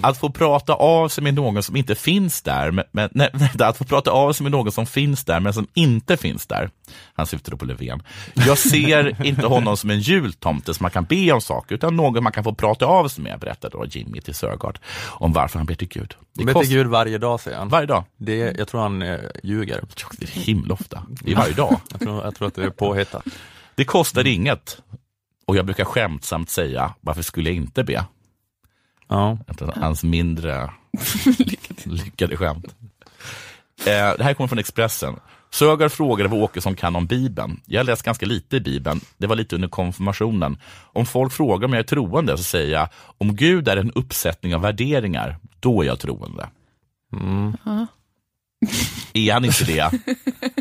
Att 0.02 0.18
få 0.18 0.30
prata 0.30 0.72
av 0.74 1.08
sig 1.08 1.24
med 1.24 1.34
någon 1.34 1.62
som 1.62 1.76
inte 1.76 1.94
finns 1.94 2.42
där, 2.42 2.70
men, 2.70 2.84
men, 2.92 3.08
nej, 3.12 3.30
att 3.58 3.76
få 3.78 3.84
prata 3.84 4.10
av 4.10 4.32
sig 4.32 4.42
med 4.44 4.52
någon 4.52 4.72
som 4.72 4.86
finns 4.86 5.24
där 5.24 5.40
men 5.40 5.54
som 5.54 5.66
inte 5.74 6.16
finns 6.16 6.46
där. 6.46 6.70
Han 7.14 7.26
syftar 7.26 7.50
då 7.50 7.56
på 7.56 7.64
Löfven. 7.64 8.02
Jag 8.34 8.58
ser 8.58 9.26
inte 9.26 9.46
honom 9.46 9.76
som 9.76 9.90
en 9.90 10.00
jultomte 10.00 10.74
som 10.74 10.84
man 10.84 10.90
kan 10.90 11.04
be 11.04 11.32
om 11.32 11.40
saker, 11.40 11.74
utan 11.74 11.96
någon 11.96 12.22
man 12.22 12.32
kan 12.32 12.44
få 12.44 12.54
prata 12.54 12.86
av 12.86 13.08
sig 13.08 13.24
med, 13.24 13.38
berättar 13.40 13.70
då 13.70 13.84
Jimmy 13.86 14.20
till 14.20 14.34
Sörgard 14.34 14.78
om 15.06 15.32
varför 15.32 15.58
han 15.58 15.66
ber 15.66 15.74
till 15.74 15.88
Gud. 15.88 16.14
Det 16.34 16.44
Ber 16.44 16.52
kost- 16.52 16.68
till 16.68 16.76
Gud 16.78 16.86
varje 16.86 17.18
dag 17.18 17.40
säger 17.40 17.58
han. 17.58 17.68
Varje 17.68 17.86
dag. 17.86 18.04
Det, 18.16 18.42
är- 18.42 18.58
jag 18.58 18.68
tror 18.68 18.80
han 18.80 19.02
eh, 19.02 19.18
ljuger. 19.42 19.84
Det 20.18 20.24
är 20.36 20.40
himla 20.40 20.74
ofta. 20.74 21.02
Det 21.08 21.32
är 21.32 21.36
varje 21.36 21.54
dag. 21.54 21.80
Jag 21.90 22.00
tror, 22.00 22.24
jag 22.24 22.34
tror 22.34 22.48
att 22.48 22.54
det 22.54 22.62
är 22.64 22.70
påhittat. 22.70 23.24
Det 23.74 23.84
kostar 23.84 24.26
inget. 24.26 24.78
Och 25.46 25.56
jag 25.56 25.64
brukar 25.64 25.84
skämtsamt 25.84 26.50
säga, 26.50 26.94
varför 27.00 27.22
skulle 27.22 27.50
jag 27.50 27.56
inte 27.56 27.84
be? 27.84 28.04
Ja. 29.08 29.38
Efter 29.46 29.72
hans 29.76 30.04
mindre 30.04 30.70
lyckade 31.84 32.36
skämt. 32.36 32.66
Eh, 33.78 34.16
det 34.16 34.24
här 34.24 34.34
kommer 34.34 34.48
från 34.48 34.58
Expressen. 34.58 35.16
Sögaard 35.50 35.92
frågade 35.92 36.28
vad 36.28 36.42
Åkesson 36.42 36.76
kan 36.76 36.96
om 36.96 37.06
Bibeln. 37.06 37.60
Jag 37.66 37.80
har 37.80 37.84
läst 37.84 38.02
ganska 38.02 38.26
lite 38.26 38.56
i 38.56 38.60
Bibeln. 38.60 39.00
Det 39.16 39.26
var 39.26 39.36
lite 39.36 39.54
under 39.54 39.68
konfirmationen. 39.68 40.58
Om 40.92 41.06
folk 41.06 41.32
frågar 41.32 41.68
om 41.68 41.72
jag 41.72 41.80
är 41.80 41.84
troende 41.86 42.36
så 42.36 42.42
säger 42.44 42.72
jag, 42.72 42.88
om 43.18 43.36
Gud 43.36 43.68
är 43.68 43.76
en 43.76 43.92
uppsättning 43.92 44.54
av 44.54 44.60
värderingar, 44.60 45.36
då 45.60 45.82
är 45.82 45.86
jag 45.86 45.98
troende. 45.98 46.48
Är 49.12 49.32
han 49.32 49.44
inte 49.44 49.64
det, 49.64 49.90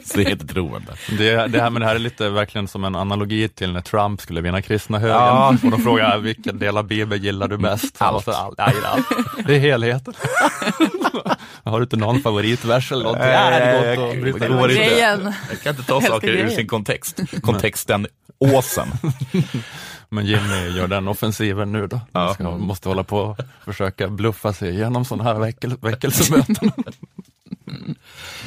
så 0.06 0.20
är 0.20 0.24
jag 0.24 0.32
inte 0.32 0.48
troende. 0.48 0.94
Det, 1.18 1.48
det, 1.48 1.62
här, 1.62 1.70
men 1.70 1.80
det 1.82 1.88
här 1.88 1.96
är 1.96 2.00
lite 2.00 2.30
verkligen 2.30 2.68
som 2.68 2.84
en 2.84 2.96
analogi 2.96 3.50
till 3.50 3.72
när 3.74 3.82
Trump 3.82 4.22
skulle 4.22 4.42
vinna 4.42 4.62
kristna 4.62 5.00
högern. 5.00 5.18
Ja. 5.18 5.58
Och 5.64 5.72
de 5.72 5.82
frågar 5.82 6.18
vilken 6.18 6.60
del 6.60 6.78
av 6.78 6.88
Bibeln 6.88 7.24
gillar 7.24 7.48
du 7.48 7.58
bäst? 7.58 7.96
Allt. 7.98 8.16
Och 8.18 8.24
så, 8.24 8.32
all, 8.32 8.54
nej, 8.58 8.74
allt. 8.86 9.06
Det 9.48 9.56
är 9.56 9.60
helheten. 9.60 10.14
Har 11.64 11.80
du 11.80 11.84
inte 11.84 11.98
någon 11.98 12.22
favoritvers 12.22 12.92
eller 12.92 13.04
någonting? 13.04 13.28
Nej, 13.28 13.60
det 13.60 13.86
jag- 13.88 13.98
går 13.98 14.28
inte 14.28 14.40
det 14.40 14.48
går. 14.48 14.72
Jag 14.72 15.62
kan 15.64 15.76
inte 15.76 15.84
ta 15.84 16.02
saker 16.02 16.28
ur 16.30 16.50
sin 16.50 16.68
kontext. 16.68 17.20
Kontexten 17.42 18.08
åsen. 18.40 18.88
Men 20.10 20.26
Jimmy 20.26 20.70
gör 20.70 20.88
den 20.88 21.08
offensiven 21.08 21.72
nu 21.72 21.88
då. 21.88 22.00
Ja. 22.12 22.34
Ska, 22.34 22.58
måste 22.58 22.90
hålla 22.90 23.04
på 23.04 23.18
och 23.20 23.38
försöka 23.66 24.08
bluffa 24.08 24.54
sig 24.54 24.70
igenom 24.70 25.06
sådana 25.06 25.24
här 25.24 25.40
väckel, 25.40 25.78
väckelsemöten. 25.82 26.56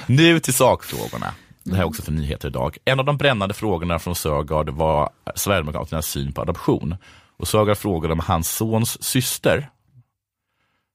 Nu 0.07 0.41
till 0.41 0.55
sakfrågorna. 0.55 1.35
Det 1.63 1.75
här 1.75 1.83
är 1.83 1.87
också 1.87 2.03
för 2.03 2.13
nyheter 2.13 2.49
idag. 2.49 2.77
En 2.85 3.01
av 3.01 3.05
de 3.05 3.17
brännande 3.17 3.55
frågorna 3.55 3.99
från 3.99 4.15
Sögaard 4.15 4.71
var 4.71 5.11
Sverigedemokraternas 5.35 6.07
syn 6.07 6.33
på 6.33 6.41
adoption. 6.41 6.97
Och 7.37 7.49
Sögaard 7.49 7.77
frågade 7.77 8.13
om 8.13 8.21
hans 8.21 8.51
sons 8.51 9.03
syster, 9.03 9.71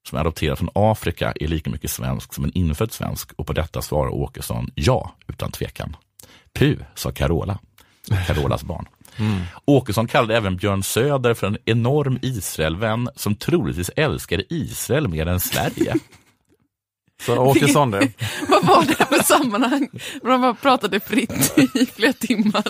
som 0.10 0.18
är 0.18 0.22
adopterad 0.22 0.58
från 0.58 0.70
Afrika, 0.74 1.34
är 1.40 1.48
lika 1.48 1.70
mycket 1.70 1.92
svensk 1.92 2.34
som 2.34 2.44
en 2.44 2.52
infödd 2.54 2.92
svensk. 2.92 3.32
Och 3.32 3.48
på 3.48 3.54
detta 3.54 3.82
svarar 3.82 4.10
Åkesson 4.10 4.72
ja, 4.76 5.16
utan 5.28 5.52
tvekan. 5.52 5.96
Puh, 6.54 6.78
sa 6.96 7.12
Carola, 7.12 7.60
Carolas 8.28 8.64
barn. 8.64 8.88
Åkesson 9.66 10.08
kallade 10.08 10.38
även 10.38 10.58
Björn 10.58 10.84
Söder 10.84 11.34
för 11.34 11.48
en 11.48 11.58
enorm 11.66 12.20
Israelvän 12.22 13.10
som 13.16 13.36
troligtvis 13.36 13.92
älskade 13.96 14.44
Israel 14.50 15.08
mer 15.08 15.26
än 15.26 15.40
Sverige. 15.40 15.96
Så 17.26 17.38
Åkesson 17.38 17.92
det. 17.92 18.08
Vad 18.48 18.66
var 18.66 18.86
det 18.86 18.96
för 19.06 19.24
sammanhang? 19.24 19.90
De 20.24 20.42
bara 20.42 20.54
pratade 20.54 21.00
fritt 21.00 21.58
i 21.76 21.86
flera 21.86 22.14
timmar. 22.14 22.64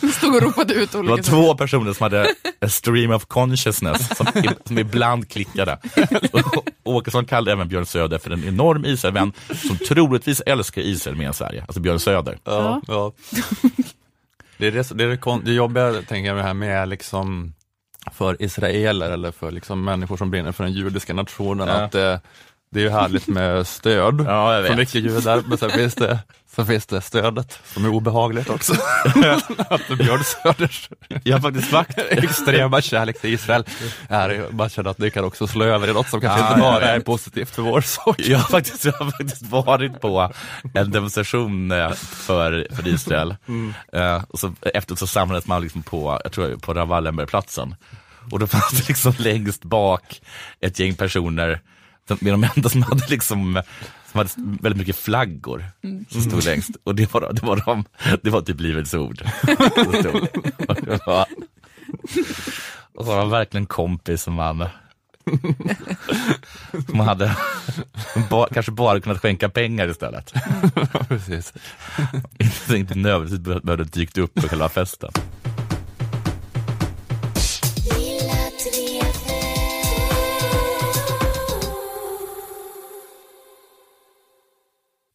De 0.00 0.08
stod 0.08 0.34
och 0.34 0.42
ropade 0.42 0.74
ut 0.74 0.92
Det 0.92 0.98
var 0.98 1.12
olika 1.12 1.22
två 1.22 1.54
personer 1.54 1.92
som 1.92 2.04
hade 2.04 2.26
a 2.60 2.68
stream 2.68 3.10
of 3.10 3.24
consciousness 3.26 4.16
som, 4.16 4.26
som 4.64 4.78
ibland 4.78 5.28
klickade. 5.28 5.78
Och 6.82 6.92
Åkesson 6.94 7.24
kallade 7.24 7.52
även 7.52 7.68
Björn 7.68 7.86
Söder 7.86 8.18
för 8.18 8.30
en 8.30 8.44
enorm 8.44 8.84
Israelvän 8.84 9.32
som 9.68 9.78
troligtvis 9.78 10.40
älskar 10.40 10.82
Israel 10.82 11.16
mer 11.16 11.26
än 11.26 11.34
Sverige. 11.34 11.62
Alltså 11.62 11.80
Björn 11.80 12.00
Söder. 12.00 12.38
Ja, 12.44 12.82
ja. 12.86 13.12
Det 14.58 14.66
är 14.66 14.72
det, 14.72 14.90
det, 14.98 15.04
är 15.04 15.08
det, 15.08 15.40
det 15.44 15.52
jobbiga, 15.52 15.92
tänker 15.92 16.28
jag, 16.28 16.36
det 16.36 16.42
här 16.42 16.54
med 16.54 16.88
liksom 16.88 17.54
för 18.12 18.42
israeler 18.42 19.10
eller 19.10 19.32
för 19.32 19.50
liksom 19.50 19.84
människor 19.84 20.16
som 20.16 20.30
brinner 20.30 20.52
för 20.52 20.64
den 20.64 20.72
judiska 20.72 21.14
nationen, 21.14 21.68
Ja. 21.68 21.74
att 21.74 21.94
eh, 21.94 22.16
det 22.74 22.80
är 22.80 22.84
ju 22.84 22.90
härligt 22.90 23.26
med 23.26 23.66
stöd 23.66 24.24
Ja, 24.26 24.54
jag 24.54 24.60
vet. 24.62 24.68
från 24.68 24.78
mycket 24.78 24.94
judar, 24.94 25.42
men 25.46 25.58
sen 25.58 25.70
finns, 25.70 25.94
det, 25.94 26.18
så 26.56 26.64
finns 26.64 26.86
det 26.86 27.00
stödet 27.00 27.58
som 27.74 27.84
är 27.84 27.88
obehagligt 27.88 28.50
också. 28.50 28.72
att 29.68 29.88
Björn 29.98 30.24
Söders 30.24 30.88
Jag 31.24 31.36
har 31.36 31.40
faktiskt 31.40 31.72
vakt. 31.72 31.98
extrema 31.98 32.80
kärlek 32.80 33.20
till 33.20 33.34
Israel 33.34 33.64
är, 34.08 34.44
man 34.50 34.68
känner 34.68 34.90
att 34.90 34.96
det 34.96 35.10
kan 35.10 35.24
också 35.24 35.46
slå 35.46 35.64
över 35.64 35.90
i 35.90 35.92
något 35.92 36.08
som 36.08 36.20
kanske 36.20 36.40
Ja, 36.40 36.48
inte 36.48 36.60
bara 36.60 36.84
är 36.84 37.00
positivt 37.00 37.50
för 37.50 37.62
vår 37.62 37.80
sak. 37.80 38.20
Jag 38.20 38.38
har, 38.38 38.48
faktiskt, 38.48 38.84
jag 38.84 38.92
har 38.92 39.10
faktiskt 39.10 39.42
varit 39.42 40.00
på 40.00 40.32
en 40.74 40.90
demonstration 40.90 41.70
eh, 41.72 41.92
för, 41.92 42.66
för 42.76 42.88
Israel. 42.88 43.36
Eh, 43.92 44.22
och 44.28 44.38
så, 44.98 45.06
samlades 45.06 45.46
man 45.46 45.62
liksom 45.62 45.82
på, 45.82 46.20
jag 46.24 46.32
tror 46.32 46.56
på 46.56 46.74
Ravallenbergplatsen. 46.74 47.74
Och 48.30 48.38
då 48.38 48.46
fanns 48.46 48.70
det 48.70 48.88
liksom 48.88 49.14
längst 49.18 49.64
bak 49.64 50.20
ett 50.60 50.78
gäng 50.78 50.94
personer, 50.94 51.60
med 52.08 52.32
de 52.32 52.44
enda 52.56 52.68
som 52.68 52.82
hade 52.82 53.06
liksom 53.08 53.62
som 54.12 54.18
hade 54.18 54.30
väldigt 54.36 54.78
mycket 54.78 54.96
flaggor 54.96 55.64
som 56.08 56.20
stod 56.20 56.44
längst. 56.44 56.70
Och 56.84 56.94
det 56.94 57.14
var, 57.14 57.32
det 57.32 57.42
var, 57.42 57.62
de, 57.66 57.84
det 58.22 58.30
var 58.30 58.40
typ 58.40 58.60
Livets 58.60 58.94
Ord. 58.94 59.22
Och 59.86 59.92
det 59.92 61.06
var, 61.06 61.26
och 62.94 63.04
så 63.04 63.10
var 63.10 63.16
man 63.16 63.30
verkligen 63.30 63.66
kompis 63.66 64.22
som 64.22 64.34
man 64.34 64.68
som 66.86 66.96
man 66.96 67.06
hade 67.08 67.36
ba, 68.30 68.46
kanske 68.46 68.72
bara 68.72 69.00
kunnat 69.00 69.20
skänka 69.22 69.48
pengar 69.48 69.88
istället. 69.88 70.32
Precis. 71.08 71.52
Inte, 72.70 72.94
nödvändigtvis 72.94 73.40
behö- 73.40 73.66
behövde 73.66 73.84
dykt 73.84 74.18
upp 74.18 74.34
på 74.34 74.48
själva 74.48 74.68
festen. 74.68 75.10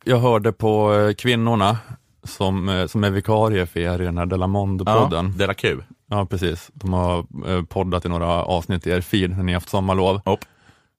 Jag 0.04 0.18
hörde 0.20 0.52
på 0.52 0.94
eh, 0.94 1.14
kvinnorna 1.14 1.78
som, 2.24 2.70
eh, 2.70 2.88
som 2.88 3.04
är 3.04 3.10
vikarie 3.10 3.66
för 3.66 3.80
er 3.80 4.02
i 4.02 4.06
den 4.06 4.18
här 4.18 4.26
Delamondo-podden. 4.26 5.32
Ja, 5.32 5.38
Dela 5.38 5.54
Q. 5.54 5.78
Ja, 6.08 6.26
precis. 6.26 6.70
De 6.74 6.94
har 6.94 7.26
eh, 7.48 7.64
poddat 7.64 8.06
i 8.06 8.10
några 8.10 8.44
avsnitt 8.44 8.88
i 8.88 8.90
er 8.90 9.02
feed 9.02 9.30
när 9.38 9.44
ni 9.44 9.54
haft 9.54 9.70
sommarlov. 9.70 10.22
Hopp. 10.26 10.46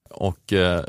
Och 0.09 0.53
eh, 0.53 0.81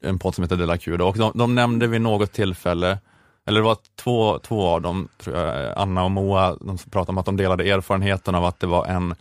en 0.00 0.18
podd 0.18 0.34
som 0.34 0.44
heter 0.44 0.56
Dela 0.56 0.78
Q. 0.78 0.96
Då. 0.96 1.08
Och 1.08 1.18
de, 1.18 1.32
de 1.34 1.54
nämnde 1.54 1.86
vid 1.86 2.00
något 2.00 2.32
tillfälle, 2.32 2.98
eller 3.46 3.60
det 3.60 3.64
var 3.64 3.76
två, 3.96 4.38
två 4.38 4.68
av 4.68 4.82
dem, 4.82 5.08
tror 5.18 5.36
jag, 5.36 5.72
Anna 5.76 6.04
och 6.04 6.10
Moa, 6.10 6.56
de 6.60 6.78
pratade 6.78 7.10
om 7.12 7.18
att 7.18 7.26
de 7.26 7.36
delade 7.36 7.64
erfarenheten 7.64 8.34
av 8.34 8.44
att 8.44 8.60
det 8.60 8.66
var 8.66 8.86
en 8.86 9.14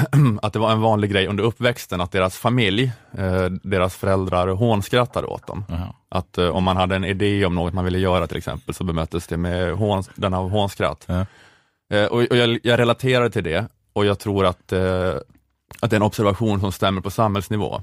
att 0.42 0.52
det 0.52 0.58
var 0.58 0.72
en 0.72 0.80
vanlig 0.80 1.10
grej 1.10 1.26
under 1.26 1.44
uppväxten 1.44 2.00
att 2.00 2.12
deras 2.12 2.36
familj, 2.36 2.92
eh, 3.18 3.44
deras 3.62 3.96
föräldrar 3.96 4.48
hånskrattade 4.48 5.26
åt 5.26 5.46
dem. 5.46 5.64
Jaha. 5.68 5.94
Att 6.08 6.38
eh, 6.38 6.48
om 6.48 6.64
man 6.64 6.76
hade 6.76 6.96
en 6.96 7.04
idé 7.04 7.44
om 7.44 7.54
något 7.54 7.74
man 7.74 7.84
ville 7.84 7.98
göra 7.98 8.26
till 8.26 8.36
exempel 8.36 8.74
så 8.74 8.84
bemöttes 8.84 9.26
det 9.26 9.36
med 9.36 9.72
hån, 9.74 10.02
denna 10.14 10.36
hånskratt. 10.36 11.04
Ja. 11.06 11.26
Eh, 11.94 12.06
och, 12.06 12.18
och 12.30 12.36
jag, 12.36 12.58
jag 12.62 12.78
relaterar 12.78 13.28
till 13.28 13.44
det 13.44 13.68
och 13.92 14.04
jag 14.06 14.18
tror 14.18 14.46
att, 14.46 14.72
att 15.80 15.90
det 15.90 15.92
är 15.92 15.96
en 15.96 16.02
observation 16.02 16.60
som 16.60 16.72
stämmer 16.72 17.00
på 17.00 17.10
samhällsnivå. 17.10 17.82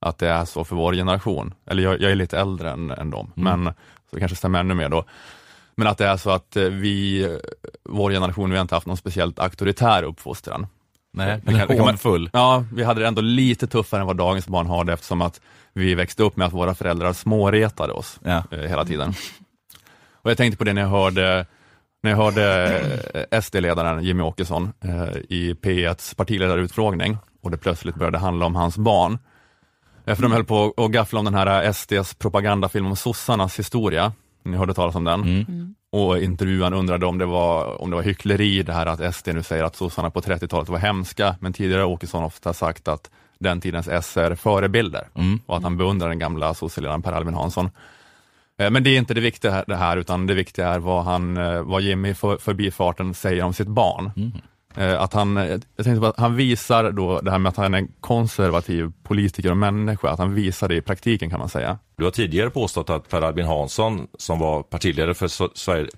Att 0.00 0.18
det 0.18 0.28
är 0.28 0.44
så 0.44 0.64
för 0.64 0.76
vår 0.76 0.92
generation. 0.92 1.54
Eller 1.66 1.82
jag, 1.82 2.00
jag 2.00 2.10
är 2.10 2.14
lite 2.14 2.38
äldre 2.38 2.70
än, 2.70 2.90
än 2.90 3.10
dem, 3.10 3.32
Mm. 3.36 3.62
men 3.62 3.74
så 4.10 4.16
det 4.16 4.20
kanske 4.20 4.36
stämmer 4.36 4.60
ännu 4.60 4.74
mer 4.74 4.88
då. 4.88 5.04
Men 5.74 5.86
att 5.88 5.98
det 5.98 6.06
är 6.06 6.16
så 6.16 6.30
att 6.30 6.56
vi, 6.56 7.26
vår 7.84 8.10
generation, 8.10 8.50
vi 8.50 8.56
har 8.56 8.62
inte 8.62 8.74
haft 8.74 8.86
någon 8.86 8.96
speciellt 8.96 9.38
auktoritär 9.38 10.02
uppfostran. 10.02 10.66
Nej, 11.12 11.40
Det 11.44 11.52
kan- 11.52 11.68
det 11.68 11.76
kan 11.76 11.84
man-. 11.84 11.98
Ja, 12.32 12.64
vi 12.74 12.84
hade 12.84 13.00
det 13.00 13.06
ändå 13.08 13.20
lite 13.22 13.66
tuffare 13.66 14.00
än 14.00 14.06
vad 14.06 14.16
dagens 14.16 14.48
barn 14.48 14.66
har 14.66 14.84
det 14.84 14.92
eftersom 14.92 15.22
att 15.22 15.40
vi 15.72 15.94
växte 15.94 16.22
upp 16.22 16.36
med 16.36 16.46
att 16.46 16.52
våra 16.52 16.74
föräldrar 16.74 17.12
småretade 17.12 17.92
oss 17.92 18.20
Ja. 18.24 18.42
eh, 18.50 18.58
hela 18.58 18.84
tiden. 18.84 19.14
Och 20.12 20.30
jag 20.30 20.36
tänkte 20.36 20.58
på 20.58 20.64
det 20.64 20.72
när 20.72 20.82
jag 20.82 20.88
hörde, 20.88 21.46
när 22.02 22.10
jag 22.10 22.18
hörde 22.18 22.78
eh, 23.30 23.40
SD-ledaren 23.40 24.04
Jimmy 24.04 24.22
Åkesson 24.22 24.72
eh, 24.84 25.16
i 25.28 25.54
P1s 25.62 26.16
partiledarutfrågning 26.16 27.18
och 27.42 27.50
det 27.50 27.56
plötsligt 27.56 27.94
började 27.94 28.18
handla 28.18 28.46
om 28.46 28.54
hans 28.54 28.78
barn. 28.78 29.18
För 30.04 30.22
de 30.22 30.32
höll 30.32 30.44
på 30.44 30.74
att 30.76 30.90
gaffla 30.90 31.18
om 31.18 31.24
den 31.24 31.34
här 31.34 31.72
SDs 31.72 32.14
propagandafilm 32.14 32.86
om 32.86 32.96
sossarnas 32.96 33.58
historia. 33.58 34.12
Ni 34.44 34.56
hörde 34.56 34.74
talas 34.74 34.94
om 34.94 35.04
den? 35.04 35.22
Mm. 35.22 35.74
Och 35.92 36.18
intervjuaren 36.18 36.74
undrade 36.74 37.06
om 37.06 37.18
det, 37.18 37.26
var, 37.26 37.82
om 37.82 37.90
det 37.90 37.96
var 37.96 38.02
hyckleri 38.02 38.62
det 38.62 38.72
här 38.72 38.86
att 38.86 39.14
SD 39.14 39.28
nu 39.34 39.42
säger 39.42 39.64
att 39.64 39.76
sossarna 39.76 40.10
på 40.10 40.20
30-talet 40.20 40.68
var 40.68 40.78
hemska, 40.78 41.36
men 41.40 41.52
tidigare 41.52 41.80
har 41.82 41.88
Åkesson 41.88 42.24
ofta 42.24 42.52
sagt 42.52 42.88
att 42.88 43.10
den 43.38 43.60
tidens 43.60 43.88
S 43.88 44.16
är 44.16 44.34
förebilder 44.34 45.08
Mm. 45.14 45.40
och 45.46 45.56
att 45.56 45.62
han 45.62 45.76
beundrar 45.76 46.08
den 46.08 46.18
gamla 46.18 46.54
sosseledaren 46.54 47.02
Per 47.02 47.12
Albin 47.12 47.34
Hansson. 47.34 47.70
Eh, 48.58 48.70
Men 48.70 48.82
det 48.82 48.90
är 48.90 48.98
inte 48.98 49.14
det 49.14 49.20
viktiga 49.20 49.50
här, 49.50 49.64
det 49.66 49.76
här 49.76 49.96
utan 49.96 50.26
det 50.26 50.34
viktiga 50.34 50.68
är 50.68 50.78
vad, 50.78 51.04
han, 51.04 51.36
eh, 51.36 51.62
vad 51.62 51.82
Jimmy 51.82 52.14
för, 52.14 52.36
förbifarten 52.36 53.14
säger 53.14 53.42
om 53.44 53.52
sitt 53.54 53.68
barn. 53.68 54.10
Mm. 54.16 54.32
Eh, 54.76 55.02
Att 55.02 55.12
han, 55.12 55.36
jag 55.36 55.84
tänkte 55.84 56.00
på 56.00 56.12
han 56.16 56.36
visar 56.36 56.90
då 56.92 57.20
det 57.20 57.30
här 57.30 57.38
med 57.38 57.50
att 57.50 57.56
han 57.56 57.74
är 57.74 57.78
en 57.78 57.88
konservativ 58.00 58.92
politiker 59.02 59.50
och 59.50 59.56
människa, 59.56 60.10
att 60.10 60.18
han 60.18 60.34
visar 60.34 60.68
det 60.68 60.74
i 60.76 60.80
praktiken 60.80 61.30
kan 61.30 61.38
man 61.38 61.48
säga. 61.48 61.78
Du 61.98 62.04
har 62.04 62.10
tidigare 62.10 62.50
påstått 62.50 62.90
att 62.90 63.08
Per 63.08 63.22
Albin 63.22 63.46
Hansson, 63.46 64.06
som 64.18 64.38
var 64.38 64.62
partiledare 64.62 65.14
för, 65.14 65.28
so 65.28 65.48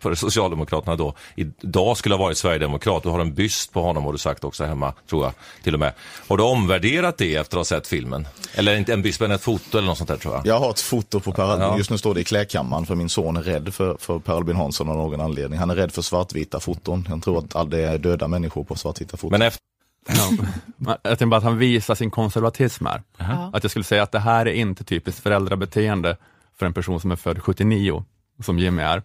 för 0.01 0.14
Socialdemokraterna 0.14 0.96
då, 0.96 1.14
idag 1.36 1.96
skulle 1.96 2.14
ha 2.14 2.24
varit 2.24 2.38
Sverigedemokrat. 2.38 3.03
Du 3.03 3.09
har 3.09 3.20
en 3.20 3.34
byst 3.34 3.72
på 3.72 3.82
honom 3.82 4.05
har 4.05 4.12
du 4.12 4.18
sagt 4.18 4.44
också 4.44 4.64
hemma, 4.64 4.94
tror 5.11 5.24
jag, 5.24 5.32
till 5.62 5.74
och 5.74 5.80
med. 5.80 5.92
Har 6.28 6.36
du 6.36 6.42
omvärderat 6.42 7.18
det 7.18 7.36
efter 7.36 7.57
att 7.57 7.59
ha 7.59 7.64
sett 7.64 7.86
filmen? 7.86 8.28
Eller 8.55 8.76
inte 8.76 8.92
en 8.92 9.03
byst, 9.03 9.20
men 9.20 9.30
ett 9.30 9.42
foto 9.42 9.78
eller 9.78 9.88
något 9.88 9.98
sånt 9.98 10.09
där 10.09 10.16
tror 10.16 10.34
jag. 10.34 10.46
Jag 10.46 10.59
har 10.59 10.70
ett 10.70 10.80
foto 10.80 11.20
på 11.20 11.32
Per 11.32 11.42
Albin. 11.42 11.66
Ja. 11.66 11.78
Just 11.78 11.90
nu 11.90 11.98
står 11.98 12.14
det 12.14 12.20
i 12.20 12.24
klädkammaren 12.24 12.86
för 12.86 12.94
min 12.94 13.09
son 13.09 13.36
är 13.36 13.42
rädd 13.42 13.74
för, 13.74 13.96
för 14.01 14.18
Per 14.18 14.32
Albin 14.32 14.57
Hansson 14.57 14.88
av 14.88 14.96
någon 14.96 15.20
anledning. 15.20 15.59
Han 15.59 15.70
är 15.70 15.74
rädd 15.74 15.92
för 15.92 16.03
svartvita 16.03 16.61
foton. 16.61 17.07
Han 17.09 17.20
tror 17.20 17.38
att 17.55 17.70
det 17.70 17.80
är 17.80 17.98
döda 17.98 18.28
människor 18.28 18.64
på 18.64 18.76
svartvita 18.76 19.16
foton. 19.16 19.38
Men 19.38 19.42
efter 19.42 19.69
Ja. 20.09 20.46
Jag 20.86 21.03
tänkte 21.03 21.26
bara 21.26 21.36
att 21.36 21.42
han 21.42 21.59
visar 21.59 21.94
sin 21.94 22.11
konservatism 22.11 22.86
här. 22.86 23.03
Ja. 23.18 23.51
Att 23.53 23.64
jag 23.64 23.70
skulle 23.70 23.84
säga 23.84 24.03
att 24.03 24.12
det 24.12 24.18
här 24.18 24.48
är 24.48 24.53
inte 24.53 24.84
typiskt 24.84 25.22
föräldrabeteende 25.22 26.16
för 26.59 26.66
en 26.66 26.74
person 26.74 27.01
som 27.01 27.11
är 27.11 27.16
född 27.16 27.42
79, 27.42 28.05
som 28.42 28.59
Jimmy 28.59 28.82
är. 28.82 29.03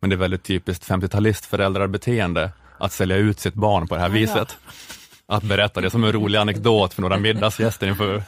Men 0.00 0.10
det 0.10 0.16
är 0.16 0.18
väldigt 0.18 0.44
typiskt 0.44 0.88
50-talist 0.88 1.46
föräldrabeteende 1.46 2.50
att 2.78 2.92
sälja 2.92 3.16
ut 3.16 3.40
sitt 3.40 3.54
barn 3.54 3.88
på 3.88 3.94
det 3.94 4.00
här 4.00 4.08
viset. 4.08 4.56
Att 5.28 5.42
berätta 5.42 5.80
det 5.80 5.90
som 5.90 6.04
en 6.04 6.12
rolig 6.12 6.38
anekdot 6.38 6.94
för 6.94 7.02
några 7.02 7.18
middagsgäster 7.18 7.86
inför, 7.86 8.22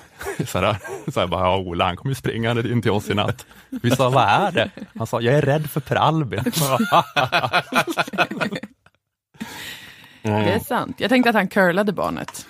såhär, 0.47 0.77
såhär 1.11 1.27
bara, 1.27 1.41
ja, 1.41 1.57
Ola 1.57 1.85
han 1.85 1.97
kommer 1.97 2.11
ju 2.11 2.14
springande 2.14 2.73
in 2.73 2.83
till 2.83 2.91
oss 2.91 3.11
i 3.11 3.14
natt. 3.14 3.47
Vi 3.69 3.91
sa, 3.91 4.11
vad 4.11 4.25
är 4.29 4.53
det? 4.53 4.71
Han 4.99 5.07
sa, 5.07 5.21
jag 5.21 5.35
är 5.35 5.43
rädd 5.43 5.71
för 5.71 5.81
Per 5.81 5.97
Albin. 5.97 6.41
Det 10.31 10.53
är 10.53 10.59
sant. 10.59 10.97
Jag 10.99 11.11
tänkte 11.11 11.31
att 11.31 11.37
han 11.37 11.49
curlade 11.49 11.93
barnet 11.93 12.47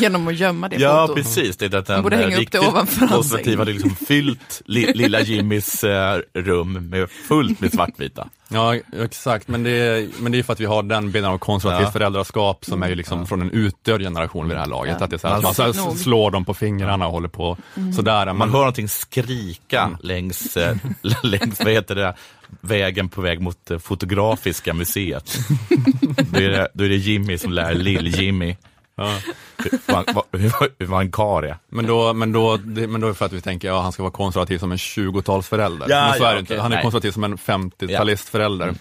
genom 0.00 0.28
att 0.28 0.36
gömma 0.36 0.68
det 0.68 0.76
Ja, 0.76 1.06
fotot. 1.06 1.16
precis. 1.16 1.56
Det 1.56 1.64
är 1.74 1.78
att 1.78 1.88
Man 1.88 1.94
den 1.96 2.02
borde 2.02 2.16
hänga 2.16 2.38
upp 2.40 2.50
det 2.52 2.58
ovanför 2.58 3.06
hans 3.06 3.30
säng. 3.30 3.58
hade 3.58 3.72
liksom 3.72 3.94
fyllt 3.96 4.62
li, 4.64 4.92
lilla 4.94 5.20
Jimmys 5.20 5.84
eh, 5.84 6.18
rum 6.34 6.88
med 6.88 7.10
fullt 7.10 7.60
med 7.60 7.72
svartvita. 7.72 8.28
Ja, 8.48 8.74
exakt, 9.00 9.48
men 9.48 9.62
det, 9.62 9.70
är, 9.70 10.08
men 10.20 10.32
det 10.32 10.38
är 10.38 10.42
för 10.42 10.52
att 10.52 10.60
vi 10.60 10.64
har 10.64 10.82
den 10.82 11.10
bilden 11.10 11.30
av 11.30 11.38
konservativt 11.38 11.86
Ja. 11.86 11.92
föräldraskap 11.92 12.64
som 12.64 12.82
är 12.82 12.88
ju 12.88 12.94
liksom 12.94 13.26
från 13.26 13.40
en 13.42 13.50
utdöd 13.50 14.00
generation 14.00 14.48
vid 14.48 14.56
det 14.56 14.60
här 14.60 14.66
laget. 14.68 14.96
Ja. 14.98 15.04
Att 15.04 15.10
det 15.10 15.16
är 15.16 15.18
så 15.18 15.28
här, 15.28 15.36
att 15.36 15.42
man 15.42 15.54
så 15.54 15.62
här 15.62 15.96
slår 15.96 16.30
dem 16.30 16.44
på 16.44 16.54
fingrarna 16.54 17.06
och 17.06 17.12
håller 17.12 17.28
på 17.28 17.56
sådär. 17.96 18.26
Men, 18.26 18.36
Man 18.36 18.50
hör 18.50 18.58
någonting 18.58 18.88
skrika 18.88 19.90
längs, 20.02 20.56
eh, 20.56 20.76
längs 21.22 21.58
vad 21.60 21.72
heter 21.72 21.94
det, 21.94 22.14
vägen 22.60 23.08
på 23.08 23.20
väg 23.20 23.40
mot 23.40 23.70
Fotografiska 23.80 24.74
museet. 24.74 25.38
Då 26.32 26.40
är 26.40 26.48
det, 26.48 26.68
då 26.74 26.84
är 26.84 26.88
det 26.88 26.96
Jimmy 26.96 27.38
som 27.38 27.52
lär 27.52 27.74
Lill-Jimmy 27.74 28.56
ja. 29.00 29.18
hur 30.32 30.70
hur 30.78 30.86
man 30.86 31.12
kar 31.12 31.42
är. 31.42 31.56
men, 31.68 31.86
då, 31.86 32.12
men, 32.12 32.32
då, 32.32 32.56
det, 32.56 32.86
men 32.86 33.00
då 33.00 33.06
är 33.06 33.08
det 33.08 33.14
för 33.14 33.26
att 33.26 33.32
vi 33.32 33.40
tänker 33.40 33.68
att 33.68 33.74
ja, 33.74 33.80
han 33.80 33.92
ska 33.92 34.02
vara 34.02 34.12
konservativ 34.12 34.58
som 34.58 34.72
en 34.72 34.78
20-talsförälder. 34.78 35.86
Ja, 35.88 36.06
men 36.08 36.18
så 36.18 36.22
ja, 36.22 36.30
är 36.30 36.34
det 36.34 36.40
inte. 36.40 36.60
Han 36.60 36.72
är 36.72 36.76
nej. 36.76 36.82
konservativ 36.82 37.10
som 37.10 37.24
en 37.24 37.36
50-talistförälder. 37.36 38.74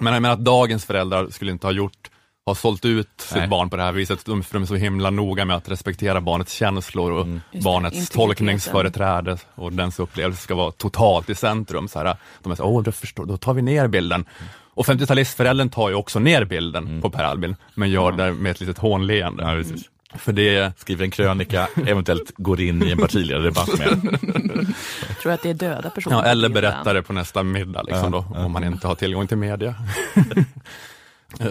Men 0.00 0.12
jag 0.12 0.22
menar 0.22 0.34
att 0.34 0.44
dagens 0.44 0.84
föräldrar 0.84 1.30
skulle 1.30 1.52
inte 1.52 1.66
ha 1.66 1.72
gjort 1.72 2.07
har 2.48 2.54
sålt 2.54 2.84
ut 2.84 3.08
sitt 3.16 3.36
Nej. 3.36 3.48
barn 3.48 3.70
på 3.70 3.76
det 3.76 3.82
här 3.82 3.92
viset, 3.92 4.24
de, 4.24 4.42
för 4.42 4.54
de 4.54 4.62
är 4.62 4.66
så 4.66 4.74
himla 4.74 5.10
noga 5.10 5.44
med 5.44 5.56
att 5.56 5.68
respektera 5.68 6.20
barnets 6.20 6.52
känslor 6.52 7.12
och 7.12 7.26
det, 7.26 7.60
barnets 7.62 8.10
tolkningsföreträde 8.10 9.38
och 9.54 9.72
dens 9.72 9.98
upplevelse 9.98 10.42
ska 10.42 10.54
vara 10.54 10.72
totalt 10.72 11.30
i 11.30 11.34
centrum. 11.34 11.88
Så 11.88 11.98
här, 11.98 12.16
de 12.42 12.52
är 12.52 12.56
så, 12.56 12.64
åh, 12.64 12.82
då, 12.82 12.92
förstår, 12.92 13.26
då 13.26 13.36
tar 13.36 13.54
vi 13.54 13.62
ner 13.62 13.88
bilden. 13.88 14.24
Och 14.74 14.86
50-talistföräldern 14.86 15.70
tar 15.70 15.88
ju 15.88 15.94
också 15.94 16.18
ner 16.18 16.44
bilden 16.44 17.02
på 17.02 17.10
Per 17.10 17.24
Albin, 17.24 17.56
men 17.74 17.90
gör 17.90 18.12
det 18.12 18.32
med 18.32 18.50
ett 18.50 18.60
litet 18.60 18.78
hånleende. 18.78 19.42
Ja, 19.42 19.48
precis. 19.50 19.88
För 20.14 20.32
det, 20.32 20.78
Skriver 20.78 21.04
en 21.04 21.10
krönika, 21.10 21.68
eventuellt 21.86 22.32
går 22.36 22.60
in 22.60 22.82
i 22.82 22.90
en 22.90 22.98
partiledardebatt 22.98 23.78
med. 23.78 24.18
Jag 25.08 25.18
tror 25.22 25.32
att 25.32 25.42
det 25.42 25.50
är 25.50 25.54
döda 25.54 25.90
personer. 25.90 26.16
ja, 26.16 26.24
eller 26.24 26.48
berättar 26.48 26.94
det 26.94 27.02
på 27.02 27.12
nästa 27.12 27.42
middag, 27.42 27.82
liksom 27.82 28.14
Ja, 28.14 28.24
då, 28.30 28.38
om 28.40 28.52
man 28.52 28.64
inte 28.64 28.86
har 28.86 28.94
tillgång 28.94 29.26
till 29.26 29.36
media. 29.36 29.74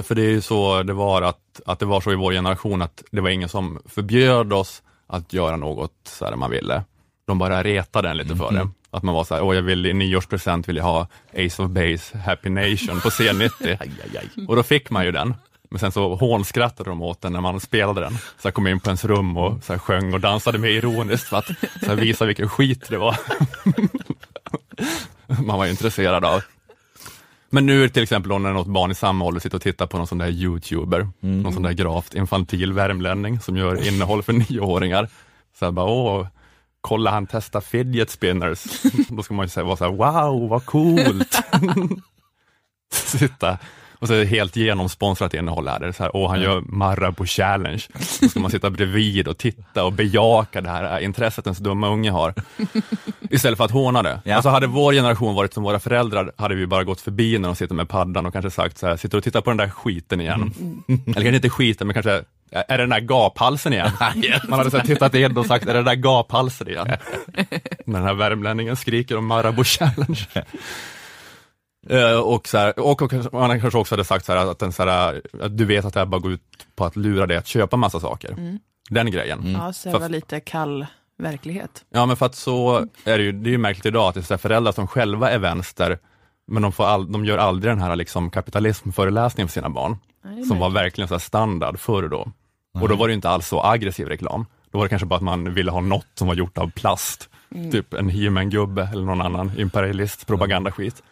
För 0.03 0.15
det 0.15 0.21
är 0.21 0.29
ju 0.29 0.41
så 0.41 0.83
det 0.83 0.93
var 0.93 1.21
att, 1.21 1.61
att 1.65 1.79
det 1.79 1.85
var 1.85 2.01
så 2.01 2.11
i 2.11 2.15
vår 2.15 2.31
generation 2.31 2.81
att 2.81 3.03
det 3.11 3.21
var 3.21 3.29
ingen 3.29 3.49
som 3.49 3.79
förbjöd 3.85 4.53
oss 4.53 4.83
att 5.07 5.33
göra 5.33 5.55
något 5.55 5.93
så 6.03 6.25
här 6.25 6.35
man 6.35 6.51
ville. 6.51 6.83
De 7.27 7.39
bara 7.39 7.63
retade 7.63 8.09
en 8.09 8.17
lite 8.17 8.35
för 8.35 8.51
det. 8.51 8.69
Att 8.91 9.03
man 9.03 9.15
var 9.15 9.23
så 9.23 9.35
här, 9.35 9.43
åh 9.43 9.55
jag 9.55 9.61
vill 9.61 9.85
i 9.85 9.93
nyårspresent 9.93 10.69
vill 10.69 10.77
jag 10.77 10.83
ha 10.83 11.07
Ace 11.33 11.63
of 11.63 11.69
Base 11.69 12.17
Happy 12.17 12.49
Nation 12.49 13.01
på 13.01 13.09
C90. 13.09 14.47
Och 14.47 14.55
då 14.55 14.63
fick 14.63 14.89
man 14.89 15.05
ju 15.05 15.11
den. 15.11 15.33
Men 15.69 15.79
sen 15.79 15.91
så 15.91 16.15
hånskrattade 16.15 16.89
de 16.89 17.01
åt 17.01 17.21
den 17.21 17.33
när 17.33 17.41
man 17.41 17.59
spelade 17.59 18.01
den. 18.01 18.13
Så 18.13 18.47
jag 18.47 18.53
kom 18.53 18.67
in 18.67 18.79
på 18.79 18.89
ens 18.89 19.05
rum 19.05 19.37
och 19.37 19.63
så 19.63 19.73
här 19.73 19.79
sjöng 19.79 20.13
och 20.13 20.19
dansade 20.19 20.57
med 20.57 20.71
ironiskt 20.71 21.27
för 21.27 21.37
att 21.37 21.47
så 21.79 21.85
här 21.85 21.95
visa 21.95 22.25
vilken 22.25 22.49
skit 22.49 22.89
det 22.89 22.97
var. 22.97 23.17
man 25.45 25.57
var 25.57 25.65
ju 25.65 25.71
intresserad 25.71 26.25
av. 26.25 26.41
Men 27.49 27.65
nu 27.65 27.89
till 27.89 28.03
exempel 28.03 28.41
när 28.41 28.53
något 28.53 28.67
barn 28.67 28.91
i 28.91 28.95
samma 28.95 29.25
ålder 29.25 29.41
sitter 29.41 29.57
och 29.57 29.61
tittar 29.61 29.87
på 29.87 29.97
någon 29.97 30.07
sån 30.07 30.17
där 30.17 30.29
youtuber, 30.29 31.09
någon 31.19 31.53
sån 31.53 31.63
där 31.63 31.73
gravt 31.73 32.13
infantil 32.13 32.73
värmlänning 32.73 33.39
som 33.39 33.57
gör 33.57 33.87
innehåll 33.87 34.23
för 34.23 34.33
nioåringar. 34.51 35.09
Så 35.59 35.65
här 35.65 35.71
bara, 35.71 35.85
åh, 35.85 36.27
kolla 36.81 37.11
han 37.11 37.27
testar 37.27 37.61
fidget 37.61 38.09
spinners. 38.09 38.65
Då 39.09 39.23
ska 39.23 39.33
man 39.33 39.45
ju 39.45 39.49
säga, 39.49 39.63
vara 39.63 39.77
så 39.77 39.83
här, 39.83 39.91
wow, 39.91 40.49
vad 40.49 40.65
coolt. 40.65 41.39
Sitta 42.93 43.57
och 43.99 44.07
så 44.07 44.13
är 44.13 44.17
det 44.17 44.25
helt 44.25 44.55
genomsponsrat 44.55 45.33
innehåll 45.33 45.67
här. 45.67 45.79
Det 45.79 45.87
är 45.87 45.91
så 45.91 46.03
här, 46.03 46.15
åh, 46.15 46.29
han 46.29 46.41
gör 46.41 46.61
Marabou 46.61 47.25
challenge. 47.25 47.83
Då 48.21 48.29
ska 48.29 48.39
man 48.39 48.51
sitta 48.51 48.69
bredvid 48.69 49.27
och 49.27 49.37
titta 49.37 49.83
och 49.83 49.93
bejaka 49.93 50.61
det 50.61 50.69
här 50.69 50.99
intresset 50.99 51.45
ens 51.45 51.57
dumma 51.57 51.89
unge 51.89 52.11
har. 52.11 52.33
Istället 53.29 53.57
för 53.57 53.65
att 53.65 53.71
håna 53.71 54.03
det. 54.03 54.21
Ja. 54.23 54.35
Alltså 54.35 54.49
hade 54.49 54.67
vår 54.67 54.93
generation 54.93 55.35
varit 55.35 55.53
som 55.53 55.63
våra 55.63 55.79
föräldrar 55.79 56.31
hade 56.37 56.55
vi 56.55 56.67
bara 56.67 56.83
gått 56.83 57.01
förbi 57.01 57.37
när 57.39 57.49
de 57.49 57.55
sitter 57.55 57.75
med 57.75 57.89
paddan 57.89 58.25
och 58.25 58.33
kanske 58.33 58.51
sagt 58.51 58.77
så 58.77 58.87
här, 58.87 58.97
sitter 58.97 59.17
och 59.17 59.23
tittar 59.23 59.41
på 59.41 59.49
den 59.49 59.57
där 59.57 59.69
skiten 59.69 60.21
igen. 60.21 60.53
Eller 60.87 61.13
kanske 61.13 61.35
inte 61.35 61.49
skiten, 61.49 61.87
men 61.87 61.93
kanske, 61.93 62.23
är 62.51 62.77
det 62.77 62.83
den 62.83 62.89
där 62.89 62.99
gaphalsen 62.99 63.73
igen? 63.73 63.91
Man 64.47 64.59
hade 64.59 64.71
så 64.71 64.79
tittat 64.79 65.15
in 65.15 65.37
och 65.37 65.45
sagt, 65.45 65.63
är 65.63 65.67
det 65.67 65.73
den 65.73 65.85
där 65.85 65.95
gaphalsen 65.95 66.67
igen? 66.67 66.87
När 67.85 67.99
den 67.99 68.07
här 68.07 68.13
värmlänningen 68.13 68.75
skriker 68.75 69.17
om 69.17 69.25
Marabou 69.25 69.63
challenge. 69.63 70.27
Eh, 71.89 72.19
och, 72.19 72.47
så 72.47 72.57
här, 72.57 72.79
och, 72.79 73.01
och 73.01 73.33
man 73.33 73.59
kanske 73.61 73.79
också 73.79 73.95
hade 73.95 74.03
sagt 74.05 74.25
så 74.25 74.33
här 74.33 74.51
att, 74.51 74.59
den, 74.59 74.71
så 74.73 74.83
här, 74.85 75.21
att 75.41 75.57
du 75.57 75.65
vet 75.65 75.85
att 75.85 75.93
det 75.93 75.99
här 75.99 76.05
bara 76.05 76.21
går 76.21 76.31
ut 76.31 76.41
på 76.75 76.85
att 76.85 76.95
lura 76.95 77.25
dig 77.27 77.37
att 77.37 77.47
köpa 77.47 77.77
massa 77.77 77.99
saker. 77.99 78.31
Mm. 78.31 78.59
Den 78.89 79.11
grejen. 79.11 79.51
Ja, 79.59 79.73
serva 79.73 79.99
För- 79.99 80.09
lite 80.09 80.39
kall 80.39 80.85
verklighet. 81.17 81.85
Ja, 81.89 82.05
men 82.05 82.15
för 82.17 82.25
att 82.25 82.35
så 82.35 82.77
är 83.05 83.17
det 83.17 83.23
ju, 83.23 83.31
det 83.31 83.49
är 83.49 83.51
ju 83.51 83.57
märkligt 83.57 83.85
idag 83.85 84.07
att 84.07 84.13
det 84.13 84.19
är 84.19 84.23
så 84.23 84.33
här 84.33 84.37
föräldrar 84.39 84.71
som 84.71 84.87
själva 84.87 85.29
är 85.31 85.37
vänster, 85.39 85.99
men 86.47 86.61
de, 86.63 86.71
får 86.71 86.85
all, 86.85 87.11
de 87.11 87.25
gör 87.25 87.37
aldrig 87.37 87.71
den 87.71 87.81
här 87.81 87.95
liksom 87.95 88.29
kapitalismföreläsningen 88.29 89.47
för 89.47 89.53
sina 89.53 89.69
barn, 89.69 89.97
Nej, 90.23 90.43
som 90.45 90.59
var 90.59 90.69
verkligen 90.69 91.07
så 91.07 91.13
här 91.13 91.19
standard 91.19 91.79
förr 91.79 92.07
då. 92.09 92.31
Och 92.81 92.89
då 92.89 92.95
var 92.95 93.07
det 93.07 93.13
inte 93.13 93.29
alls 93.29 93.47
så 93.47 93.63
aggressiv 93.63 94.07
reklam. 94.07 94.45
Då 94.71 94.77
var 94.77 94.85
det 94.85 94.89
kanske 94.89 95.05
bara 95.05 95.15
att 95.15 95.21
man 95.21 95.53
ville 95.53 95.71
ha 95.71 95.81
något 95.81 96.05
som 96.15 96.27
var 96.27 96.35
gjort 96.35 96.57
av 96.57 96.71
plast, 96.71 97.29
Mm. 97.55 97.71
typ 97.71 97.93
en 97.93 98.09
He-Man-gubbe 98.09 98.89
eller 98.91 99.03
någon 99.03 99.21
annan 99.21 99.51
imperialist 99.57 100.27
propagandaskit. 100.27 101.03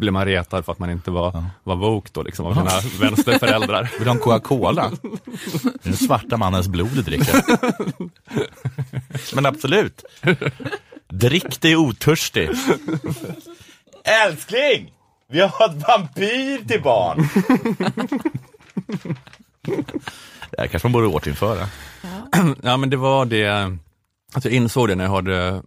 Blev 0.00 0.12
man 0.12 0.24
retad 0.24 0.64
för 0.64 0.72
att 0.72 0.78
man 0.78 0.90
inte 0.90 1.10
var, 1.10 1.44
var 1.64 1.76
woke 1.76 2.10
då, 2.12 2.22
liksom, 2.22 2.46
av 2.46 2.54
sina 2.54 2.70
vänsterföräldrar. 3.00 3.82
Vill 3.98 4.04
du 4.04 4.04
ha 4.04 4.14
en 4.14 4.20
Coca-Cola? 4.20 4.90
Det 5.02 5.08
är 5.64 5.78
den 5.82 5.96
svarta 5.96 6.36
mannens 6.36 6.68
blod 6.68 6.90
du 6.94 7.02
dricker. 7.02 7.42
Men 9.34 9.46
absolut. 9.46 10.04
Drick 11.08 11.60
dig 11.60 11.76
otörstig. 11.76 12.50
Älskling! 14.04 14.92
Vi 15.28 15.40
har 15.40 15.68
ett 15.68 15.88
vampyr 15.88 16.68
till 16.68 16.82
barn. 16.82 17.28
Det 20.50 20.60
här 20.60 20.66
kanske 20.66 20.88
man 20.88 20.92
borde 20.92 21.06
återinföra. 21.06 21.68
Ja 22.62 22.76
men 22.76 22.90
det 22.90 22.96
var 22.96 23.24
det, 23.24 23.76
att 24.34 24.44
jag 24.44 24.54
insåg 24.54 24.88
det 24.88 24.94
när 24.94 25.04
jag 25.04 25.10
hörde 25.10 25.62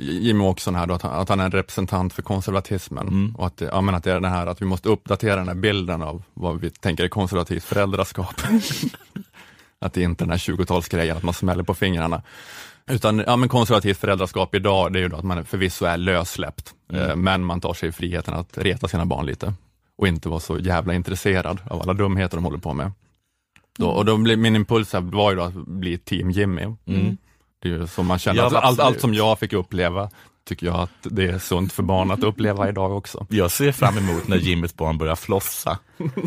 Jimmy 0.00 0.44
Åkesson 0.44 0.74
här, 0.74 0.86
då, 0.86 0.94
att, 0.94 1.02
han, 1.02 1.12
att 1.12 1.28
han 1.28 1.40
är 1.40 1.44
en 1.44 1.50
representant 1.50 2.12
för 2.12 2.22
konservatismen. 2.22 3.34
Och 3.38 3.46
att, 3.46 3.60
ja, 3.60 3.80
men 3.80 3.94
att 3.94 4.04
det 4.04 4.12
är 4.12 4.20
det 4.20 4.28
här 4.28 4.46
att 4.46 4.62
vi 4.62 4.66
måste 4.66 4.88
uppdatera 4.88 5.36
den 5.36 5.48
här 5.48 5.54
bilden 5.54 6.02
av 6.02 6.22
vad 6.34 6.60
vi 6.60 6.70
tänker 6.70 7.04
är 7.04 7.08
konservativt 7.08 7.64
föräldraskap. 7.64 8.34
att 9.78 9.92
det 9.92 10.02
inte 10.02 10.24
är 10.24 10.26
den 10.26 10.30
här 10.30 10.38
20-talsgrejen, 10.38 11.16
att 11.16 11.22
man 11.22 11.34
smäller 11.34 11.62
på 11.62 11.74
fingrarna. 11.74 12.22
Utan 12.90 13.18
ja, 13.26 13.36
men 13.36 13.48
konservativt 13.48 13.98
föräldraskap 13.98 14.54
idag, 14.54 14.92
det 14.92 14.98
är 14.98 15.02
ju 15.02 15.08
då 15.08 15.16
att 15.16 15.24
man 15.24 15.44
förvisso 15.44 15.84
är 15.84 15.96
lössläppt, 15.96 16.74
eh, 16.92 17.16
men 17.16 17.44
man 17.44 17.60
tar 17.60 17.74
sig 17.74 17.92
friheten 17.92 18.34
att 18.34 18.58
reta 18.58 18.88
sina 18.88 19.06
barn 19.06 19.26
lite 19.26 19.54
och 19.98 20.08
inte 20.08 20.28
vara 20.28 20.40
så 20.40 20.58
jävla 20.58 20.94
intresserad 20.94 21.60
av 21.70 21.82
alla 21.82 21.94
dumheter 21.94 22.36
de 22.36 22.44
håller 22.44 22.58
på 22.58 22.74
med. 22.74 22.92
Då, 23.78 23.88
och 23.88 24.04
då 24.04 24.16
blev, 24.16 24.38
min 24.38 24.56
impuls 24.56 24.94
var 24.94 25.30
ju 25.30 25.36
då 25.36 25.42
att 25.42 25.54
bli 25.54 25.98
team 25.98 26.30
Jimmy. 26.30 26.62
Mm. 26.62 27.16
Det 27.62 27.70
är 27.70 27.86
så 27.86 28.02
man 28.02 28.18
känner, 28.18 28.40
Ja, 28.40 28.46
att 28.46 28.54
allt, 28.54 28.80
allt 28.80 29.00
som 29.00 29.14
jag 29.14 29.38
fick 29.38 29.52
uppleva 29.52 30.10
tycker 30.48 30.66
jag 30.66 30.76
att 30.76 30.90
det 31.02 31.24
är 31.24 31.38
sunt 31.38 31.72
för 31.72 31.82
barn 31.82 32.10
att 32.10 32.22
uppleva 32.22 32.68
idag 32.68 32.96
också. 32.96 33.26
Jag 33.30 33.50
ser 33.50 33.72
fram 33.72 33.98
emot 33.98 34.28
när 34.28 34.36
Jimmys 34.36 34.76
barn 34.76 34.98
börjar 34.98 35.16
flossa. 35.16 35.78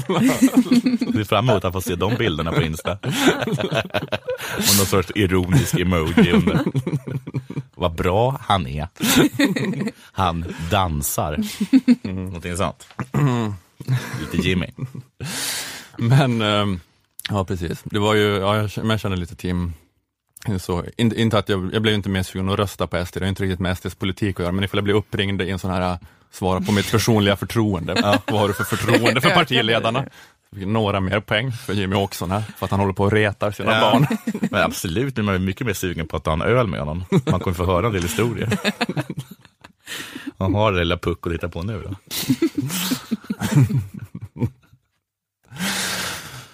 Jag 0.08 0.24
ser 1.14 1.24
fram 1.24 1.50
emot 1.50 1.66
att 1.66 1.74
få 1.74 1.82
se 1.82 1.96
de 1.96 2.16
bilderna 2.16 2.52
på 2.52 2.62
Insta. 2.62 2.92
Och 3.02 4.76
någon 4.78 4.86
sorts 4.86 5.12
ironisk 5.16 5.74
emoji 5.80 6.32
under. 6.32 6.60
Vad 7.76 7.96
bra 7.96 8.40
han 8.42 8.68
är. 8.68 8.88
Han 10.12 10.46
dansar. 10.72 11.38
Någonting 12.04 12.58
sånt. 12.58 12.88
Lite 14.22 14.48
Jimmy. 14.48 14.68
Men, 15.98 16.42
ehm, 16.42 16.80
ja 17.30 17.46
precis, 17.46 17.82
det 17.84 18.00
var 18.00 18.14
ju, 18.16 18.36
ja, 18.38 18.56
jag, 18.58 19.00
känner- 19.00 19.16
lite 19.18 19.36
team 19.36 19.74
så, 20.60 20.86
inte, 20.98 21.22
inte 21.22 21.38
att 21.38 21.50
jag, 21.50 21.70
jag 21.74 21.82
blev 21.82 21.96
inte 21.96 22.10
mer 22.10 22.24
sugen 22.24 22.50
att 22.50 22.60
rösta 22.60 22.88
på 22.88 23.06
SD, 23.06 23.14
det 23.20 23.26
har 23.26 23.30
inte 23.30 23.44
riktigt 23.44 23.60
med 23.60 23.78
SDs 23.78 23.96
politik 23.96 24.36
att 24.40 24.44
göra, 24.44 24.52
men 24.52 24.64
ifall 24.64 24.78
jag 24.78 24.84
blir 24.84 24.94
uppringd 24.94 25.42
i 25.42 25.50
en 25.50 25.60
sån 25.60 25.72
här, 25.72 25.98
svara 26.32 26.62
på 26.62 26.72
mitt 26.72 26.92
personliga 26.92 27.36
förtroende, 27.36 27.94
vad 28.28 28.40
har 28.40 28.48
du 28.48 28.54
för 28.54 28.64
förtroende 28.64 29.22
för 29.22 29.30
partiledarna? 29.30 30.06
Några 30.52 31.00
mer 31.00 31.20
poäng 31.20 31.52
för 31.52 31.74
Jimmy 31.74 31.96
Åkesson 31.96 32.32
här, 32.32 32.44
för 32.58 32.66
att 32.66 32.72
han 32.72 32.80
håller 32.80 32.94
på 32.94 33.04
och 33.04 33.12
retar 33.12 33.52
sina 33.52 33.72
Ja. 33.72 33.82
barn. 33.92 34.08
Men 34.52 34.64
absolut, 34.64 35.16
nu 35.18 35.22
är 35.22 35.26
man 35.26 35.46
mycket 35.46 35.68
mer 35.68 35.74
sugen 35.74 36.08
på 36.08 36.18
att 36.18 36.24
ta 36.24 36.34
en 36.34 36.42
öl 36.42 36.68
med 36.68 36.80
honom. 36.80 37.04
Man 37.32 37.40
kommer 37.40 37.56
få 37.56 37.66
höra 37.66 37.88
en 37.88 37.94
del 37.94 38.04
historier. 38.04 38.58
Vad 40.38 40.52
har 40.54 40.72
det 40.72 40.80
lilla 40.80 40.98
Pucko 40.98 41.30
att 41.30 41.34
hitta 41.36 41.50
på 41.50 41.62
nu 41.64 41.82
då? 41.84 41.96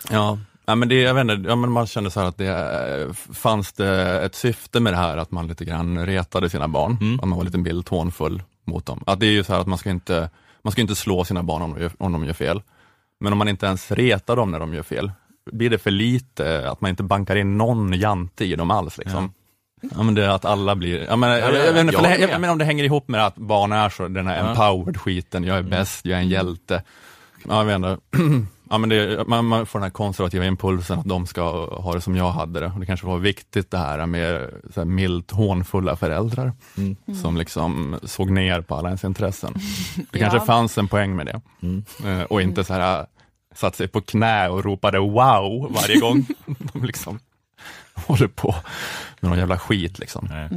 Ja, 0.10 0.40
ja 0.66 0.76
men 0.76 0.90
det, 0.90 1.02
jag 1.02 1.14
vet 1.14 1.22
inte, 1.22 1.50
ja, 1.50 1.56
men 1.56 1.72
man 1.72 1.88
kände 1.88 2.12
så 2.12 2.20
här 2.20 2.28
att 2.28 2.38
det 2.38 2.48
eh, 3.08 3.14
fanns 3.34 3.74
det 3.74 4.22
ett 4.22 4.36
syfte 4.36 4.80
med 4.80 4.94
det 4.94 4.98
här 4.98 5.18
att 5.18 5.32
man 5.32 5.48
lite 5.48 5.66
grann 5.66 6.06
retade 6.06 6.50
sina 6.50 6.68
barn, 6.68 6.98
Mm. 7.02 7.20
att 7.20 7.28
man 7.28 7.38
var 7.38 7.46
lite 7.46 7.58
mild 7.58 7.90
hånfull 7.90 8.44
mot 8.66 8.86
dem. 8.86 9.04
Att 9.08 9.20
det 9.20 9.26
är 9.26 9.32
ju 9.32 9.44
så 9.44 9.54
att 9.54 9.68
man 9.68 9.78
ska 9.78 9.90
inte, 9.90 10.30
man 10.62 10.72
ska 10.72 10.82
inte 10.82 10.96
slå 10.96 11.24
sina 11.26 11.44
barn 11.44 11.62
om 11.62 11.74
de, 11.74 11.82
gör, 11.82 11.92
om 11.98 12.12
de 12.12 12.26
gör 12.26 12.34
fel. 12.34 12.62
Men 13.20 13.32
om 13.34 13.38
man 13.40 13.48
inte 13.48 13.66
ens 13.66 13.92
retar 13.92 14.36
dem 14.36 14.52
när 14.52 14.60
de 14.60 14.74
gör 14.74 14.84
fel, 14.84 15.12
blir 15.52 15.70
det 15.70 15.78
för 15.78 15.92
lite, 15.92 16.70
att 16.72 16.82
man 16.82 16.90
inte 16.90 17.04
bankar 17.04 17.36
in 17.36 17.58
någon 17.58 17.94
jante 17.94 18.46
i 18.46 18.56
dem 18.56 18.72
alls 18.72 18.98
liksom. 18.98 19.34
Ja. 19.96 20.04
men 20.04 20.16
det 20.16 20.26
är 20.26 20.30
att 20.30 20.46
alla 20.46 20.76
blir, 20.76 21.00
ja, 21.00 21.06
jag, 21.06 21.20
ja, 21.22 21.38
jag, 21.38 21.42
jag 21.42 21.94
håller 21.94 22.18
jag, 22.20 22.30
med. 22.30 22.42
men 22.42 22.50
om 22.50 22.58
det 22.58 22.66
hänger 22.66 22.84
ihop 22.84 23.08
med 23.08 23.26
att 23.26 23.36
barn 23.36 23.72
är 23.72 23.90
så, 23.90 24.08
den 24.08 24.28
här 24.28 24.38
Ja. 24.38 24.50
empowered 24.50 24.98
skiten, 25.02 25.44
jag 25.44 25.58
är 25.58 25.64
bäst, 25.64 26.06
jag 26.06 26.18
är 26.18 26.22
en 26.22 26.30
hjälte. 26.30 26.84
Ja, 27.50 27.66
jag 27.72 27.76
inte. 27.76 27.98
Ja, 28.70 28.78
men 28.78 28.90
det, 28.90 29.28
man, 29.28 29.46
man 29.46 29.66
får 29.66 29.80
den 29.80 29.84
här 29.84 29.90
konservativa 29.90 30.46
impulsen 30.46 31.00
att 31.00 31.06
de 31.06 31.28
ska 31.28 31.66
ha 31.76 31.94
det 31.94 32.02
som 32.02 32.16
jag 32.16 32.32
hade 32.32 32.60
det. 32.60 32.66
Och 32.66 32.80
det 32.80 32.86
kanske 32.86 33.08
var 33.08 33.18
viktigt 33.18 33.72
det 33.72 33.78
här 33.78 34.06
med 34.06 34.50
så 34.74 34.80
här 34.80 34.86
milt 34.86 35.32
hånfulla 35.32 35.96
föräldrar 35.96 36.54
Mm. 36.78 36.96
som 37.22 37.38
liksom 37.38 38.00
såg 38.04 38.30
ner 38.32 38.62
på 38.62 38.76
alla 38.76 38.90
ens 38.90 39.04
intressen. 39.04 39.54
Det 40.12 40.20
kanske 40.20 40.38
Ja. 40.38 40.46
fanns 40.46 40.78
en 40.78 40.88
poäng 40.88 41.16
med 41.16 41.26
det. 41.26 41.42
Eh, 42.10 42.22
Och 42.22 42.42
inte 42.42 42.64
så 42.64 42.74
här 42.74 43.06
satt 43.56 43.76
sig 43.76 43.88
på 43.88 44.02
knä 44.02 44.50
och 44.50 44.64
ropade 44.66 45.00
wow 45.00 45.72
varje 45.74 46.00
gång 46.00 46.26
de 46.74 46.84
liksom 46.86 47.20
håller 47.94 48.28
på 48.28 48.56
med 49.20 49.30
någon 49.30 49.40
jävla 49.40 49.60
skit. 49.60 50.00
Liksom. 50.00 50.28
Nej. 50.32 50.50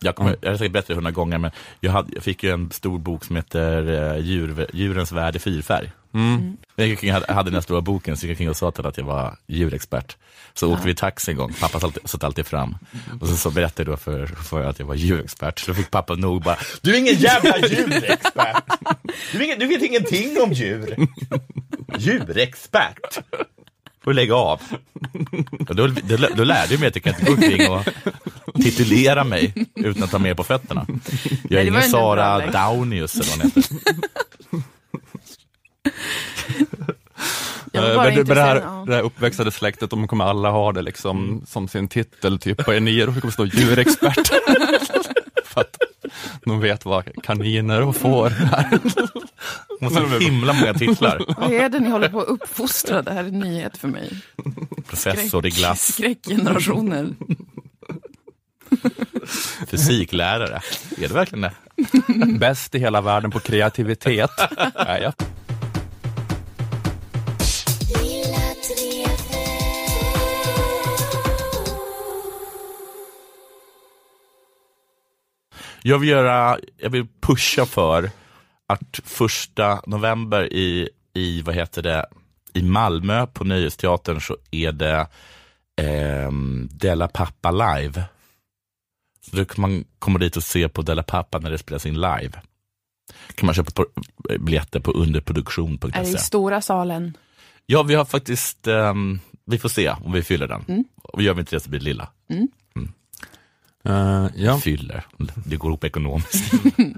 Jag, 0.00 0.16
kommer, 0.16 0.36
jag 0.40 0.50
har 0.50 0.56
säkert 0.56 0.72
berättat 0.72 0.88
det 0.88 0.94
hundra 0.94 1.10
gånger, 1.10 1.38
men 1.38 1.50
jag, 1.80 1.92
hade, 1.92 2.08
jag 2.14 2.22
fick 2.22 2.42
ju 2.42 2.50
en 2.50 2.70
stor 2.70 2.98
bok 2.98 3.24
som 3.24 3.36
heter 3.36 4.12
eh, 4.16 4.24
Djur, 4.24 4.66
Djurens 4.72 5.12
värld 5.12 5.36
i 5.36 5.38
fyrfärg. 5.38 5.92
Mm. 6.14 6.56
Jag 6.76 6.86
gick 6.86 6.96
omkring- 6.98 7.12
hade, 7.12 7.32
hade 7.32 7.50
den 7.50 7.54
här 7.54 7.60
stora 7.60 7.80
boken, 7.80 8.16
så 8.16 8.26
jag 8.26 8.40
gick 8.40 8.48
och 8.50 8.56
sa 8.56 8.70
till 8.70 8.86
att 8.86 8.96
jag 8.98 9.04
var 9.04 9.36
djurexpert. 9.46 10.16
Så 10.54 10.72
åkte 10.72 10.86
vi 10.86 10.94
taxi 10.94 11.30
en 11.30 11.36
gång, 11.36 11.52
pappa 11.60 11.80
satt, 11.80 11.98
satt 12.04 12.24
alltid 12.24 12.46
fram. 12.46 12.76
Och 13.20 13.28
så, 13.28 13.36
så 13.36 13.50
berättade 13.50 13.90
jag 13.90 13.92
då 13.92 13.96
för, 14.00 14.26
för 14.26 14.64
att 14.64 14.78
jag 14.78 14.86
var 14.86 14.94
djurexpert. 14.94 15.58
Så 15.58 15.70
då 15.70 15.74
fick 15.74 15.90
pappa 15.90 16.14
nog 16.14 16.42
bara, 16.42 16.56
du 16.80 16.94
är 16.94 16.98
ingen 16.98 17.14
jävla 17.14 17.58
djurexpert! 17.68 18.62
Du, 19.32 19.44
ingen, 19.44 19.58
du 19.58 19.66
vet 19.66 19.82
ingenting 19.82 20.40
om 20.42 20.52
djur! 20.52 20.96
Djurexpert! 21.98 23.18
Får 24.08 24.12
du 24.12 24.20
lägga 24.20 24.34
av. 24.34 24.60
Och 25.68 25.76
då, 25.76 25.86
då, 25.86 26.16
då 26.36 26.44
lärde 26.44 26.72
jag 26.74 26.80
mig 26.80 26.88
att 26.88 26.96
jag 26.96 27.02
kan 27.02 27.14
inte 27.14 27.24
gå 27.24 27.32
omkring 27.32 27.70
och 27.70 27.84
titulera 28.54 29.24
mig 29.24 29.66
utan 29.74 30.02
att 30.02 30.10
ta 30.10 30.18
med 30.18 30.36
på 30.36 30.44
fötterna. 30.44 30.86
Jag 31.48 31.58
är 31.58 31.62
ingen 31.62 31.74
bra 31.74 31.82
Sara. 31.82 32.50
Daunius 32.50 33.14
eller 33.14 33.30
vad 33.30 33.38
hon 33.38 33.50
heter. 33.50 33.64
Jag 37.72 37.82
var 37.82 37.90
Eh, 37.90 37.96
bara 37.96 38.04
men 38.04 38.14
det, 38.14 38.24
men 38.24 38.36
det, 38.36 38.42
här, 38.42 38.56
ja. 38.56 38.84
det 38.86 38.94
här 38.94 39.02
uppväxande 39.02 39.52
släktet, 39.52 39.90
de 39.90 40.08
kommer 40.08 40.24
alla 40.24 40.50
ha 40.50 40.72
det 40.72 40.82
liksom 40.82 41.42
som 41.46 41.68
sin 41.68 41.88
titel, 41.88 42.38
typ 42.38 42.64
på 42.64 42.72
Eniro, 42.72 43.10
det 43.10 43.20
kommer 43.20 43.32
stå 43.32 43.44
djurexpert. 43.44 44.30
För 45.48 45.60
att 45.60 45.76
de 46.44 46.60
vet 46.60 46.84
vad 46.84 47.22
kaniner 47.22 47.82
och 47.82 47.96
får 47.96 48.26
är. 48.26 48.80
Har 49.80 49.90
så 49.90 50.18
himla 50.18 50.52
många 50.52 50.74
titlar. 50.74 51.24
Vad 51.38 51.52
är 51.52 51.68
det 51.68 51.80
ni 51.80 51.90
håller 51.90 52.08
på 52.08 52.20
att 52.20 52.28
uppfostra? 52.28 53.02
Det 53.02 53.12
här 53.12 53.24
är 53.24 53.28
en 53.28 53.38
nyhet 53.38 53.76
för 53.76 53.88
mig. 53.88 54.12
Professor 54.88 55.46
i 55.46 55.50
glass, 55.50 55.92
Skräckgenerationer. 55.92 57.08
fysiklärare. 59.66 60.60
Är 60.98 61.08
det 61.08 61.14
verkligen 61.14 61.40
det? 61.42 61.52
Bäst 62.38 62.74
i 62.74 62.78
hela 62.78 63.00
världen 63.00 63.30
på 63.30 63.38
kreativitet. 63.40 64.30
är 64.74 65.00
jag. 65.00 65.12
Jag 75.82 75.98
vill, 75.98 76.08
göra, 76.08 76.58
jag 76.76 76.90
vill 76.90 77.06
pusha 77.20 77.66
för 77.66 78.10
att 78.66 79.00
första 79.04 79.82
november 79.86 80.52
i, 80.52 80.88
i, 81.14 81.42
vad 81.42 81.54
heter 81.54 81.82
det, 81.82 82.06
i 82.52 82.62
Malmö 82.62 83.26
på 83.26 83.44
Nöjesteatern 83.44 84.20
så 84.20 84.36
är 84.50 84.72
det 84.72 85.06
ehm, 85.76 86.68
Della 86.72 87.08
Pappa 87.08 87.50
live. 87.50 88.04
Så 89.20 89.36
då 89.36 89.44
kan 89.44 89.60
man 89.60 89.84
komma 89.98 90.18
dit 90.18 90.36
och 90.36 90.44
se 90.44 90.68
på 90.68 90.82
Della 90.82 91.02
Pappa 91.02 91.38
när 91.38 91.50
det 91.50 91.58
spelas 91.58 91.86
in 91.86 91.94
live. 91.94 92.32
kan 93.34 93.46
man 93.46 93.54
köpa 93.54 93.70
på, 93.70 93.86
biljetter 94.38 94.80
på 94.80 94.90
Är 94.90 94.94
det 94.94 95.00
i 95.00 95.02
underproduktion.se. 95.02 96.18
stora 96.18 96.60
salen? 96.60 97.16
Ja, 97.66 97.82
vi 97.82 97.94
har 97.94 98.04
faktiskt, 98.04 98.66
ehm, 98.66 99.20
vi 99.44 99.58
får 99.58 99.68
se 99.68 99.90
om 99.90 100.12
vi 100.12 100.22
fyller 100.22 100.48
den. 100.48 100.84
Och 101.02 101.22
gör 101.22 101.34
vi 101.34 101.40
inte 101.40 101.56
det 101.56 101.60
så 101.60 101.70
blir 101.70 101.80
det 101.80 101.84
lilla. 101.84 102.08
Eh, 103.84 104.26
ja. 104.34 104.58
Fyller, 104.58 105.06
det 105.46 105.56
går 105.56 105.70
ihop 105.70 105.84
ekonomiskt. 105.84 106.52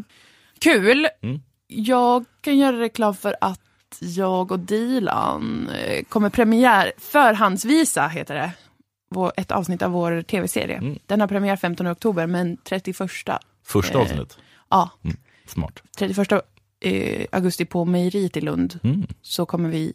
Kul! 0.58 1.08
Mm. 1.22 1.40
jag 1.66 2.24
kan 2.40 2.58
göra 2.58 2.80
reklam 2.80 3.14
för 3.14 3.36
att 3.40 3.60
jag 4.00 4.52
och 4.52 4.58
Dilan 4.60 5.68
eh, 5.68 6.04
kommer 6.04 6.30
premiär, 6.30 6.92
förhandsvisa 6.98 8.06
heter 8.08 8.34
det, 8.34 8.52
vår, 9.10 9.32
ett 9.36 9.50
avsnitt 9.50 9.82
av 9.82 9.90
vår 9.90 10.22
tv-serie. 10.22 10.76
Mm. 10.76 10.98
Den 11.06 11.20
har 11.20 11.28
premiär 11.28 11.56
15 11.56 11.86
oktober, 11.86 12.26
men 12.26 12.56
31 12.56 12.96
Första 13.10 13.38
Eh, 13.94 14.00
avsnittet. 14.00 14.38
ja, 14.70 14.90
Smart. 15.46 15.82
31 15.98 16.32
eh, 16.80 17.26
augusti 17.32 17.64
på 17.64 17.84
Mejeriet 17.84 18.36
i 18.36 18.40
Lund 18.40 18.78
Mm. 18.82 19.06
så 19.22 19.46
kommer 19.46 19.68
vi 19.68 19.92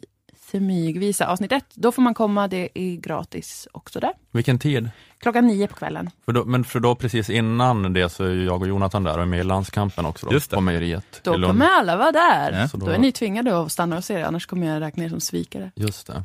smygvisa 0.50 1.26
avsnitt 1.26 1.52
ett. 1.52 1.64
Då 1.74 1.92
får 1.92 2.02
man 2.02 2.14
komma, 2.14 2.48
det 2.48 2.68
är 2.74 2.96
gratis 2.96 3.68
också 3.72 4.00
där. 4.00 4.12
Vilken 4.30 4.58
tid? 4.58 4.90
Klockan 5.18 5.46
nio 5.46 5.66
på 5.66 5.74
kvällen. 5.74 6.10
För 6.24 6.32
då, 6.32 6.44
men 6.44 6.64
för 6.64 6.80
då 6.80 6.94
precis 6.94 7.30
innan 7.30 7.92
det 7.92 8.08
så 8.08 8.24
är 8.24 8.34
jag 8.34 8.62
och 8.62 8.68
Jonathan 8.68 9.04
där 9.04 9.16
och 9.16 9.22
är 9.22 9.26
med 9.26 9.40
i 9.40 9.44
landskampen 9.44 10.06
också 10.06 10.26
då, 10.26 10.32
Just 10.32 10.50
det. 10.50 10.56
på 10.56 10.60
mejeriet 10.60 11.20
Då 11.22 11.32
kommer 11.32 11.66
alla 11.66 11.96
vara 11.96 12.12
där. 12.12 12.52
Ja, 12.52 12.68
då... 12.72 12.86
då- 12.86 12.92
är 12.92 12.98
ni 12.98 13.12
tvingade 13.12 13.60
att 13.60 13.72
stanna 13.72 13.96
och 13.96 14.04
se 14.04 14.18
det, 14.18 14.26
annars 14.26 14.46
kommer 14.46 14.66
jag 14.66 14.80
räkna 14.80 15.04
er 15.04 15.08
som 15.08 15.20
svikare. 15.20 15.70
Just 15.74 16.06
det. 16.06 16.24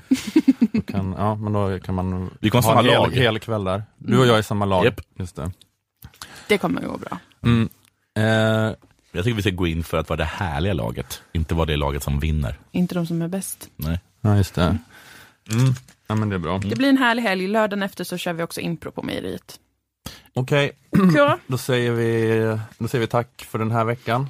Då 0.74 0.82
kan, 0.82 1.16
ja, 1.18 1.36
men 1.36 1.54
då 1.54 1.80
kan 1.80 1.96
man 1.96 2.30
Vi 2.40 2.50
kommer 2.50 2.64
ha 2.64 2.70
samma 2.70 2.80
en 2.80 2.86
hel, 2.86 2.96
lag. 3.02 3.12
hel 3.12 3.40
kväll 3.40 3.64
där. 3.64 3.84
Du 3.98 4.20
och 4.20 4.28
jag 4.28 4.38
är 4.38 4.42
samma 4.42 4.66
lag. 4.66 4.86
Japp. 4.86 5.02
Just 5.20 5.36
det. 5.36 5.52
Det 6.48 6.58
kommer 6.58 6.82
att 6.82 6.88
gå 6.88 6.98
bra. 6.98 7.18
Mm. 7.44 7.70
Eh, 8.18 8.76
Jag 9.12 9.24
tycker 9.24 9.34
vi 9.36 9.42
ska 9.42 9.52
gå 9.52 9.68
in 9.68 9.84
för 9.84 9.98
att 9.98 10.10
vara 10.10 10.18
det 10.18 10.24
härliga 10.24 10.74
laget, 10.74 11.22
inte 11.34 11.56
vara 11.56 11.66
det 11.66 11.78
laget 11.78 12.04
som 12.04 12.20
vinner. 12.20 12.60
Inte 12.72 12.96
de 12.96 13.06
som 13.08 13.22
är 13.22 13.28
bäst. 13.28 13.70
Nej. 13.76 14.00
Ja, 14.22 14.38
just 14.38 14.56
det. 14.56 14.78
Mm. 15.52 15.74
Ja, 16.08 16.16
men 16.16 16.30
det 16.30 16.36
är 16.36 16.40
bra. 16.40 16.58
Det 16.58 16.76
blir 16.76 16.90
en 16.90 16.98
härlig 16.98 17.24
helg. 17.24 17.48
Lördagen 17.48 17.84
efter 17.84 18.04
så 18.04 18.18
kör 18.18 18.34
vi 18.34 18.44
också 18.44 18.62
impro 18.62 18.92
på 18.92 19.04
Mejeriet. 19.04 19.60
Okej, 20.34 20.72
Kul. 20.92 21.32
då, 21.48 21.58
säger 21.58 21.92
vi, 21.92 22.58
då 22.78 22.88
säger 22.88 23.00
vi 23.02 23.08
tack 23.08 23.46
för 23.50 23.60
den 23.60 23.72
här 23.72 23.86
veckan. 23.86 24.30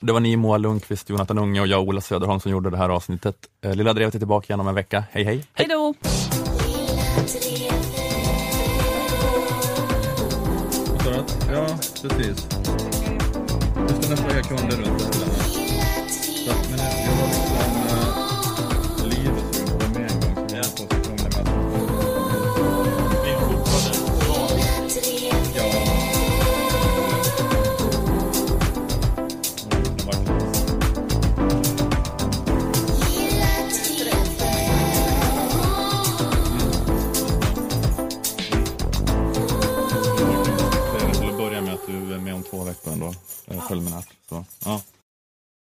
Det 0.00 0.12
var 0.12 0.20
ni, 0.20 0.36
Moa 0.36 0.58
Lundqvist, 0.58 1.10
Jonathan 1.10 1.38
Unge 1.38 1.60
och 1.60 1.66
jag, 1.66 1.88
Ola 1.88 2.00
Söderholm, 2.00 2.40
som 2.40 2.50
gjorde 2.52 2.70
det 2.70 2.76
här 2.76 2.88
avsnittet. 2.88 3.36
Eh, 3.64 3.74
Lilla 3.74 3.92
Drevet 3.92 4.14
är 4.14 4.18
tillbaka 4.18 4.46
igen 4.48 4.60
om 4.60 4.68
en 4.68 4.74
vecka. 4.74 5.04
Hej, 5.10 5.24
hej! 5.24 5.44
Hej 5.54 5.66
då! 5.68 5.94
Ja, 11.52 11.66
precis. 12.02 12.48
Just 13.88 14.10
nästa 14.10 14.26
vecka 14.26 14.42
kunder 14.42 14.76
runt 14.76 15.31
två 42.52 42.64
veckor 42.64 42.92
ändå, 42.92 43.14
eh, 43.46 43.68
med 43.82 43.92
här. 43.92 44.04
Så, 44.28 44.44
ja. 44.64 44.80